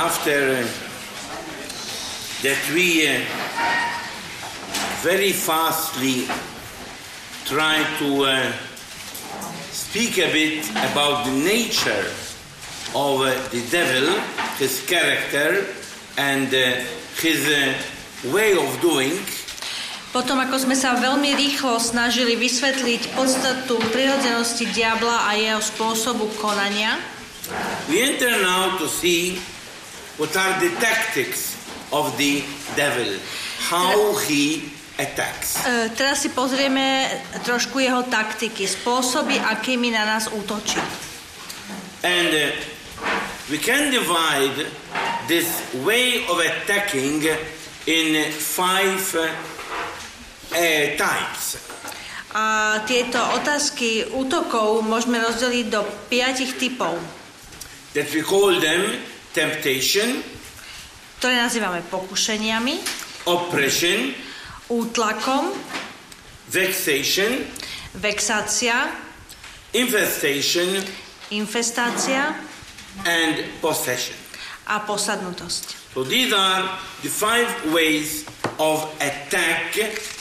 after 0.00 0.56
uh, 0.56 0.64
that 2.40 2.60
we 2.72 3.04
uh, 3.04 3.20
very 5.04 5.32
fastly 5.32 6.24
try 7.44 7.84
to 8.00 8.24
uh, 8.24 8.52
speak 9.68 10.16
a 10.16 10.32
bit 10.32 10.64
about 10.88 11.28
the 11.28 11.36
nature 11.44 12.08
of 12.96 13.20
uh, 13.20 13.36
the 13.52 13.60
devil, 13.68 14.16
his 14.56 14.80
character, 14.88 15.68
and 16.16 16.48
uh, 16.48 16.80
his 17.20 17.44
uh, 17.44 17.76
way 18.32 18.56
of 18.56 18.70
doing. 18.80 19.12
Potom, 20.16 20.42
ako 20.42 20.64
sme 20.64 20.74
sa 20.74 20.96
veľmi 20.98 21.38
rýchlo 21.38 21.78
snažili 21.78 22.34
vysvetliť 22.40 23.14
podstatu 23.14 23.78
prirodzenosti 23.94 24.66
diabla 24.74 25.28
a 25.28 25.38
jeho 25.38 25.62
spôsobu 25.62 26.26
konania, 26.40 26.98
We 27.88 28.02
enter 28.02 28.30
now 28.42 28.78
to 28.78 28.86
see 28.86 29.42
what 30.20 30.36
are 30.36 30.60
the 30.60 30.68
tactics 30.76 31.56
of 31.92 32.12
the 32.20 32.44
devil, 32.76 33.08
how 33.72 34.12
he 34.28 34.68
attacks. 35.00 35.64
e, 35.64 35.88
teraz 35.96 36.20
si 36.20 36.28
pozrieme 36.28 37.08
trošku 37.40 37.80
jeho 37.80 38.04
taktiky, 38.04 38.68
spôsoby, 38.68 39.40
akými 39.40 39.88
na 39.88 40.04
nás 40.04 40.28
útočí. 40.28 40.76
And 42.04 42.32
uh, 42.32 42.52
we 43.48 43.56
can 43.56 43.88
divide 43.88 44.68
this 45.24 45.48
way 45.84 46.24
of 46.28 46.36
attacking 46.40 47.24
in 47.88 48.08
five 48.32 49.00
uh, 49.16 49.24
uh, 49.24 50.86
types. 51.00 51.56
A 52.30 52.78
tieto 52.86 53.18
otázky 53.40 54.12
útokov 54.14 54.84
môžeme 54.86 55.18
rozdeliť 55.18 55.66
do 55.66 55.82
piatich 56.12 56.60
typov, 56.60 56.94
that 57.96 58.06
we 58.14 58.22
call 58.22 58.54
them 58.62 59.02
temptation, 59.30 60.22
ktoré 61.20 61.36
nazývame 61.38 61.84
pokušeniami, 61.86 62.80
oppression, 63.28 64.14
útlakom, 64.70 65.52
vexation, 66.50 67.44
vexácia, 67.98 68.90
infestation, 69.74 70.80
infestácia 71.30 72.34
and 73.06 73.44
possession. 73.62 74.20
a 74.70 74.86
posadnutosť. 74.86 75.90
So 75.90 76.06
these 76.06 76.30
are 76.30 76.78
the 77.02 77.10
five 77.10 77.50
ways 77.74 78.22
of 78.62 78.86
attack 79.02 79.74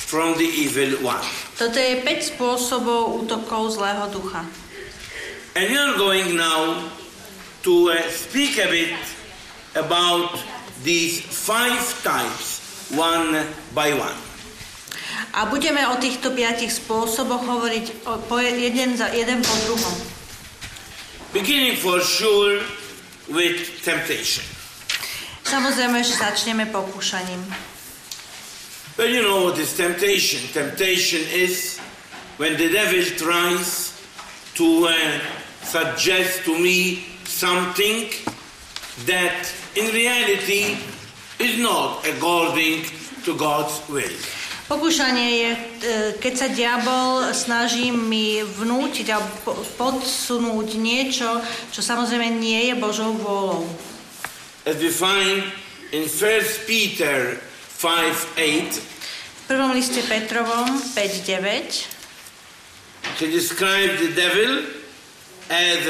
from 0.10 0.34
the 0.42 0.50
evil 0.50 0.98
one. 1.06 1.22
Toto 1.54 1.78
je 1.78 2.02
5 2.02 2.34
spôsobov 2.34 3.22
útokov 3.22 3.78
zlého 3.78 4.10
ducha. 4.10 4.42
And 5.54 5.70
we 5.70 5.78
are 5.78 5.94
going 6.02 6.34
now 6.34 6.90
to 7.64 7.92
uh, 7.92 8.00
speak 8.10 8.58
a 8.58 8.68
bit 8.70 8.96
about 9.76 10.40
these 10.84 11.22
five 11.22 11.82
types 12.04 12.60
one 12.96 13.46
by 13.76 13.94
one. 13.94 14.18
A 15.38 15.46
budeme 15.46 15.86
o 15.94 16.00
týchto 16.02 16.34
piatich 16.34 16.74
spôsoboch 16.74 17.46
hovoriť 17.46 17.86
o, 18.10 18.18
po 18.26 18.42
jeden, 18.42 18.98
za, 18.98 19.14
jeden 19.14 19.46
po 19.46 19.54
druhom. 19.70 19.96
Beginning 21.30 21.78
for 21.78 22.02
sure 22.02 22.66
with 23.30 23.62
temptation. 23.86 24.42
Samozrejme, 25.46 26.02
že 26.02 26.18
začneme 26.18 26.66
pokúšaním. 26.74 27.42
Well, 28.98 29.10
you 29.10 29.22
know 29.22 29.46
what 29.46 29.62
is 29.62 29.78
temptation. 29.78 30.42
Temptation 30.50 31.22
is 31.30 31.78
when 32.42 32.58
the 32.58 32.74
devil 32.74 33.06
tries 33.16 33.94
to 34.58 34.90
uh, 34.90 34.94
suggest 35.62 36.44
to 36.50 36.58
me 36.58 37.06
something 37.40 38.12
that 39.08 39.48
in 39.80 39.88
reality 39.96 40.76
is 41.40 41.56
not 41.64 42.04
according 42.04 42.84
to 43.24 43.32
God's 43.40 43.80
will. 43.88 44.12
Pokúšanie 44.70 45.30
je, 45.34 45.50
e, 45.50 45.60
keď 46.22 46.34
sa 46.38 46.48
diabol 46.54 47.34
snaží 47.34 47.90
mi 47.90 48.46
vnútiť 48.46 49.08
a 49.10 49.18
po- 49.42 49.58
podsunúť 49.82 50.78
niečo, 50.78 51.42
čo 51.74 51.82
samozrejme 51.82 52.38
nie 52.38 52.70
je 52.70 52.76
Božou 52.78 53.18
vôľou. 53.18 53.66
As 54.70 54.78
we 54.78 54.94
find 54.94 55.42
in 55.90 56.06
1 56.06 56.70
Peter 56.70 57.42
5 57.82 58.38
8, 58.38 58.78
V 59.50 59.58
prvom 59.58 59.74
liste 59.74 60.06
Petrovom 60.06 60.70
5.9 60.94 61.98
he 63.18 63.26
describes 63.34 63.98
the 63.98 64.14
devil 64.14 64.70
as 65.50 65.82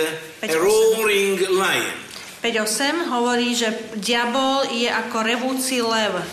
a 0.43 0.47
roaring 0.55 1.39
lion 1.51 1.97
5.8 2.39 3.11
hovorí, 3.11 3.51
že 3.51 3.67
diabol 3.99 4.71
je 4.71 4.87
ako 4.87 5.17
revúci 5.27 5.83
lev, 5.83 6.23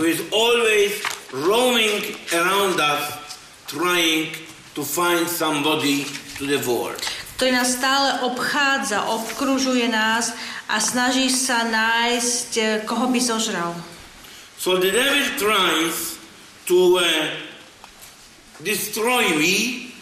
who 0.00 0.08
is 0.08 0.24
always 0.32 1.04
roaming 1.36 2.16
around 2.32 2.80
us 2.80 3.12
trying 3.68 4.32
to 4.72 4.80
find 4.80 5.28
somebody 5.28 6.08
to 6.40 6.48
devour. 6.48 6.96
ktorý 7.36 7.60
nás 7.60 7.76
stále 7.76 8.24
obchádza, 8.24 9.04
obkružuje 9.10 9.90
nás 9.92 10.32
a 10.70 10.80
snaží 10.80 11.28
sa 11.28 11.66
nájsť, 11.68 12.50
e, 12.56 12.62
koho 12.88 13.12
by 13.12 13.20
zožral. 13.20 13.76
So 14.56 14.80
the 14.80 14.88
devil 14.88 15.28
tries 15.36 16.16
to 16.64 16.96
uh, 16.96 17.04
destroy 18.64 19.36
me 19.36 19.92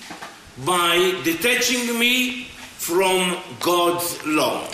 by 0.62 1.18
detaching 1.26 1.98
me 1.98 2.46
from 2.82 3.38
God's 3.62 4.18
law. 4.26 4.66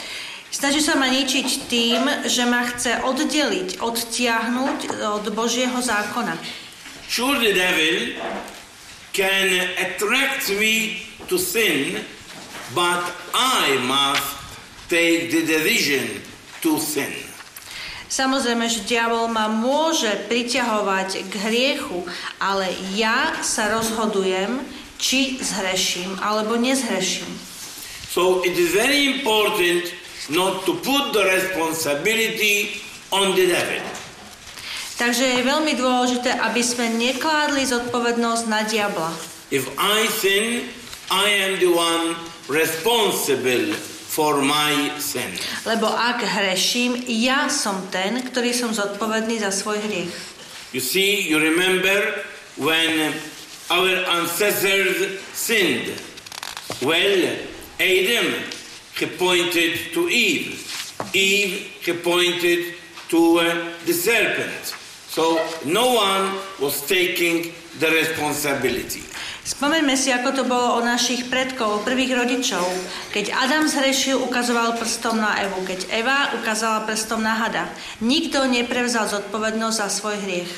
Snaží 0.48 0.80
sa 0.80 0.96
ma 0.96 1.12
ničiť 1.12 1.48
tým, 1.68 2.02
že 2.24 2.48
ma 2.48 2.64
chce 2.64 3.04
oddeliť, 3.04 3.84
odtiahnuť 3.84 4.78
od 5.20 5.24
Božieho 5.36 5.76
zákona. 5.76 6.40
Sure, 7.04 7.36
the 7.36 7.52
devil 7.52 8.16
can 9.12 9.48
attract 9.76 10.48
me 10.56 11.04
to 11.28 11.36
sin, 11.36 12.00
but 12.72 13.04
I 13.36 13.76
must 13.84 14.40
take 14.88 15.28
the 15.28 15.44
decision 15.44 16.24
to 16.64 16.80
sin. 16.80 17.12
Samozrejme, 18.08 18.72
že 18.72 18.88
diabol 18.88 19.28
ma 19.28 19.52
môže 19.52 20.08
priťahovať 20.32 21.28
k 21.28 21.32
hriechu, 21.44 22.08
ale 22.40 22.72
ja 22.96 23.36
sa 23.44 23.68
rozhodujem, 23.68 24.64
či 24.96 25.36
zhreším 25.44 26.16
alebo 26.24 26.56
nezhreším. 26.56 27.28
So 28.08 28.40
it 28.44 28.56
is 28.56 28.72
very 28.72 29.20
important 29.20 29.92
not 30.32 30.64
to 30.64 30.80
put 30.80 31.12
the 31.12 31.24
responsibility 31.28 32.80
on 33.12 33.36
the 33.36 33.52
devil. 33.52 33.84
Takže 34.98 35.38
je 35.38 35.46
veľmi 35.46 35.78
dôležité, 35.78 36.34
aby 36.42 36.58
sme 36.58 36.90
nekládli 36.98 37.62
zodpovednosť 37.62 38.44
na 38.50 38.66
diabla. 38.66 39.14
If 39.54 39.70
I 39.78 40.10
sin, 40.10 40.66
I 41.06 41.26
am 41.46 41.52
the 41.62 41.70
one 41.70 42.18
responsible 42.50 43.72
for 44.10 44.42
my 44.42 44.90
sin. 44.98 45.30
Lebo 45.62 45.86
ak 45.86 46.26
hreším, 46.26 46.98
ja 47.06 47.46
som 47.46 47.86
ten, 47.94 48.18
ktorý 48.26 48.50
som 48.50 48.74
zodpovedný 48.74 49.38
za 49.38 49.54
svoj 49.54 49.78
hriech. 49.86 50.10
You 50.74 50.82
see, 50.82 51.24
you 51.24 51.38
remember 51.38 52.26
when 52.58 53.14
our 53.70 53.88
ancestors 54.18 55.22
sinned. 55.30 55.94
Well, 56.82 57.22
Adam, 57.78 58.42
he 58.98 59.06
pointed 59.06 59.94
to 59.94 60.10
Eve. 60.10 60.58
Eve, 61.14 61.70
he 61.78 61.92
pointed 61.94 62.74
to 63.08 63.38
uh, 63.38 63.70
the 63.86 63.94
serpent. 63.94 64.74
So 65.08 65.38
no 65.64 65.94
one 65.94 66.36
was 66.58 66.82
taking 66.86 67.54
the 67.78 67.88
responsibility. 67.90 69.06
Spomeňme 69.48 69.96
si, 69.96 70.12
ako 70.12 70.36
to 70.36 70.44
bolo 70.44 70.76
o 70.76 70.80
našich 70.84 71.32
predkov, 71.32 71.80
prvých 71.80 72.12
rodičov. 72.12 72.60
Keď 73.16 73.32
Adam 73.32 73.64
zhrešil, 73.64 74.20
ukazoval 74.20 74.76
prstom 74.76 75.16
na 75.16 75.40
Evu. 75.40 75.64
Keď 75.64 75.88
Eva 75.88 76.36
ukázala 76.36 76.84
prstom 76.84 77.24
na 77.24 77.32
hada. 77.32 77.64
Nikto 78.04 78.44
neprevzal 78.44 79.08
zodpovednosť 79.08 79.76
za 79.80 79.88
svoj 79.88 80.20
hriech. 80.20 80.52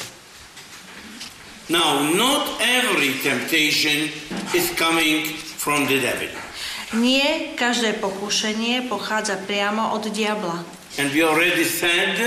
Now, 1.70 2.02
not 2.02 2.58
every 2.58 3.14
temptation 3.22 4.10
is 4.50 4.74
coming 4.74 5.22
from 5.38 5.86
the 5.86 6.02
devil. 6.02 6.49
Nie 6.90 7.54
každé 7.54 8.02
pokúšenie 8.02 8.90
pochádza 8.90 9.38
priamo 9.38 9.94
od 9.94 10.10
diabla. 10.10 10.66
And 10.98 11.14
we 11.14 11.22
already 11.22 11.62
said 11.62 12.18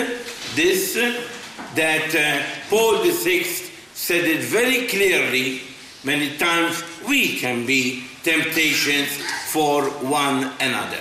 this 0.55 0.95
that 1.75 2.07
uh, 2.15 2.39
Paul 2.71 3.03
VI 3.03 3.43
said 3.91 4.23
it 4.23 4.39
very 4.47 4.87
clearly. 4.87 5.67
Many 6.07 6.39
times 6.39 6.79
we 7.03 7.35
can 7.43 7.67
be 7.67 8.07
temptations 8.23 9.19
for 9.51 9.83
one 9.99 10.47
another. 10.63 10.99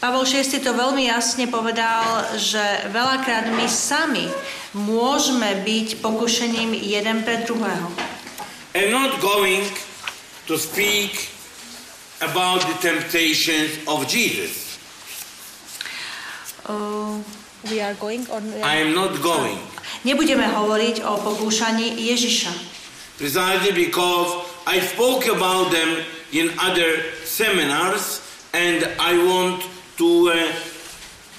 Pavol 0.00 0.24
VI 0.24 0.64
to 0.64 0.72
veľmi 0.72 1.06
jasne 1.12 1.46
povedal, 1.52 2.34
že 2.34 2.88
veľakrát 2.88 3.52
my 3.52 3.68
sami 3.68 4.26
môžeme 4.72 5.60
byť 5.60 6.00
pokušením 6.00 6.72
jeden 6.72 7.20
pre 7.22 7.44
druhého. 7.44 7.86
I'm 8.72 8.88
not 8.88 9.20
going 9.20 9.68
to 10.48 10.56
speak 10.56 11.31
about 12.22 12.62
the 12.62 12.76
temptations 12.80 13.82
of 13.86 14.06
Jesus. 14.06 14.78
Uh, 16.66 17.18
we 17.70 17.80
are 17.80 17.94
going 17.94 18.26
on... 18.30 18.42
I 18.62 18.76
am 18.76 18.94
not 18.94 19.20
going. 19.22 19.58
Nebudeme 20.02 20.46
hovoriť 20.50 21.06
o 21.06 21.18
pokúšaní 21.22 21.94
Ježiša. 21.94 22.50
Precisely 23.18 23.70
because 23.70 24.46
I 24.66 24.82
spoke 24.82 25.26
about 25.30 25.70
them 25.70 26.02
in 26.34 26.50
other 26.58 27.06
seminars 27.22 28.22
and 28.50 28.82
I 28.98 29.14
want 29.22 29.62
to 29.98 30.08
uh, 30.30 30.38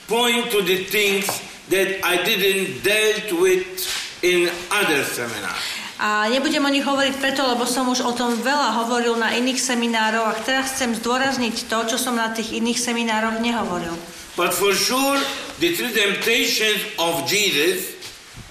point 0.07 0.51
to 0.51 0.63
the 0.63 0.87
things 0.87 1.27
that 1.67 1.99
I 2.03 2.23
didn't 2.23 2.83
dealt 2.83 3.35
with 3.39 3.67
in 4.23 4.47
other 4.71 5.03
seminars. 5.03 5.82
A 6.03 6.27
nebudem 6.27 6.59
o 6.59 6.67
nich 6.67 6.83
hovoriť 6.83 7.15
preto, 7.15 7.47
lebo 7.47 7.63
som 7.63 7.87
už 7.87 8.03
o 8.03 8.11
tom 8.11 8.35
veľa 8.35 8.75
hovoril 8.83 9.15
na 9.15 9.31
iných 9.39 9.55
seminároch 9.55 10.35
a 10.35 10.43
teraz 10.43 10.75
chcem 10.75 10.91
zdôrazniť 10.99 11.71
to, 11.71 11.79
čo 11.87 11.95
som 11.95 12.19
na 12.19 12.27
tých 12.35 12.59
iných 12.59 12.75
seminároch 12.75 13.39
nehovoril. 13.39 13.95
But 14.35 14.51
for 14.51 14.75
sure, 14.75 15.15
the 15.63 15.71
three 15.71 15.95
temptations 15.95 16.83
of 16.99 17.23
Jesus 17.23 17.95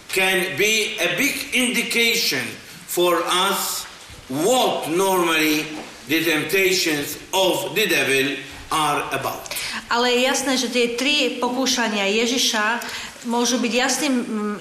can 0.09 0.57
be 0.57 0.97
a 0.97 1.13
big 1.21 1.53
indication 1.53 2.41
for 2.89 3.21
us 3.21 3.85
what 4.33 4.89
normally 4.89 5.69
the 6.09 6.25
temptations 6.25 7.21
of 7.37 7.77
the 7.77 7.85
devil 7.85 8.33
are 8.73 9.05
about. 9.13 9.53
Ale 9.93 10.09
je 10.09 10.21
jasné, 10.25 10.57
že 10.57 10.73
tie 10.73 10.97
tri 10.97 11.37
pokúšania 11.37 12.09
Ježiša 12.09 12.81
môžu 13.27 13.59
byť 13.63 13.73
jasným, 13.73 14.15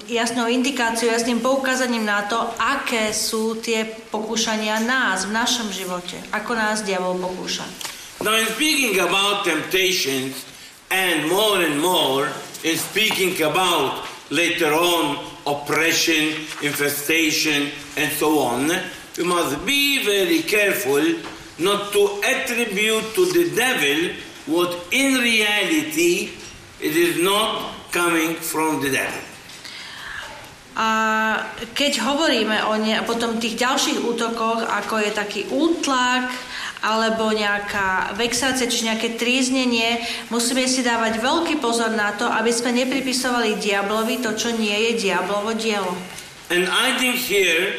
jasnou 0.06 0.46
indikáciou, 0.46 1.10
jasným 1.10 1.42
poukázaním 1.42 2.06
na 2.06 2.26
to, 2.26 2.38
aké 2.58 3.10
sú 3.10 3.58
tie 3.58 3.84
pokúšania 3.86 4.82
nás 4.82 5.26
v 5.26 5.34
našom 5.34 5.68
živote, 5.70 6.18
ako 6.30 6.54
nás 6.54 6.86
diabol 6.86 7.18
pokúša. 7.18 7.66
Now, 8.22 8.38
in 8.38 8.46
speaking 8.54 9.02
about 9.02 9.42
temptations, 9.42 10.46
and 10.92 11.28
more 11.28 11.64
and 11.64 11.80
more 11.80 12.28
in 12.64 12.76
speaking 12.76 13.40
about 13.42 14.04
later 14.30 14.72
on 14.72 15.18
oppression, 15.46 16.36
infestation, 16.62 17.72
and 17.96 18.12
so 18.12 18.38
on, 18.38 18.70
we 19.16 19.24
must 19.24 19.64
be 19.66 20.04
very 20.04 20.42
careful 20.42 21.02
not 21.58 21.92
to 21.92 22.20
attribute 22.24 23.14
to 23.14 23.26
the 23.32 23.50
devil 23.56 24.14
what 24.46 24.86
in 24.90 25.20
reality 25.20 26.30
it 26.80 26.96
is 26.96 27.22
not 27.22 27.81
coming 27.92 28.34
from 28.40 28.80
the 28.80 28.90
devil. 28.90 29.22
A 30.72 30.88
keď 31.76 32.00
hovoríme 32.00 32.64
o 32.64 32.80
ne, 32.80 32.96
potom 33.04 33.36
tých 33.36 33.60
ďalších 33.60 34.08
útokoch, 34.08 34.64
ako 34.64 35.04
je 35.04 35.10
taký 35.12 35.42
útlak, 35.52 36.32
alebo 36.80 37.28
nejaká 37.30 38.16
vexácia, 38.16 38.66
či 38.66 38.88
nejaké 38.88 39.20
tríznenie, 39.20 40.00
musíme 40.32 40.64
si 40.64 40.80
dávať 40.80 41.20
veľký 41.20 41.60
pozor 41.60 41.92
na 41.92 42.16
to, 42.16 42.24
aby 42.24 42.48
sme 42.48 42.72
nepripisovali 42.72 43.60
diablovi 43.60 44.24
to, 44.24 44.32
čo 44.32 44.50
nie 44.56 44.74
je 44.90 45.12
diablovo 45.12 45.52
dielo. 45.52 45.92
And 46.48 46.64
I 46.66 46.96
think 46.96 47.20
here 47.20 47.76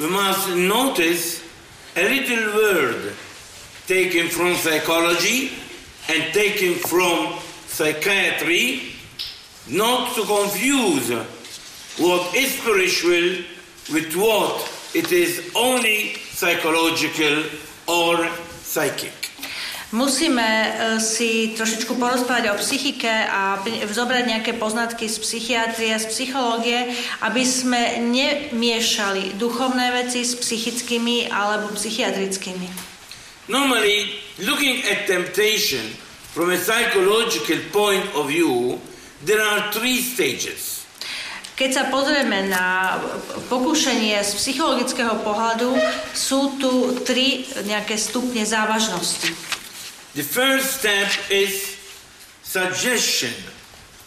we 0.00 0.08
must 0.08 0.48
notice 0.56 1.44
a 1.94 2.02
little 2.08 2.56
word 2.56 3.12
taken 3.84 4.32
from 4.32 4.56
psychology 4.56 5.52
and 6.08 6.32
taken 6.32 6.80
from 6.80 7.36
psychiatry, 7.68 8.93
not 9.68 10.14
to 10.14 10.22
confuse 10.24 11.10
what 11.98 12.34
is 12.34 12.58
spiritual 12.60 13.44
with 13.92 14.14
what 14.16 14.70
it 14.94 15.12
is 15.12 15.52
only 15.54 16.14
psychological 16.32 17.44
or 17.88 18.28
psychic. 18.62 19.12
Musíme 19.94 20.42
uh, 20.42 20.98
si 20.98 21.54
trošičku 21.54 21.94
porozprávať 21.94 22.50
o 22.50 22.58
psychike 22.58 23.06
a 23.30 23.62
zobrať 23.86 24.26
nejaké 24.26 24.52
poznatky 24.58 25.06
z 25.06 25.22
psychiatrie, 25.22 25.94
z 25.94 26.10
psychológie, 26.10 26.98
aby 27.22 27.46
sme 27.46 28.02
nemiešali 28.02 29.38
duchovné 29.38 29.94
veci 29.94 30.26
s 30.26 30.34
psychickými 30.34 31.30
alebo 31.30 31.70
psychiatrickými. 31.78 32.66
Normally, 33.46 34.18
looking 34.42 34.82
at 34.90 35.06
temptation 35.06 35.94
from 36.34 36.50
a 36.50 36.58
psychological 36.58 37.62
point 37.70 38.02
of 38.18 38.26
view, 38.26 38.82
there 39.24 39.40
are 39.40 39.72
three 39.72 40.00
stages. 40.04 40.84
Keď 41.54 41.70
sa 41.70 41.84
pozrieme 41.86 42.50
na 42.50 42.98
pokúšanie 43.46 44.18
z 44.26 44.30
psychologického 44.34 45.22
pohľadu, 45.22 45.70
sú 46.10 46.58
tu 46.58 46.98
tri 47.06 47.46
nejaké 47.62 47.94
stupne 47.94 48.42
závažnosti. 48.42 49.30
The 50.18 50.26
first 50.26 50.82
step 50.82 51.06
is 51.30 51.78
suggestion. 52.42 53.34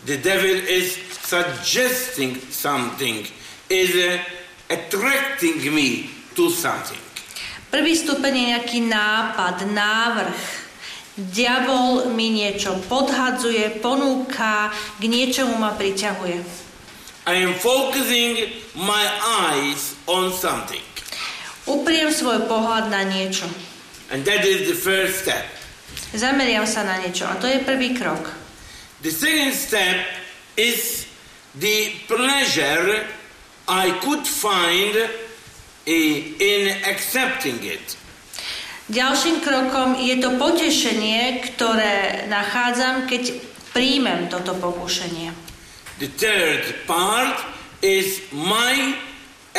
The 0.04 0.20
devil 0.20 0.60
is 0.68 1.00
suggesting 1.24 2.40
something, 2.52 3.28
is 3.72 3.96
uh, 3.96 4.20
attracting 4.68 5.64
me 5.72 6.12
to 6.36 6.52
something. 6.52 7.00
Prvý 7.68 7.96
stupeň 7.96 8.32
je 8.32 8.46
nejaký 8.56 8.80
nápad, 8.88 9.68
návrh. 9.72 10.67
Diabol 11.18 12.14
mi 12.14 12.30
niečo 12.30 12.78
podhadzuje, 12.86 13.82
ponúka, 13.82 14.70
k 15.02 15.04
niečomu 15.10 15.58
ma 15.58 15.74
priťahuje. 15.74 16.46
I 17.26 17.42
am 17.42 17.58
focusing 17.58 18.54
my 18.78 19.04
eyes 19.42 19.98
on 20.06 20.30
something. 20.30 20.86
Upriem 21.66 22.14
svoj 22.14 22.46
pohľad 22.46 22.94
na 22.94 23.02
niečo. 23.02 23.50
And 24.14 24.22
that 24.30 24.46
is 24.46 24.70
the 24.70 24.78
first 24.78 25.26
step. 25.26 25.42
Zameriam 26.14 26.70
sa 26.70 26.86
na 26.86 27.02
niečo 27.02 27.26
a 27.26 27.34
to 27.42 27.50
je 27.50 27.66
prvý 27.66 27.98
krok. 27.98 28.32
The 29.02 29.10
second 29.10 29.58
step 29.58 30.06
is 30.54 31.10
the 31.58 31.98
pleasure 32.06 33.10
I 33.66 33.90
could 34.06 34.24
find 34.24 34.94
eh, 35.90 36.16
in 36.38 36.62
accepting 36.86 37.58
it. 37.66 37.98
Ďalším 38.88 39.44
krokom 39.44 40.00
je 40.00 40.16
to 40.24 40.40
potešenie, 40.40 41.44
ktoré 41.44 42.24
nachádzam, 42.32 43.04
keď 43.04 43.36
príjmem 43.76 44.32
toto 44.32 44.56
pokušenie. 44.56 45.36
The 46.00 46.08
third 46.08 46.88
part 46.88 47.36
is 47.84 48.24
my 48.32 48.96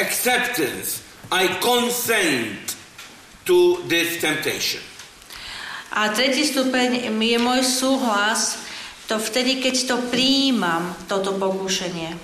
acceptance. 0.00 1.04
I 1.28 1.61
consent 1.61 2.73
to 3.44 3.85
this 3.85 4.16
temptation. 4.16 4.80
A 5.92 6.08
tretí 6.08 6.49
stupeň 6.49 7.12
je 7.12 7.38
môj 7.40 7.61
súhlas, 7.68 8.56
to 9.12 9.20
vtedy, 9.20 9.61
keď 9.61 9.92
to 9.92 9.97
príjmam, 10.08 10.97
toto 11.04 11.37
pokušenie. 11.37 12.16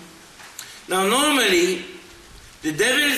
Now, 0.89 1.05
normally, 1.05 1.85
the 2.65 2.73
devil 2.73 3.13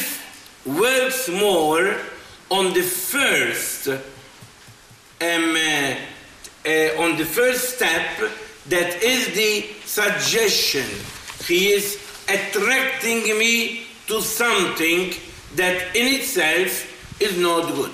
works 0.66 1.30
more 1.30 2.15
on 2.50 2.72
the 2.72 2.82
first, 2.82 3.88
um, 3.88 4.00
uh, 5.20 5.96
uh, 6.66 7.02
on 7.02 7.16
the 7.16 7.24
first 7.24 7.76
step, 7.76 8.30
that 8.68 9.02
is 9.02 9.34
the 9.34 9.66
suggestion. 9.84 10.86
He 11.46 11.72
is 11.72 11.98
attracting 12.28 13.38
me 13.38 13.86
to 14.06 14.20
something 14.20 15.14
that 15.54 15.94
in 15.96 16.20
itself 16.20 16.86
is 17.20 17.38
not 17.38 17.74
good. 17.74 17.92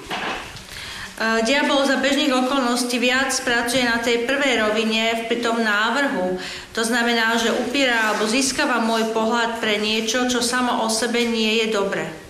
Uh, 1.22 1.38
Diabol 1.44 1.84
za 1.86 2.00
bežných 2.02 2.32
okolností 2.34 2.98
viac 2.98 3.30
pracuje 3.46 3.84
na 3.84 4.00
tej 4.00 4.26
prvej 4.26 4.64
rovine 4.64 5.28
pri 5.30 5.38
tom 5.44 5.60
návrhu. 5.60 6.40
To 6.74 6.82
znamená, 6.82 7.36
že 7.38 7.52
upiera 7.62 8.10
alebo 8.10 8.26
získava 8.26 8.82
môj 8.82 9.12
pohľad 9.14 9.62
pre 9.62 9.78
niečo, 9.78 10.26
čo 10.26 10.42
samo 10.42 10.82
o 10.82 10.90
sebe 10.90 11.22
nie 11.22 11.62
je 11.62 11.66
dobré. 11.70 12.21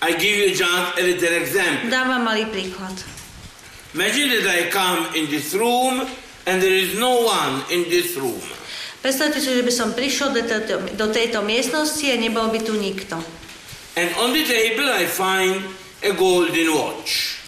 I 0.00 0.14
give 0.14 0.36
you 0.38 0.54
just 0.54 0.98
a 0.98 1.02
little 1.02 1.34
example. 1.34 1.90
Dávam 1.90 2.22
malý 2.22 2.46
príklad. 2.54 2.94
Imagine 3.98 4.30
that 4.38 4.46
I 4.46 4.70
come 4.70 5.10
in 5.18 5.26
this 5.26 5.56
room 5.58 6.06
and 6.46 6.62
there 6.62 6.76
is 6.76 6.94
no 6.94 7.26
one 7.26 7.66
in 7.74 7.90
this 7.90 8.14
room. 8.14 8.38
Predstavte 9.02 9.42
si, 9.42 9.50
že 9.50 9.62
by 9.62 9.72
som 9.74 9.94
prišiel 9.94 10.34
do 10.34 10.42
tejto, 10.46 10.74
do 10.94 11.06
tejto 11.10 11.42
miestnosti 11.42 12.06
a 12.06 12.14
nebol 12.18 12.50
by 12.50 12.60
tu 12.62 12.78
nikto. 12.78 13.18
And 13.98 14.10
on 14.22 14.30
the 14.30 14.46
table 14.46 14.86
I 14.86 15.10
find 15.10 15.66
a 16.06 16.14
golden 16.14 16.70
watch. 16.74 17.42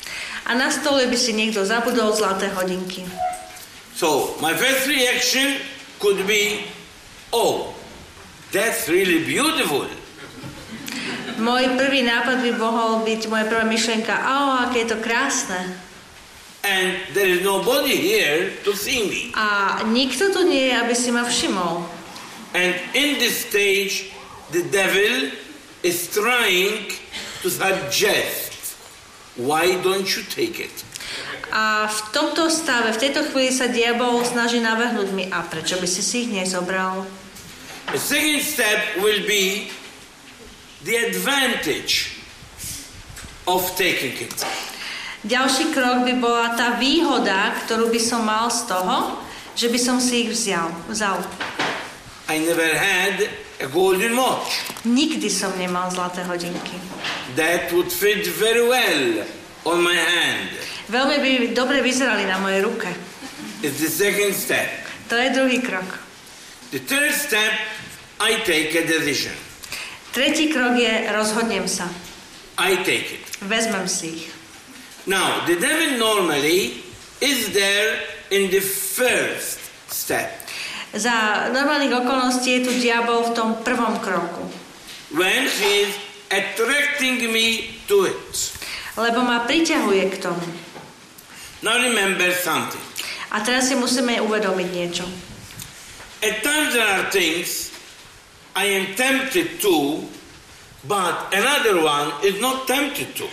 A 0.51 0.59
na 0.59 0.75
stole 0.75 1.07
by 1.07 1.15
si 1.15 1.31
niekto 1.31 1.63
zabudol 1.63 2.11
zlaté 2.19 2.51
hodinky. 2.51 3.07
So 3.95 4.35
my 4.43 4.57
first 4.59 4.91
reaction 4.91 5.63
could 6.03 6.27
be, 6.27 6.67
oh, 7.31 7.71
that's 8.51 8.91
really 8.91 9.23
beautiful. 9.23 9.87
Môj 11.41 11.73
prvý 11.81 12.05
nápad 12.05 12.45
by 12.45 12.53
mohol 12.61 13.01
byť, 13.09 13.21
moja 13.33 13.49
prvá 13.49 13.65
myšlienka, 13.65 14.13
o, 14.13 14.69
aké 14.69 14.85
je 14.85 14.89
to 14.93 14.99
krásne. 15.01 15.57
And 16.61 17.01
there 17.17 17.33
is 17.33 17.41
nobody 17.41 17.97
here 17.97 18.53
to 18.69 18.77
see 18.77 19.09
me. 19.09 19.23
A 19.33 19.81
nikto 19.89 20.29
tu 20.29 20.45
nie 20.45 20.69
je, 20.69 20.75
aby 20.77 20.93
si 20.93 21.09
ma 21.09 21.25
všimol. 21.25 21.89
And 22.53 22.77
in 22.93 23.17
this 23.17 23.49
stage, 23.49 24.13
the 24.53 24.69
devil 24.69 25.33
is 25.81 26.13
trying 26.13 26.93
to 27.41 27.49
suggest, 27.49 28.77
why 29.41 29.81
don't 29.81 30.05
you 30.05 30.21
take 30.29 30.61
it? 30.61 30.85
A 31.49 31.89
v 31.89 31.99
tomto 32.13 32.53
stave, 32.53 32.93
v 32.93 33.01
tejto 33.09 33.25
chvíli 33.33 33.51
sa 33.51 33.67
diabol 33.73 34.21
snaží 34.23 34.61
navrhnúť 34.61 35.09
mi, 35.17 35.33
a 35.33 35.41
prečo 35.49 35.81
by 35.81 35.89
si 35.89 36.05
si 36.05 36.29
ich 36.29 36.31
nezobral? 36.31 37.09
The 37.91 37.99
second 37.99 38.45
step 38.45 39.01
will 39.01 39.25
be 39.25 39.73
the 40.85 40.97
advantage 40.97 42.21
of 43.47 43.65
taking 43.77 44.17
it. 44.17 44.35
Ďalší 45.21 45.77
krok 45.77 46.09
by 46.09 46.15
bola 46.17 46.57
tá 46.57 46.81
výhoda, 46.81 47.53
ktorú 47.65 47.93
by 47.93 48.01
som 48.01 48.25
mal 48.25 48.49
z 48.49 48.65
toho, 48.65 49.21
že 49.53 49.69
by 49.69 49.77
som 49.77 50.01
si 50.01 50.25
ich 50.25 50.33
vzal. 50.33 50.73
vzal. 50.89 51.21
I 52.33 52.41
never 52.41 52.65
had 52.65 53.29
a 53.61 53.69
golden 53.69 54.17
watch. 54.17 54.65
Nikdy 54.89 55.29
som 55.29 55.53
nemal 55.61 55.93
zlaté 55.93 56.25
hodinky. 56.25 56.81
That 57.37 57.69
would 57.77 57.93
fit 57.93 58.25
very 58.41 58.65
well 58.65 59.29
on 59.69 59.85
my 59.85 59.93
hand. 59.93 60.57
Veľmi 60.89 61.17
by 61.21 61.31
dobre 61.53 61.85
vyzerali 61.85 62.25
na 62.25 62.41
mojej 62.41 62.65
ruke. 62.65 62.89
It's 63.61 63.77
the 63.77 63.93
second 63.93 64.33
step. 64.33 64.73
To 65.13 65.21
je 65.21 65.29
druhý 65.37 65.61
krok. 65.61 66.01
The 66.73 66.81
third 66.81 67.13
step, 67.13 67.53
I 68.25 68.41
take 68.49 68.73
a 68.73 68.89
decision. 68.89 69.50
Tretí 70.11 70.51
krok 70.51 70.75
je 70.75 71.07
rozhodnem 71.15 71.71
sa. 71.71 71.87
I 72.59 72.83
take 72.83 73.15
it. 73.15 73.25
Vezmem 73.47 73.87
si 73.87 74.07
ich. 74.19 74.27
Now, 75.07 75.47
the 75.47 75.57
devil 75.57 75.97
normally 75.97 76.83
is 77.23 77.55
there 77.55 78.05
in 78.35 78.51
the 78.51 78.61
first 78.61 79.63
step. 79.87 80.29
Za 80.91 81.47
normálnych 81.55 81.95
okolností 82.03 82.59
je 82.59 82.61
tu 82.67 82.73
diabol 82.83 83.31
v 83.31 83.35
tom 83.39 83.49
prvom 83.63 84.03
kroku. 84.03 84.43
When 85.15 85.47
he 85.47 85.87
is 85.87 85.95
attracting 86.31 87.31
me 87.31 87.79
to 87.87 88.11
it. 88.11 88.35
Lebo 88.99 89.23
ma 89.23 89.47
priťahuje 89.47 90.11
k 90.11 90.17
tomu. 90.19 90.43
Now 91.63 91.79
remember 91.79 92.35
something. 92.35 92.83
A 93.31 93.47
teraz 93.47 93.71
si 93.71 93.79
musíme 93.79 94.19
uvedomiť 94.19 94.69
niečo. 94.75 95.07
At 96.21 96.43
times 96.43 96.75
there 96.75 96.91
are 96.91 97.07
things 97.15 97.70
I 98.61 98.77
am 98.77 98.93
tempted 98.93 99.57
to, 99.65 100.05
but 100.85 101.33
another 101.33 101.81
one 101.81 102.13
is 102.21 102.37
not 102.45 102.69
tempted 102.69 103.17
to. 103.17 103.25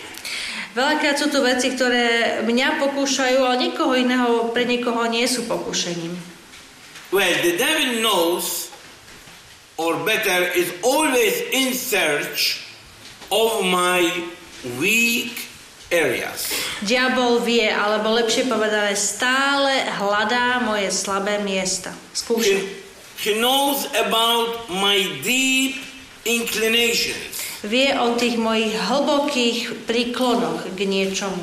Veľakrát 0.72 1.20
sú 1.20 1.28
tu 1.28 1.44
veci, 1.44 1.76
ktoré 1.76 2.40
mňa 2.48 2.80
pokúšajú, 2.80 3.44
ale 3.44 3.68
niekoho 3.68 3.92
iného, 3.92 4.48
pre 4.56 4.64
niekoho 4.64 5.04
nie 5.12 5.28
sú 5.28 5.44
pokúšením. 5.44 6.16
Well, 7.12 7.36
the 7.44 7.60
devil 7.60 8.00
knows, 8.00 8.72
or 9.76 10.00
better, 10.08 10.48
is 10.56 10.72
always 10.80 11.44
in 11.52 11.76
search 11.76 12.64
of 13.28 13.68
my 13.68 14.08
weak 14.80 15.52
areas. 15.92 16.56
Diabol 16.88 17.44
vie, 17.44 17.68
alebo 17.68 18.16
lepšie 18.16 18.48
povedané, 18.48 18.96
stále 18.96 19.92
hľadá 19.92 20.64
moje 20.64 20.88
slabé 20.96 21.44
miesta. 21.44 21.92
Skúša. 22.16 22.87
He, 23.18 23.34
knows 23.34 23.90
about 23.98 24.70
my 24.70 25.02
deep 25.26 25.82
inclinations. 26.26 27.42
Vie 27.66 27.90
o 27.98 28.14
tých 28.14 28.38
mojich 28.38 28.78
hlbokých 28.78 29.90
príklonoch 29.90 30.70
k 30.78 30.80
niečomu. 30.86 31.42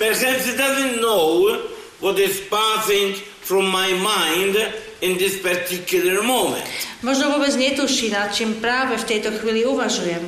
Perhaps 0.00 0.48
he 0.48 0.56
doesn't 0.56 1.04
know 1.04 1.60
what 2.00 2.16
is 2.16 2.40
passing 2.48 3.20
from 3.44 3.68
my 3.68 3.92
mind 4.00 4.56
in 5.04 5.20
this 5.20 5.36
particular 5.44 6.24
moment. 6.24 6.64
Možno 7.04 7.36
vôbec 7.36 7.52
netuší, 7.52 8.08
nad 8.08 8.32
čím 8.32 8.56
práve 8.56 8.96
v 8.96 9.04
tejto 9.04 9.36
chvíli 9.36 9.68
uvažujem. 9.68 10.24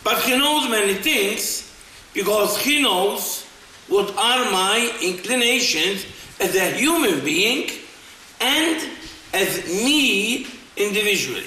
But 0.00 0.24
he 0.24 0.40
knows 0.40 0.64
many 0.72 0.96
things 0.96 1.68
because 2.16 2.56
he 2.56 2.80
knows 2.80 3.44
what 3.92 4.08
are 4.16 4.48
my 4.48 4.88
inclinations 5.04 6.08
as 6.40 6.56
a 6.56 6.72
human 6.72 7.20
being 7.20 7.68
and 8.40 8.80
as 9.32 9.64
me 9.84 10.46
individually. 10.76 11.46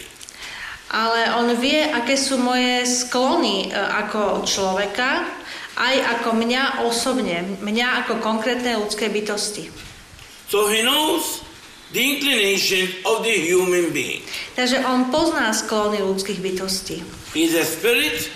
Ale 0.94 1.34
on 1.42 1.50
vie, 1.58 1.90
aké 1.90 2.14
sú 2.14 2.38
moje 2.38 2.86
sklony 2.86 3.68
e, 3.68 3.68
ako 3.74 4.46
človeka, 4.46 5.26
aj 5.74 5.96
ako 6.20 6.38
mňa 6.38 6.86
osobne, 6.86 7.58
mňa 7.66 8.06
ako 8.06 8.22
konkrétne 8.22 8.78
ľudské 8.78 9.10
bytosti. 9.10 9.74
So 10.54 10.70
he 10.70 10.86
knows 10.86 11.42
the 11.98 12.02
inclination 12.02 12.94
of 13.10 13.26
the 13.26 13.34
human 13.34 13.90
being. 13.90 14.22
Takže 14.54 14.86
on 14.86 15.10
pozná 15.10 15.50
sklony 15.50 15.98
ľudských 15.98 16.38
bytostí. 16.46 17.02
He 17.34 17.50
is 17.50 17.58
a 17.58 17.66
spirit 17.66 18.30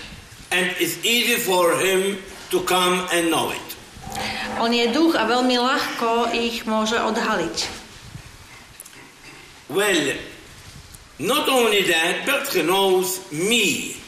and 0.50 0.74
it's 0.82 0.98
easy 1.06 1.38
for 1.38 1.78
him 1.78 2.18
to 2.50 2.66
come 2.66 3.06
and 3.14 3.30
know 3.30 3.54
it. 3.54 3.68
On 4.58 4.74
je 4.74 4.90
duch 4.90 5.14
a 5.14 5.30
veľmi 5.30 5.62
ľahko 5.62 6.34
ich 6.34 6.66
môže 6.66 6.98
odhaliť. 6.98 7.86
Well, 9.68 10.16
not 11.20 11.50
only 11.50 11.84
that, 11.92 12.24
but 12.24 12.48
he 12.48 12.64
knows 12.64 13.20
me. 13.32 14.00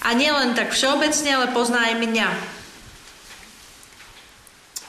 A 0.00 0.14
nielen 0.16 0.56
tak 0.56 0.72
všeobecne, 0.72 1.28
ale 1.36 1.46
pozná 1.52 1.92
aj 1.92 1.94
mňa. 2.00 2.28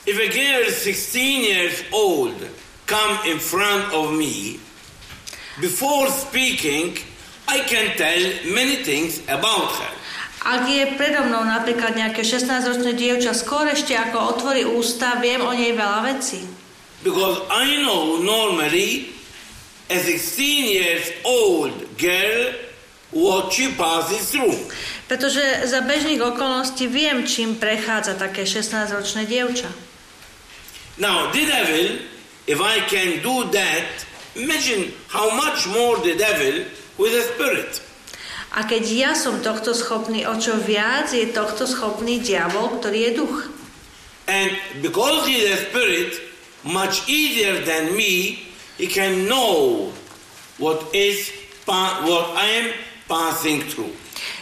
If 0.08 0.16
a 0.16 0.28
girl 0.32 0.64
16 0.72 1.44
years 1.44 1.76
old 1.92 2.34
come 2.88 3.14
in 3.28 3.36
front 3.36 3.92
of 3.92 4.16
me, 4.16 4.56
before 5.60 6.08
speaking, 6.08 6.96
I 7.44 7.60
can 7.68 7.92
tell 8.00 8.22
many 8.48 8.80
things 8.80 9.20
about 9.28 9.76
her. 9.76 9.92
Ak 10.40 10.64
je 10.72 10.96
predo 10.96 11.28
mnou 11.28 11.44
napríklad 11.44 12.00
nejaké 12.00 12.24
16-ročné 12.24 12.96
dievča, 12.96 13.36
skôr 13.36 13.68
ešte 13.68 13.92
ako 13.92 14.40
otvorí 14.40 14.64
ústa, 14.64 15.20
viem 15.20 15.44
o 15.44 15.52
nej 15.52 15.76
veľa 15.76 16.00
vecí. 16.16 16.48
Because 17.04 17.44
I 17.52 17.84
know 17.84 18.24
normally 18.24 19.19
a 19.90 19.96
16 19.98 20.70
years 20.70 21.10
old 21.26 21.74
girl 21.98 22.54
what 23.10 23.52
she 23.52 23.74
passes 23.74 24.30
through. 24.30 24.54
Pretože 25.10 25.66
za 25.66 25.82
bežných 25.82 26.22
okolností 26.22 26.86
viem, 26.86 27.26
čím 27.26 27.58
prechádza 27.58 28.14
také 28.14 28.46
16-ročné 28.46 29.26
dievča. 29.26 29.66
Now, 31.02 31.34
the 31.34 31.42
devil, 31.42 32.06
if 32.46 32.62
I 32.62 32.86
can 32.86 33.18
do 33.18 33.50
that, 33.50 34.06
imagine 34.38 34.94
how 35.10 35.34
much 35.34 35.66
more 35.66 35.98
the 35.98 36.14
devil 36.14 36.70
with 36.94 37.10
a 37.18 37.24
spirit. 37.34 37.82
A 38.50 38.66
keď 38.66 38.82
ja 38.86 39.12
som 39.14 39.42
tohto 39.42 39.74
schopný, 39.74 40.26
o 40.26 40.34
čo 40.38 40.58
viac 40.58 41.10
je 41.14 41.30
tohto 41.30 41.66
schopný 41.66 42.18
diabol, 42.18 42.78
ktorý 42.78 43.10
je 43.10 43.12
duch. 43.18 43.38
And 44.30 44.54
because 44.82 45.26
he 45.26 45.42
is 45.42 45.54
a 45.54 45.58
spirit, 45.70 46.18
much 46.62 47.06
easier 47.10 47.62
than 47.66 47.94
me, 47.98 48.49
he 48.80 48.88
can 48.88 49.28
know 49.28 49.92
what 50.56 50.88
is 50.96 51.28
what 51.68 52.32
I 52.32 52.46
am 52.64 52.66
passing 53.04 53.60
through. 53.68 53.92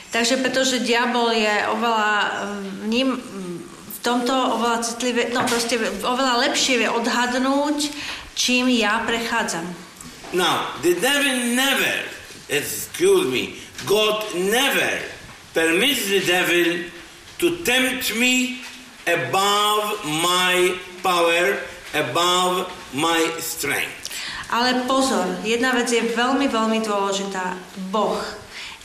Takže 0.09 0.41
pretože 0.41 0.81
diabol 0.81 1.37
je 1.37 1.55
oveľa 1.69 2.09
mm, 2.17 2.89
ním 2.89 3.09
mm, 3.13 3.57
v 3.69 3.99
tomto 4.01 4.33
oveľa 4.33 4.81
citlivé, 4.81 5.29
no 5.37 5.45
proste 5.45 5.77
oveľa 6.01 6.49
lepšie 6.49 6.81
vie 6.81 6.89
odhadnúť, 6.89 7.93
čím 8.33 8.73
ja 8.73 9.05
prechádzam. 9.05 9.69
Now, 10.33 10.73
the 10.81 10.97
devil 10.97 11.53
never, 11.53 12.09
excuse 12.49 13.29
me, 13.29 13.61
God 13.85 14.25
never 14.37 15.05
permits 15.53 16.09
the 16.09 16.25
devil 16.25 16.89
to 17.39 17.47
tempt 17.65 18.17
me 18.17 18.65
above 19.05 20.05
my 20.05 20.77
power, 21.03 21.61
above 21.93 22.69
my 22.95 23.21
strength. 23.41 23.98
Ale 24.49 24.89
pozor, 24.89 25.29
jedna 25.45 25.77
vec 25.77 25.93
je 25.93 26.01
veľmi, 26.01 26.49
veľmi 26.49 26.81
dôležitá. 26.81 27.53
Boh 27.93 28.17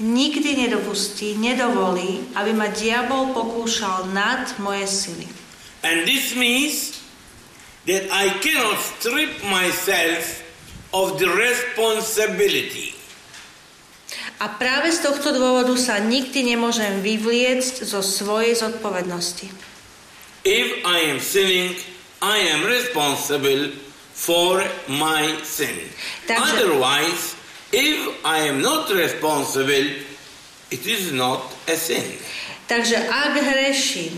nikdy 0.01 0.67
nedopustí, 0.67 1.37
nedovolí, 1.37 2.33
aby 2.33 2.51
ma 2.51 2.67
diabol 2.73 3.31
pokúšal 3.31 4.09
nad 4.11 4.49
moje 4.57 4.89
sily. 4.89 5.27
And 5.85 6.07
this 6.07 6.33
means 6.33 6.99
that 7.85 8.07
I 8.09 8.31
cannot 8.41 8.79
strip 8.79 9.43
myself 9.47 10.41
of 10.95 11.19
the 11.19 11.29
responsibility. 11.29 12.95
A 14.43 14.51
práve 14.59 14.91
z 14.91 15.07
tohto 15.07 15.31
dôvodu 15.31 15.71
sa 15.79 16.03
nikdy 16.03 16.55
nemôžem 16.55 16.99
vyvliecť 16.99 17.87
zo 17.87 18.03
svojej 18.03 18.59
zodpovednosti. 18.59 19.47
If 20.43 20.67
I 20.83 21.15
am 21.15 21.23
sinning, 21.23 21.79
I 22.19 22.51
am 22.51 22.67
responsible 22.67 23.71
for 24.13 24.63
my 24.87 25.35
sin. 25.43 25.89
Takže- 26.27 26.53
Otherwise, 26.53 27.35
if 27.71 27.97
I 28.23 28.47
am 28.49 28.61
not 28.61 28.89
responsible, 28.89 30.05
it 30.71 30.83
is 30.87 31.11
not 31.11 31.41
a 31.67 31.75
sin. 31.75 32.17
Takže 32.67 32.95
ak 33.09 33.33
hreším, 33.37 34.15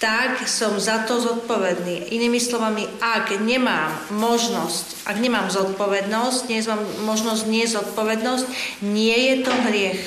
tak 0.00 0.48
som 0.48 0.80
za 0.80 1.06
to 1.06 1.20
zodpovedný. 1.20 2.12
Inými 2.12 2.40
slovami, 2.40 2.88
ak 3.00 3.40
nemám 3.40 3.92
možnosť, 4.10 5.06
ak 5.06 5.16
nemám 5.20 5.48
zodpovednosť, 5.48 6.40
nie 6.48 6.60
mám 6.66 6.82
možnosť 7.04 7.42
nie 7.46 7.64
zodpovednosť, 7.64 8.44
nie 8.82 9.16
je 9.30 9.34
to 9.44 9.52
hriech. 9.68 10.02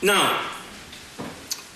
Now, 0.00 0.40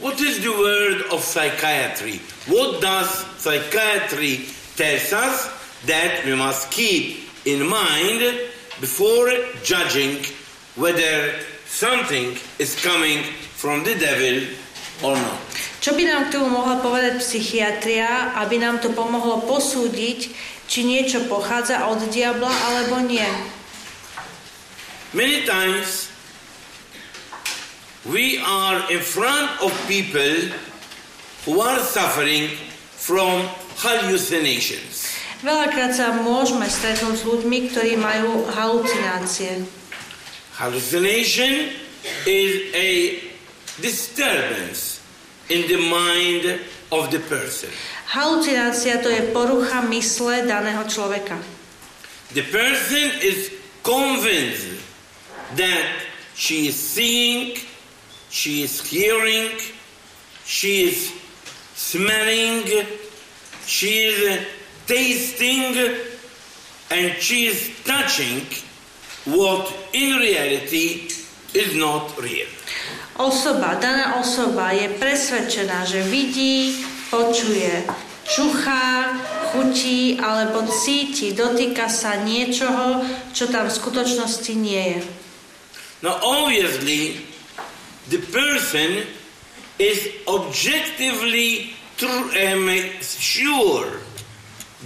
What 0.05 0.21
is 0.21 0.43
the 0.43 0.51
word 0.51 1.07
of 1.13 1.25
psychiatry? 1.25 2.21
What 2.45 2.83
does 2.83 3.09
psychiatry 3.39 4.45
tells 4.77 5.13
us 5.15 5.49
that 5.87 6.25
we 6.25 6.35
must 6.35 6.71
keep 6.71 7.29
in 7.45 7.67
mind 7.67 8.21
before 8.81 9.31
judging 9.63 10.25
whether 10.77 11.35
something 11.67 12.37
is 12.59 12.75
coming 12.83 13.23
from 13.55 13.85
the 13.85 13.95
devil 13.95 14.49
or 15.03 15.17
not? 15.17 15.41
Čo 15.85 15.93
by 15.93 16.05
nám 16.09 16.33
k 16.33 16.41
tomu 16.41 16.49
mohla 16.49 16.81
povedať 16.81 17.21
psychiatria, 17.21 18.33
aby 18.41 18.57
nám 18.57 18.81
to 18.81 18.89
pomohlo 18.97 19.45
posúdiť, 19.45 20.33
či 20.65 20.81
niečo 20.81 21.29
pochádza 21.29 21.93
od 21.93 22.01
diabla 22.09 22.49
alebo 22.49 23.05
nie? 23.05 23.29
Many 25.13 25.45
times 25.45 26.09
we 28.09 28.41
are 28.41 28.81
in 28.89 29.05
front 29.05 29.53
of 29.61 29.77
people 29.85 30.57
who 31.45 31.61
are 31.61 31.79
suffering 31.85 32.49
from 32.97 33.45
hallucinations. 33.85 35.04
Veľakrát 35.45 35.93
sa 35.93 36.09
môžeme 36.25 36.65
stretnúť 36.65 37.21
s 37.21 37.25
ľuďmi, 37.29 37.69
ktorí 37.69 38.01
majú 38.01 38.49
halucinácie. 38.49 39.69
Hallucination 40.57 41.69
is 42.25 42.73
a 42.73 43.21
disturbance 43.77 45.05
in 45.53 45.69
the 45.69 45.77
mind 45.77 46.65
of 46.89 47.13
the 47.13 47.21
person. 47.29 47.69
Halucinácia 48.09 49.05
to 49.05 49.13
je 49.13 49.37
porucha 49.37 49.85
mysle 49.93 50.49
daného 50.49 50.81
človeka. 50.89 51.37
The 52.33 52.49
person 52.49 53.13
is 53.21 53.53
convinced 53.85 54.81
that 55.61 56.09
she 56.33 56.73
is 56.73 56.77
seeing, 56.81 57.61
she 58.33 58.65
is 58.65 58.81
hearing, 58.81 59.61
she 60.49 60.89
is 60.89 61.13
smelling, 61.77 62.65
she 63.69 64.09
is 64.09 64.41
tasting, 64.87 65.77
and 66.91 67.17
she 67.21 67.47
is 67.47 67.71
touching 67.85 68.47
what 69.25 69.73
in 69.93 70.19
reality 70.19 71.09
is 71.55 71.75
not 71.77 72.13
real. 72.21 72.49
Osoba, 73.15 73.79
daná 73.79 74.19
osoba 74.19 74.75
je 74.75 74.91
presvedčená, 74.99 75.87
že 75.87 76.03
vidí, 76.11 76.83
počuje, 77.09 77.87
čuchá, 78.27 79.15
chutí 79.55 80.19
alebo 80.19 80.67
cíti, 80.67 81.31
dotýka 81.31 81.87
sa 81.87 82.19
niečoho, 82.27 83.07
čo 83.31 83.47
tam 83.49 83.71
v 83.71 83.77
skutočnosti 83.79 84.53
nie 84.59 84.99
je. 84.99 85.01
Now, 86.03 86.21
obviously, 86.21 87.23
the 88.11 88.21
person 88.29 89.09
is 89.79 90.11
objectively 90.29 91.73
tr- 91.97 92.29
um, 92.35 92.69
sure 93.01 94.04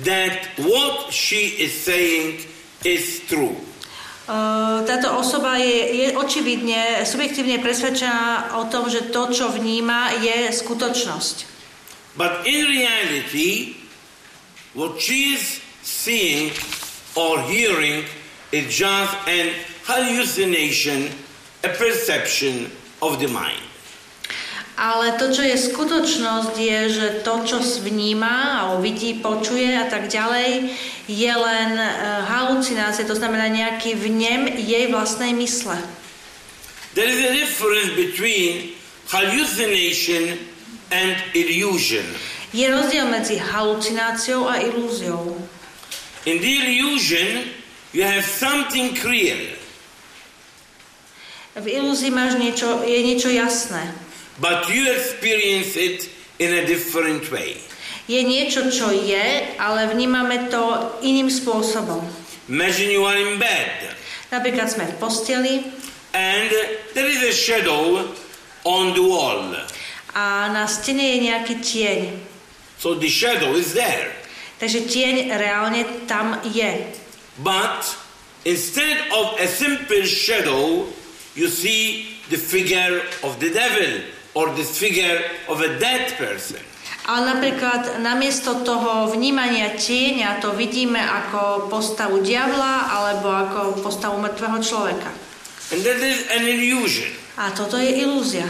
that 0.05 0.47
what 0.59 1.12
she 1.12 1.59
is 1.59 1.75
saying 1.75 2.47
is 2.85 3.23
true. 3.26 3.57
Táto 4.85 5.17
osoba 5.17 5.57
je, 5.57 6.05
je 6.05 6.09
očividne, 6.12 7.00
subjektívne 7.09 7.64
presvedčená 7.64 8.61
o 8.61 8.69
tom, 8.69 8.93
že 8.93 9.09
to, 9.09 9.33
čo 9.33 9.49
vníma, 9.49 10.21
je 10.21 10.52
skutočnosť. 10.52 11.37
But 12.19 12.45
in 12.45 12.69
reality, 12.69 13.78
what 14.76 15.00
she 15.00 15.38
is 15.38 15.64
seeing 15.81 16.52
or 17.17 17.40
hearing 17.49 18.05
is 18.52 18.69
just 18.69 19.14
an 19.25 19.55
hallucination, 19.88 21.09
a 21.64 21.73
perception 21.73 22.69
of 23.00 23.17
the 23.17 23.33
mind. 23.33 23.68
Ale 24.79 25.19
to, 25.19 25.35
čo 25.35 25.43
je 25.43 25.59
skutočnosť, 25.59 26.55
je, 26.55 26.81
že 26.87 27.09
to, 27.27 27.43
čo 27.43 27.59
vníma, 27.83 28.62
alebo 28.62 28.79
vidí, 28.79 29.19
počuje 29.19 29.75
a 29.75 29.91
tak 29.91 30.07
ďalej, 30.07 30.71
je 31.11 31.33
len 31.35 31.75
uh, 31.75 32.23
halucinácia, 32.31 33.03
to 33.03 33.19
znamená 33.19 33.51
nejaký 33.51 33.99
vnem 33.99 34.47
jej 34.55 34.87
vlastnej 34.87 35.35
mysle. 35.35 35.75
There 36.95 37.11
is 37.11 37.19
a 37.27 37.35
difference 37.35 37.91
between 37.99 38.79
hallucination 39.11 40.38
and 40.95 41.19
illusion. 41.35 42.07
Je 42.55 42.71
rozdiel 42.71 43.11
medzi 43.11 43.35
halucináciou 43.35 44.47
a 44.47 44.62
ilúziou. 44.62 45.37
In 46.23 46.38
the 46.38 46.55
illusion, 46.71 47.51
you 47.91 48.07
have 48.07 48.23
something 48.23 48.95
real, 49.03 49.59
V 51.59 51.67
ilúzii 51.67 52.14
máš 52.14 52.38
niečo, 52.38 52.87
je 52.87 52.99
niečo 53.03 53.35
jasné. 53.35 53.83
But 54.40 54.70
you 54.70 54.87
experience 54.90 55.77
it 55.77 56.11
in 56.38 56.55
a 56.55 56.66
different 56.66 57.27
way. 57.31 57.59
Je 58.09 58.24
niečo, 58.24 58.72
čo 58.72 58.88
je, 58.88 59.53
ale 59.61 59.85
vnímame 59.92 60.48
to 60.48 60.96
iným 61.05 61.29
spôsobom. 61.29 62.01
Imagine 62.48 62.88
you 62.96 63.05
are 63.05 63.20
in 63.20 63.37
bed 63.37 63.92
Napríklad 64.29 64.68
sme 64.68 64.85
v 64.88 64.94
posteli 65.01 65.55
and 66.12 66.48
there 66.92 67.09
is 67.09 67.20
a 67.24 67.33
shadow 67.33 68.09
on 68.64 68.92
the 68.92 69.05
wall. 69.05 69.53
a 70.16 70.48
na 70.53 70.64
stene 70.64 71.16
je 71.16 71.18
nejaký 71.29 71.55
tieň. 71.61 72.01
So 72.81 72.96
the 72.96 73.09
shadow 73.09 73.57
is 73.57 73.72
there. 73.77 74.12
Takže 74.59 74.88
tieň 74.88 75.14
reálne 75.37 75.85
tam 76.05 76.40
je. 76.48 76.92
But 77.40 77.87
instead 78.44 78.98
of 79.14 79.38
a 79.38 79.46
simple 79.46 80.03
shadow, 80.05 80.90
you 81.38 81.46
see 81.46 82.18
the 82.29 82.40
figure 82.40 83.05
of 83.22 83.38
the 83.38 83.48
devil 83.48 84.03
or 84.38 84.55
the 84.55 84.62
figure 84.62 85.18
of 85.51 85.59
a 85.59 85.83
dead 85.83 86.14
person. 86.14 86.62
Ale 87.11 87.35
napríklad 87.35 87.98
namiesto 88.05 88.62
toho 88.62 89.11
vnímania 89.11 89.74
tieňa 89.74 90.38
to 90.38 90.55
vidíme 90.55 91.01
ako 91.01 91.66
postavu 91.66 92.22
diabla 92.22 92.94
alebo 92.94 93.27
ako 93.33 93.59
postavu 93.83 94.22
mŕtvého 94.22 94.59
človeka. 94.62 95.11
And 95.74 95.83
that 95.83 95.98
is 95.98 96.31
an 96.31 96.46
illusion. 96.46 97.11
A 97.40 97.51
toto 97.51 97.81
je 97.81 98.05
ilúzia. 98.05 98.46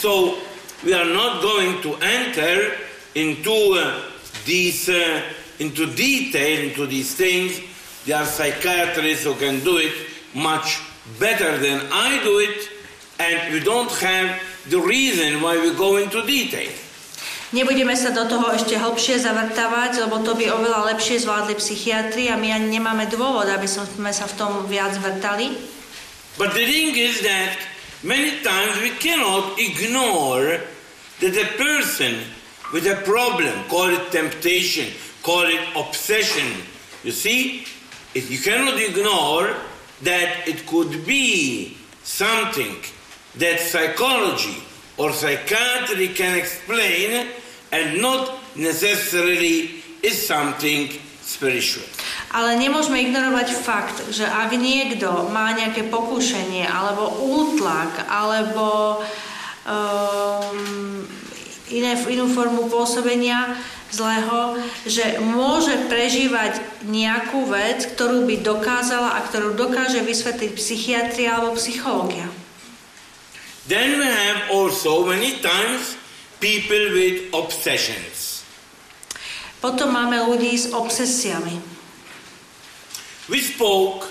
So 0.00 0.40
we 0.86 0.96
are 0.96 1.10
not 1.10 1.44
going 1.44 1.82
to 1.84 1.98
enter 2.00 2.78
into 3.18 3.76
uh, 3.76 4.00
these 4.46 4.88
uh, 4.88 5.20
into 5.58 5.86
detail 5.92 6.70
into 6.70 6.86
these 6.86 7.14
things. 7.14 7.60
There 8.06 8.16
are 8.16 8.26
psychiatrists 8.26 9.26
who 9.26 9.34
can 9.36 9.62
do 9.62 9.78
it 9.78 9.94
much 10.34 10.82
better 11.18 11.58
than 11.58 11.82
I 11.90 12.22
do 12.22 12.38
it, 12.38 12.58
and 13.18 13.54
we 13.54 13.60
don't 13.62 13.90
have 14.02 14.38
the 14.68 14.78
reason 14.78 15.42
why 15.42 15.58
we 15.58 15.74
go 15.74 15.96
into 15.96 16.22
detail. 16.22 16.70
Nebudeme 17.52 17.92
sa 17.92 18.16
do 18.16 18.24
toho 18.24 18.48
ešte 18.56 18.80
hlbšie 18.80 19.20
zavrtávať, 19.20 20.08
lebo 20.08 20.24
to 20.24 20.32
by 20.32 20.48
oveľa 20.56 20.96
lepšie 20.96 21.20
zvládli 21.20 21.52
psychiatri 21.60 22.32
a 22.32 22.40
my 22.40 22.48
ani 22.48 22.80
nemáme 22.80 23.04
dôvod, 23.12 23.44
aby 23.44 23.68
sme 23.68 24.08
sa 24.08 24.24
v 24.24 24.36
tom 24.40 24.64
viac 24.64 24.96
vrtali. 24.96 25.52
But 26.40 26.56
the 26.56 26.64
thing 26.64 26.96
is 26.96 27.20
that 27.20 27.60
many 28.00 28.40
times 28.40 28.80
we 28.80 28.96
cannot 28.96 29.60
ignore 29.60 30.64
that 31.20 31.34
a 31.36 31.48
person 31.60 32.24
with 32.72 32.88
a 32.88 32.96
problem, 33.04 33.52
call 33.68 33.92
it 33.92 34.08
temptation, 34.08 34.88
call 35.20 35.44
it 35.44 35.60
obsession, 35.76 36.48
you 37.04 37.12
see, 37.12 37.68
you 38.16 38.40
cannot 38.40 38.80
ignore 38.80 39.52
that 40.08 40.48
it 40.48 40.64
could 40.64 41.04
be 41.04 41.76
something 42.00 42.80
that 43.38 43.60
psychology 43.60 44.60
or 44.96 45.12
psychiatry 45.12 46.08
can 46.12 46.36
explain 46.36 47.28
and 47.72 48.00
not 48.00 48.36
necessarily 48.56 49.82
is 50.02 50.20
something 50.20 50.92
spiritual. 51.22 51.86
Ale 52.32 52.56
nemôžeme 52.56 53.00
ignorovať 53.00 53.48
fakt, 53.56 53.96
že 54.12 54.24
ak 54.24 54.52
niekto 54.56 55.32
má 55.32 55.52
nejaké 55.52 55.88
pokúšanie, 55.88 56.64
alebo 56.64 57.08
útlak, 57.20 58.08
alebo 58.08 59.00
um, 59.68 61.04
iné, 61.72 61.92
inú 62.08 62.28
formu 62.32 62.68
pôsobenia 62.72 63.56
zlého, 63.92 64.56
že 64.88 65.20
môže 65.20 65.76
prežívať 65.92 66.60
nejakú 66.88 67.44
vec, 67.52 67.92
ktorú 67.92 68.24
by 68.24 68.40
dokázala 68.40 69.20
a 69.20 69.24
ktorú 69.28 69.52
dokáže 69.52 70.00
vysvetliť 70.00 70.50
psychiatria 70.56 71.36
alebo 71.36 71.60
psychológia. 71.60 72.24
Then 73.68 73.98
we 73.98 74.06
have 74.06 74.50
also 74.50 75.06
many 75.06 75.38
times 75.38 75.94
people 76.42 76.98
with 76.98 77.30
obsessions. 77.30 78.42
Potom 79.62 79.94
máme 79.94 80.18
ľudí 80.26 80.50
s 80.58 80.74
obsesiami. 80.74 81.62
We 83.30 83.38
spoke 83.38 84.10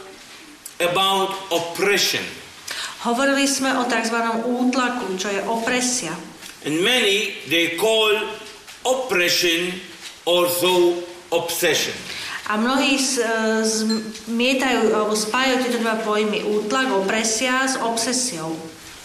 about 0.80 1.36
oppression, 1.52 2.24
Hovorili 3.02 3.50
sme 3.50 3.74
o 3.76 3.84
tzv. 3.90 4.14
útlaku, 4.46 5.18
čo 5.18 5.28
je 5.34 5.42
opresia. 5.50 6.14
and 6.62 6.78
many 6.86 7.34
they 7.50 7.74
call 7.76 8.14
oppression 8.86 9.74
also 10.24 11.02
obsession. 11.34 11.98
A 12.46 12.58
mnohí 12.62 12.96
e, 12.96 13.26
zmietajú 13.66 14.94
alebo 14.94 15.18
spájajú 15.18 15.56
tieto 15.66 15.80
dva 15.82 15.98
pojmy 16.06 16.46
útlak, 16.46 16.94
opresia 16.94 17.66
s 17.66 17.82
obsesiou. 17.82 18.54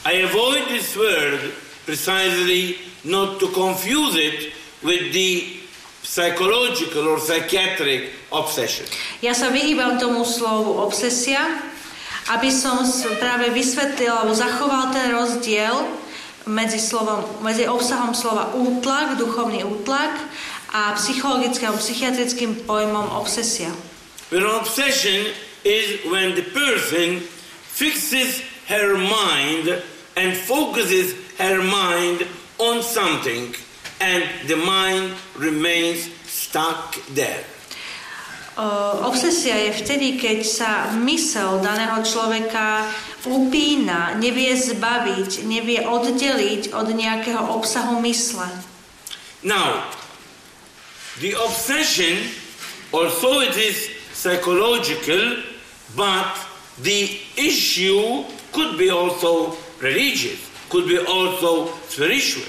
I 0.07 0.23
avoid 0.23 0.71
this 0.71 0.95
word 0.95 1.51
precisely 1.83 2.79
not 3.03 3.43
to 3.43 3.51
confuse 3.51 4.15
it 4.15 4.55
with 4.87 5.11
the 5.11 5.59
psychological 6.07 7.11
or 7.11 7.19
psychiatric 7.19 8.15
obsession. 8.31 8.87
Ja 9.19 9.35
sa 9.35 9.51
vyhýbam 9.51 9.99
tomu 9.99 10.23
slovu 10.23 10.79
obsesia, 10.79 11.43
aby 12.31 12.55
som 12.55 12.87
práve 13.19 13.51
vysvetlil 13.51 14.15
alebo 14.15 14.31
zachoval 14.31 14.95
ten 14.95 15.11
rozdiel 15.11 15.75
medzi, 16.47 16.79
slovom, 16.79 17.43
medzi 17.43 17.67
obsahom 17.67 18.15
slova 18.15 18.55
útlak, 18.55 19.19
duchovný 19.19 19.67
útlak 19.67 20.15
a 20.71 20.95
psychologickým, 20.95 21.75
psychiatrickým 21.75 22.63
pojmom 22.63 23.11
obsesia. 23.19 23.75
Where 24.31 24.47
an 24.47 24.55
obsession 24.55 25.35
is 25.67 26.07
when 26.07 26.39
the 26.39 26.47
person 26.55 27.27
fixes 27.75 28.47
her 28.71 28.95
mind 28.95 29.83
and 30.17 30.33
focuses 30.35 31.15
her 31.39 31.63
mind 31.63 32.27
on 32.59 32.83
something 32.83 33.55
and 34.01 34.25
the 34.49 34.57
mind 34.57 35.13
remains 35.37 36.09
stuck 36.25 36.97
there. 37.13 37.45
Obsesia 39.05 39.69
je 39.69 39.85
vtedy, 39.85 40.17
keď 40.17 40.39
sa 40.41 40.71
mysel 41.05 41.61
daného 41.61 42.01
človeka 42.01 42.89
upína, 43.29 44.17
nevie 44.17 44.57
zbaviť, 44.57 45.45
nevie 45.45 45.85
oddeliť 45.85 46.73
od 46.73 46.89
nejakého 46.89 47.53
obsahu 47.53 48.01
mysle. 48.01 48.49
Now, 49.45 49.85
the 51.21 51.37
obsession, 51.37 52.33
also 52.97 53.45
it 53.45 53.61
is 53.61 53.93
psychological, 54.17 55.45
but 55.93 56.41
the 56.81 57.21
issue 57.37 58.25
could 58.57 58.81
be 58.81 58.89
also 58.89 59.53
religious, 59.81 60.41
could 60.69 60.87
be 60.89 60.99
also 60.99 61.71
spiritual. 61.89 62.47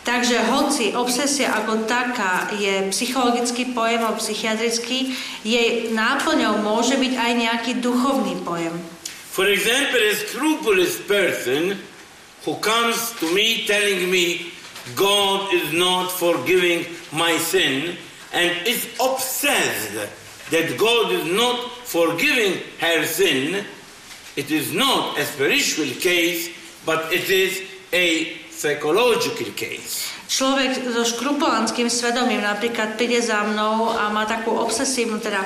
Takže 0.00 0.40
hoci 0.48 0.96
obsesia 0.96 1.52
ako 1.60 1.84
taká 1.84 2.48
je 2.56 2.88
psychologický 2.88 3.76
pojem 3.76 4.00
alebo 4.00 4.16
psychiatrický, 4.16 5.12
jej 5.44 5.92
náplňou 5.92 6.64
môže 6.64 6.96
byť 6.96 7.12
aj 7.14 7.32
nejaký 7.36 7.72
duchovný 7.84 8.40
pojem. 8.40 8.72
For 9.30 9.46
example, 9.46 10.00
a 10.00 10.16
scrupulous 10.16 10.98
person 11.04 11.76
who 12.48 12.56
comes 12.64 13.12
to 13.20 13.28
me 13.36 13.68
telling 13.68 14.08
me 14.08 14.50
God 14.96 15.52
is 15.52 15.70
not 15.76 16.10
forgiving 16.10 16.88
my 17.12 17.36
sin 17.36 17.94
and 18.32 18.50
is 18.66 18.88
obsessed 18.98 19.94
that 20.50 20.66
God 20.80 21.12
is 21.12 21.28
not 21.30 21.70
forgiving 21.84 22.58
her 22.80 23.04
sin, 23.04 23.62
it 24.40 24.48
is 24.48 24.72
not 24.72 25.20
a 25.20 25.24
spiritual 25.28 25.92
case, 26.00 26.48
but 26.88 27.12
it 27.12 27.28
is 27.28 27.60
a 27.92 28.40
psychological 28.48 29.52
case. 29.52 30.08
Človek 30.30 30.86
so 30.94 31.02
škrupulánskym 31.04 31.90
svedomím 31.90 32.40
napríklad 32.40 32.96
príde 32.96 33.20
za 33.20 33.44
mnou 33.44 33.92
a 33.92 34.08
má 34.08 34.24
takú 34.24 34.56
obsesívnu, 34.56 35.20
teda 35.20 35.42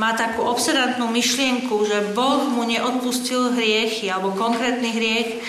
má 0.00 0.16
takú 0.16 0.46
obsedantnú 0.46 1.10
myšlienku, 1.10 1.74
že 1.84 2.14
Boh 2.16 2.48
mu 2.48 2.64
neodpustil 2.64 3.52
hriechy 3.52 4.08
alebo 4.08 4.32
konkrétny 4.32 4.94
hriech, 4.94 5.42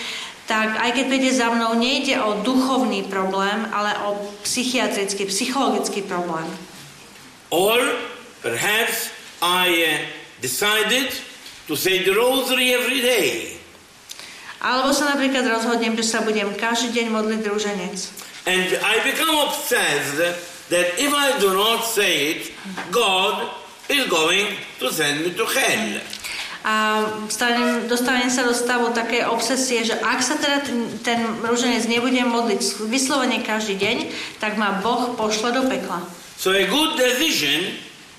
tak 0.50 0.74
aj 0.76 0.90
keď 0.92 1.04
príde 1.06 1.30
za 1.30 1.54
mnou, 1.54 1.78
nejde 1.78 2.18
o 2.18 2.42
duchovný 2.42 3.06
problém, 3.06 3.64
ale 3.70 3.94
o 4.10 4.18
psychiatrický, 4.42 5.30
psychologický 5.30 6.02
problém. 6.02 6.50
Or 7.54 7.78
perhaps 8.42 9.14
I 9.38 9.70
uh, 9.70 9.88
decided 10.42 11.29
to 11.70 11.78
say 11.78 12.02
the 12.02 12.10
rosary 12.10 12.74
every 12.74 12.98
day. 12.98 13.54
Alebo 14.58 14.90
sa 14.90 15.14
napríklad 15.14 15.46
rozhodnem, 15.46 15.94
že 15.94 16.02
sa 16.02 16.18
budem 16.26 16.50
každý 16.58 16.98
deň 16.98 17.06
modliť 17.14 17.40
druženec. 17.46 17.96
And 18.50 18.74
I 18.82 18.98
become 19.06 19.30
obsessed 19.46 20.18
that 20.74 20.86
if 20.98 21.14
I 21.14 21.38
do 21.38 21.54
not 21.54 21.86
say 21.86 22.34
it, 22.34 22.42
God 22.90 23.54
is 23.86 24.10
going 24.10 24.58
to 24.82 24.90
send 24.90 25.22
me 25.22 25.30
to 25.38 25.46
hell. 25.46 26.02
A 26.60 27.06
stanem, 27.30 27.86
dostanem 27.86 28.28
sa 28.28 28.44
do 28.44 28.52
stavu 28.52 28.92
také 28.92 29.24
obsesie, 29.24 29.80
že 29.86 29.96
ak 29.96 30.20
sa 30.20 30.36
teda 30.36 30.60
ten, 30.66 30.78
ten 31.00 31.20
rúženec 31.40 31.86
nebudem 31.86 32.28
modliť 32.28 32.84
vyslovene 32.90 33.40
každý 33.46 33.78
deň, 33.78 33.96
tak 34.42 34.58
ma 34.58 34.82
Boh 34.82 35.16
pošle 35.16 35.54
do 35.54 35.64
pekla. 35.70 36.02
So 36.36 36.52
a 36.52 36.66
good 36.66 36.98
decision 37.00 37.78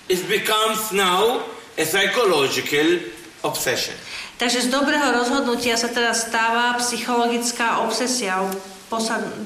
is 0.10 0.24
becomes 0.26 0.90
now 0.96 1.46
a 1.78 1.84
psychological 1.86 2.98
obsession. 3.44 3.96
Takže 4.38 4.62
z 4.62 4.68
dobrého 4.74 5.14
rozhodnutia 5.14 5.78
sa 5.78 5.90
teda 5.90 6.14
stáva 6.18 6.78
psychologická 6.82 7.86
obsesia, 7.86 8.42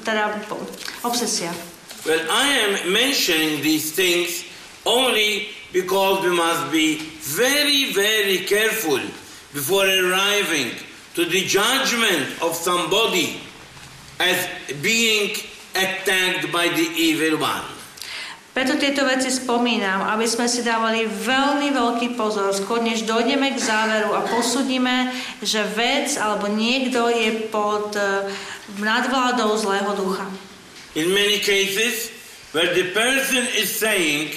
teda 0.04 0.40
obsesia. 1.04 1.52
Well, 2.06 2.22
I 2.30 2.46
am 2.64 2.72
mentioning 2.94 3.60
these 3.66 3.90
things 3.92 4.46
only 4.86 5.50
because 5.72 6.22
we 6.22 6.30
must 6.30 6.70
be 6.70 7.02
very, 7.20 7.92
very 7.92 8.46
careful 8.46 9.02
before 9.52 9.84
arriving 9.84 10.70
to 11.14 11.24
the 11.24 11.42
judgment 11.44 12.30
of 12.40 12.54
somebody 12.54 13.40
as 14.20 14.48
being 14.82 15.34
attacked 15.74 16.52
by 16.52 16.68
the 16.68 16.86
evil 16.96 17.40
one. 17.40 17.75
Preto 18.56 18.80
tieto 18.80 19.04
veci 19.04 19.28
spomínam, 19.28 20.08
aby 20.16 20.24
sme 20.24 20.48
si 20.48 20.64
dávali 20.64 21.04
veľmi 21.04 21.76
veľký 21.76 22.16
pozor, 22.16 22.56
skôr 22.56 22.80
než 22.80 23.04
dojdeme 23.04 23.52
k 23.52 23.60
záveru 23.60 24.16
a 24.16 24.24
posudíme, 24.24 25.12
že 25.44 25.60
vec 25.76 26.16
alebo 26.16 26.48
niekto 26.48 27.04
je 27.12 27.52
pod 27.52 27.92
eh, 28.00 28.32
nadvládou 28.80 29.60
zlého 29.60 29.92
ducha. 30.00 30.24
In 30.96 31.12
many 31.12 31.36
cases, 31.36 32.08
where 32.56 32.72
the 32.72 32.96
person 32.96 33.44
is 33.60 33.68
saying, 33.68 34.32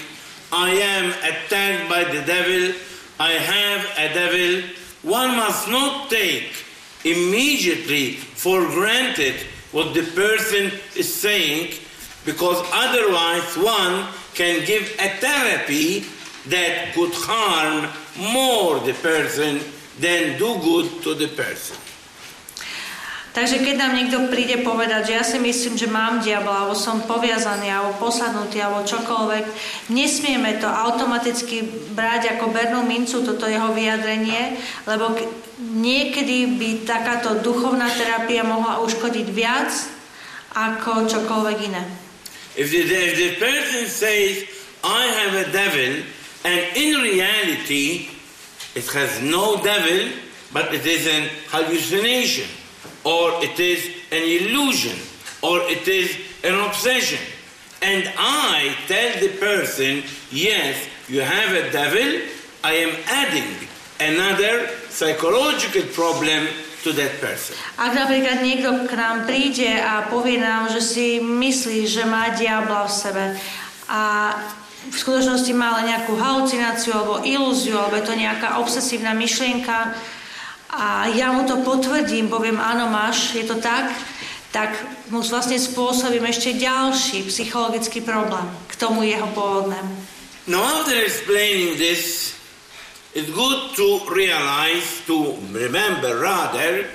I 0.52 0.76
am 0.76 1.16
attacked 1.24 1.88
by 1.88 2.04
the 2.04 2.20
devil, 2.28 2.76
I 3.24 3.40
have 3.40 3.82
a 4.04 4.08
devil, 4.12 4.68
one 5.00 5.40
must 5.40 5.72
not 5.72 6.12
take 6.12 6.52
immediately 7.08 8.20
for 8.36 8.68
granted 8.68 9.48
what 9.72 9.96
the 9.96 10.04
person 10.12 10.76
is 11.00 11.08
saying, 11.08 11.72
because 12.30 12.62
otherwise 12.70 13.58
one 13.58 14.06
can 14.38 14.62
give 14.70 14.86
a 15.02 15.10
therapy 15.18 16.06
that 16.46 16.94
could 16.94 17.10
harm 17.26 17.90
more 18.22 18.78
the 18.86 18.94
person 19.02 19.58
than 19.98 20.38
do 20.38 20.54
good 20.62 20.86
to 21.02 21.18
the 21.18 21.28
person. 21.34 21.74
Takže 23.30 23.62
keď 23.62 23.76
nám 23.78 23.94
niekto 23.94 24.26
príde 24.34 24.66
povedať, 24.66 25.14
že 25.14 25.16
ja 25.16 25.24
si 25.24 25.38
myslím, 25.38 25.78
že 25.78 25.86
mám 25.86 26.18
diabla, 26.18 26.66
alebo 26.66 26.74
som 26.74 27.06
poviazaný, 27.06 27.70
alebo 27.70 27.94
posadnutý, 28.02 28.58
alebo 28.58 28.82
čokoľvek, 28.84 29.46
nesmieme 29.94 30.58
to 30.58 30.66
automaticky 30.66 31.62
brať 31.94 32.36
ako 32.36 32.50
bernú 32.50 32.82
mincu, 32.90 33.22
toto 33.22 33.46
jeho 33.46 33.70
vyjadrenie, 33.70 34.58
lebo 34.90 35.14
niekedy 35.62 36.58
by 36.58 36.70
takáto 36.90 37.38
duchovná 37.46 37.88
terapia 37.94 38.42
mohla 38.42 38.82
uškodiť 38.82 39.28
viac 39.30 39.72
ako 40.58 41.06
čokoľvek 41.06 41.58
iné. 41.70 42.09
If 42.60 42.72
the, 42.72 42.80
if 42.80 43.16
the 43.16 43.46
person 43.46 43.88
says, 43.88 44.44
I 44.84 45.06
have 45.06 45.48
a 45.48 45.52
devil, 45.54 46.04
and 46.44 46.76
in 46.76 47.02
reality, 47.02 48.10
it 48.76 48.86
has 48.92 49.22
no 49.22 49.64
devil, 49.64 50.12
but 50.52 50.74
it 50.74 50.86
is 50.86 51.08
an 51.08 51.30
hallucination, 51.48 52.50
or 53.06 53.32
it 53.42 53.58
is 53.62 53.86
an 54.12 54.24
illusion, 54.24 54.98
or 55.42 55.62
it 55.72 55.88
is 55.88 56.18
an 56.44 56.60
obsession. 56.68 57.20
And 57.82 58.12
I 58.18 58.76
tell 58.88 59.22
the 59.22 59.38
person, 59.38 60.04
yes, 60.30 60.86
you 61.08 61.22
have 61.22 61.56
a 61.56 61.72
devil, 61.72 62.28
I 62.62 62.74
am 62.74 62.94
adding 63.08 63.70
another 64.02 64.68
psychological 64.90 65.84
problem 65.94 66.50
to 66.84 66.96
that 66.96 67.20
person. 67.20 67.56
Ak 67.76 67.92
napríklad 67.92 68.40
niekto 68.44 68.88
k 68.88 68.94
nám 68.96 69.28
príde 69.28 69.80
a 69.80 70.08
povie 70.08 70.40
nám, 70.40 70.72
že 70.72 70.80
si 70.80 71.20
myslí, 71.20 71.86
že 71.88 72.04
má 72.08 72.32
diabla 72.34 72.88
v 72.88 72.94
sebe 72.94 73.26
a 73.92 74.02
v 74.90 74.96
skutočnosti 74.96 75.52
má 75.54 75.76
len 75.82 75.92
nejakú 75.92 76.16
halucináciu 76.16 76.96
alebo 76.96 77.20
ilúziu, 77.28 77.76
alebo 77.76 78.00
je 78.00 78.06
to 78.08 78.16
nejaká 78.16 78.64
obsesívna 78.64 79.12
myšlienka 79.12 79.92
a 80.70 81.10
ja 81.12 81.36
mu 81.36 81.44
to 81.44 81.66
potvrdím, 81.66 82.32
poviem 82.32 82.62
áno, 82.62 82.88
máš, 82.88 83.36
je 83.36 83.44
to 83.44 83.60
tak, 83.60 83.92
tak 84.50 84.74
mu 85.14 85.22
vlastne 85.22 85.58
spôsobím 85.58 86.26
ešte 86.26 86.58
ďalší 86.58 87.28
psychologický 87.28 88.02
problém 88.02 88.46
k 88.70 88.74
tomu 88.80 89.06
jeho 89.06 89.28
pôvodnému. 89.36 89.94
Now, 90.50 90.82
after 90.82 90.98
explaining 90.98 91.78
this, 91.78 92.19
it's 93.16 93.32
good 93.32 93.76
to 93.76 93.88
realize, 94.14 95.02
to 95.08 95.38
remember 95.52 96.20
rather, 96.20 96.86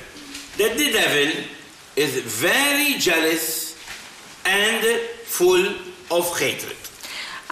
that 0.58 0.72
the 0.78 0.88
devil 0.92 1.44
is 1.96 2.22
very 2.22 2.98
jealous 2.98 3.76
and 4.44 4.82
full 5.26 5.74
of 6.10 6.24
hatred. 6.38 6.76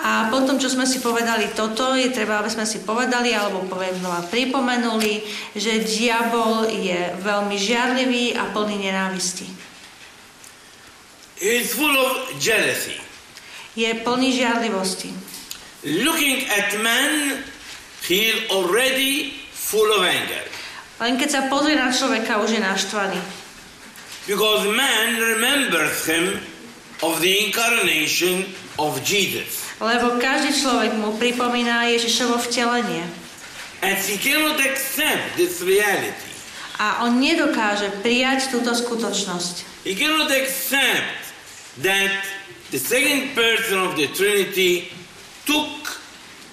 A 0.03 0.27
potom, 0.35 0.59
čo 0.59 0.66
sme 0.66 0.83
si 0.83 0.98
povedali 0.98 1.55
toto, 1.55 1.94
je 1.94 2.11
treba, 2.11 2.42
aby 2.42 2.51
sme 2.51 2.66
si 2.66 2.83
povedali, 2.83 3.31
alebo 3.31 3.62
znova 3.70 4.27
pripomenuli, 4.27 5.22
že 5.55 5.79
diabol 5.87 6.66
je 6.66 7.14
veľmi 7.22 7.55
žiarlivý 7.55 8.35
a 8.35 8.51
plný 8.51 8.83
nenávisti. 8.83 9.62
he 11.42 11.59
is 11.59 11.75
full 11.75 11.90
of 11.90 12.38
jealousy. 12.38 12.94
Je 13.75 13.90
plný 14.07 14.31
žiarlivosti. 14.33 15.11
Looking 15.83 16.46
at 16.46 16.79
man, 16.79 17.42
he 18.06 18.34
is 18.34 18.50
already 18.50 19.42
full 19.52 19.86
of 19.94 20.02
anger. 20.02 20.42
Len 21.02 21.18
keď 21.18 21.28
sa 21.30 21.42
pozrie 21.50 21.74
na 21.74 21.90
človeka, 21.90 22.38
už 22.42 22.58
je 22.58 22.62
naštvaný. 22.62 23.18
Because 24.26 24.62
man 24.70 25.18
remembers 25.18 26.06
him 26.06 26.38
of 27.02 27.18
the 27.18 27.50
incarnation 27.50 28.46
of 28.78 29.02
Jesus. 29.02 29.66
Lebo 29.82 30.22
každý 30.22 30.54
človek 30.54 30.94
mu 30.94 31.18
pripomína 31.18 31.90
Ježišovo 31.90 32.38
vtelenie. 32.38 33.02
And 33.82 33.98
he 33.98 34.14
cannot 34.14 34.62
accept 34.62 35.34
this 35.34 35.58
reality. 35.58 36.30
A 36.78 37.02
on 37.02 37.18
nedokáže 37.18 37.90
prijať 37.98 38.54
túto 38.54 38.70
skutočnosť. 38.70 39.82
He 39.82 39.98
cannot 39.98 40.30
accept 40.30 41.34
that 41.82 42.14
the 42.70 42.78
second 42.78 43.34
person 43.34 43.82
of 43.82 43.98
the 43.98 44.06
Trinity 44.14 44.94
took 45.42 46.01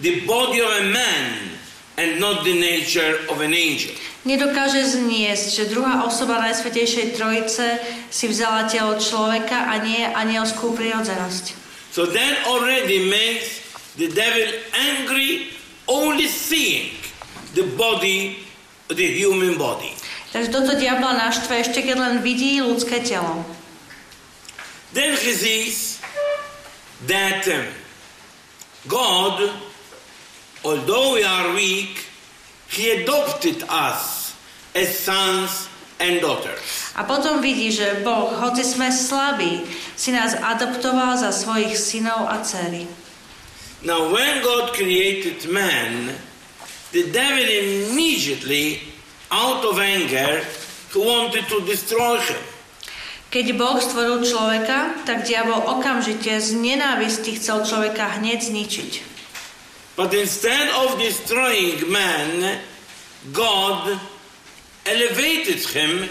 the 0.02 0.26
body 0.26 0.60
of 0.60 0.72
a 0.72 0.86
man 0.92 1.60
and 1.98 2.20
not 2.20 2.44
the 2.44 2.56
nature 2.56 3.20
of 3.28 3.42
an 3.42 3.54
angel. 3.54 3.92
Nedokáže 4.28 5.00
zniesť, 5.00 5.48
že 5.56 5.64
druhá 5.72 6.04
osoba 6.04 6.44
Najsvetejšej 6.44 7.16
Trojice 7.16 7.80
si 8.12 8.28
vzala 8.28 8.68
telo 8.68 9.00
človeka 9.00 9.72
a 9.72 9.80
nie 9.80 10.04
anielskú 10.04 10.76
prirodzenosť. 10.76 11.56
So 11.96 12.04
that 12.04 12.36
already 12.48 13.08
makes 13.08 13.64
the 13.96 14.12
devil 14.12 14.48
angry 14.76 15.56
only 15.88 16.28
seeing 16.28 16.96
the 17.56 17.64
body, 17.80 18.44
the 18.92 19.08
human 19.08 19.56
body. 19.56 19.96
Takže 20.30 20.54
toto 20.54 20.78
diabla 20.78 21.18
naštve 21.18 21.58
ešte 21.58 21.82
keď 21.82 21.96
len 21.98 22.16
vidí 22.22 22.62
ľudské 22.62 23.02
telo. 23.02 23.42
Then 24.94 25.18
he 25.18 25.34
sees 25.34 26.04
that 27.10 27.48
um, 27.50 27.66
God, 28.86 29.50
although 30.64 31.14
we 31.16 31.24
are 31.24 31.54
weak, 31.54 32.06
he 32.70 33.04
adopted 33.04 33.64
us 33.70 34.34
as 34.76 34.94
sons 34.94 35.70
and 36.00 36.22
daughters. 36.22 36.94
A 36.96 37.04
potom 37.04 37.44
vidí, 37.44 37.72
že 37.72 38.04
Boh, 38.04 38.32
hoci 38.40 38.64
sme 38.64 38.92
slabí, 38.92 39.64
si 39.96 40.12
nás 40.16 40.36
adoptoval 40.36 41.20
za 41.20 41.32
svojich 41.32 41.76
synov 41.76 42.28
a 42.28 42.40
dcery. 42.44 42.88
Now, 43.84 44.12
when 44.12 44.44
God 44.44 44.76
created 44.76 45.48
man, 45.48 46.12
the 46.92 47.08
devil 47.16 47.48
immediately, 47.48 48.84
out 49.32 49.64
of 49.64 49.80
anger, 49.80 50.44
wanted 50.96 51.48
to 51.48 51.64
destroy 51.64 52.20
him. 52.20 52.44
Keď 53.30 53.46
Boh 53.62 53.78
stvoril 53.78 54.26
človeka, 54.26 55.06
tak 55.06 55.30
diabol 55.30 55.62
okamžite 55.78 56.42
z 56.42 56.58
nenávisti 56.58 57.38
chcel 57.38 57.62
človeka 57.62 58.18
hneď 58.18 58.42
zničiť. 58.42 59.09
But 60.00 60.16
instead 60.16 60.72
of 60.80 60.96
destroying 60.96 61.92
man, 61.92 62.64
God 63.36 64.00
elevated 64.88 65.60
him 65.76 66.08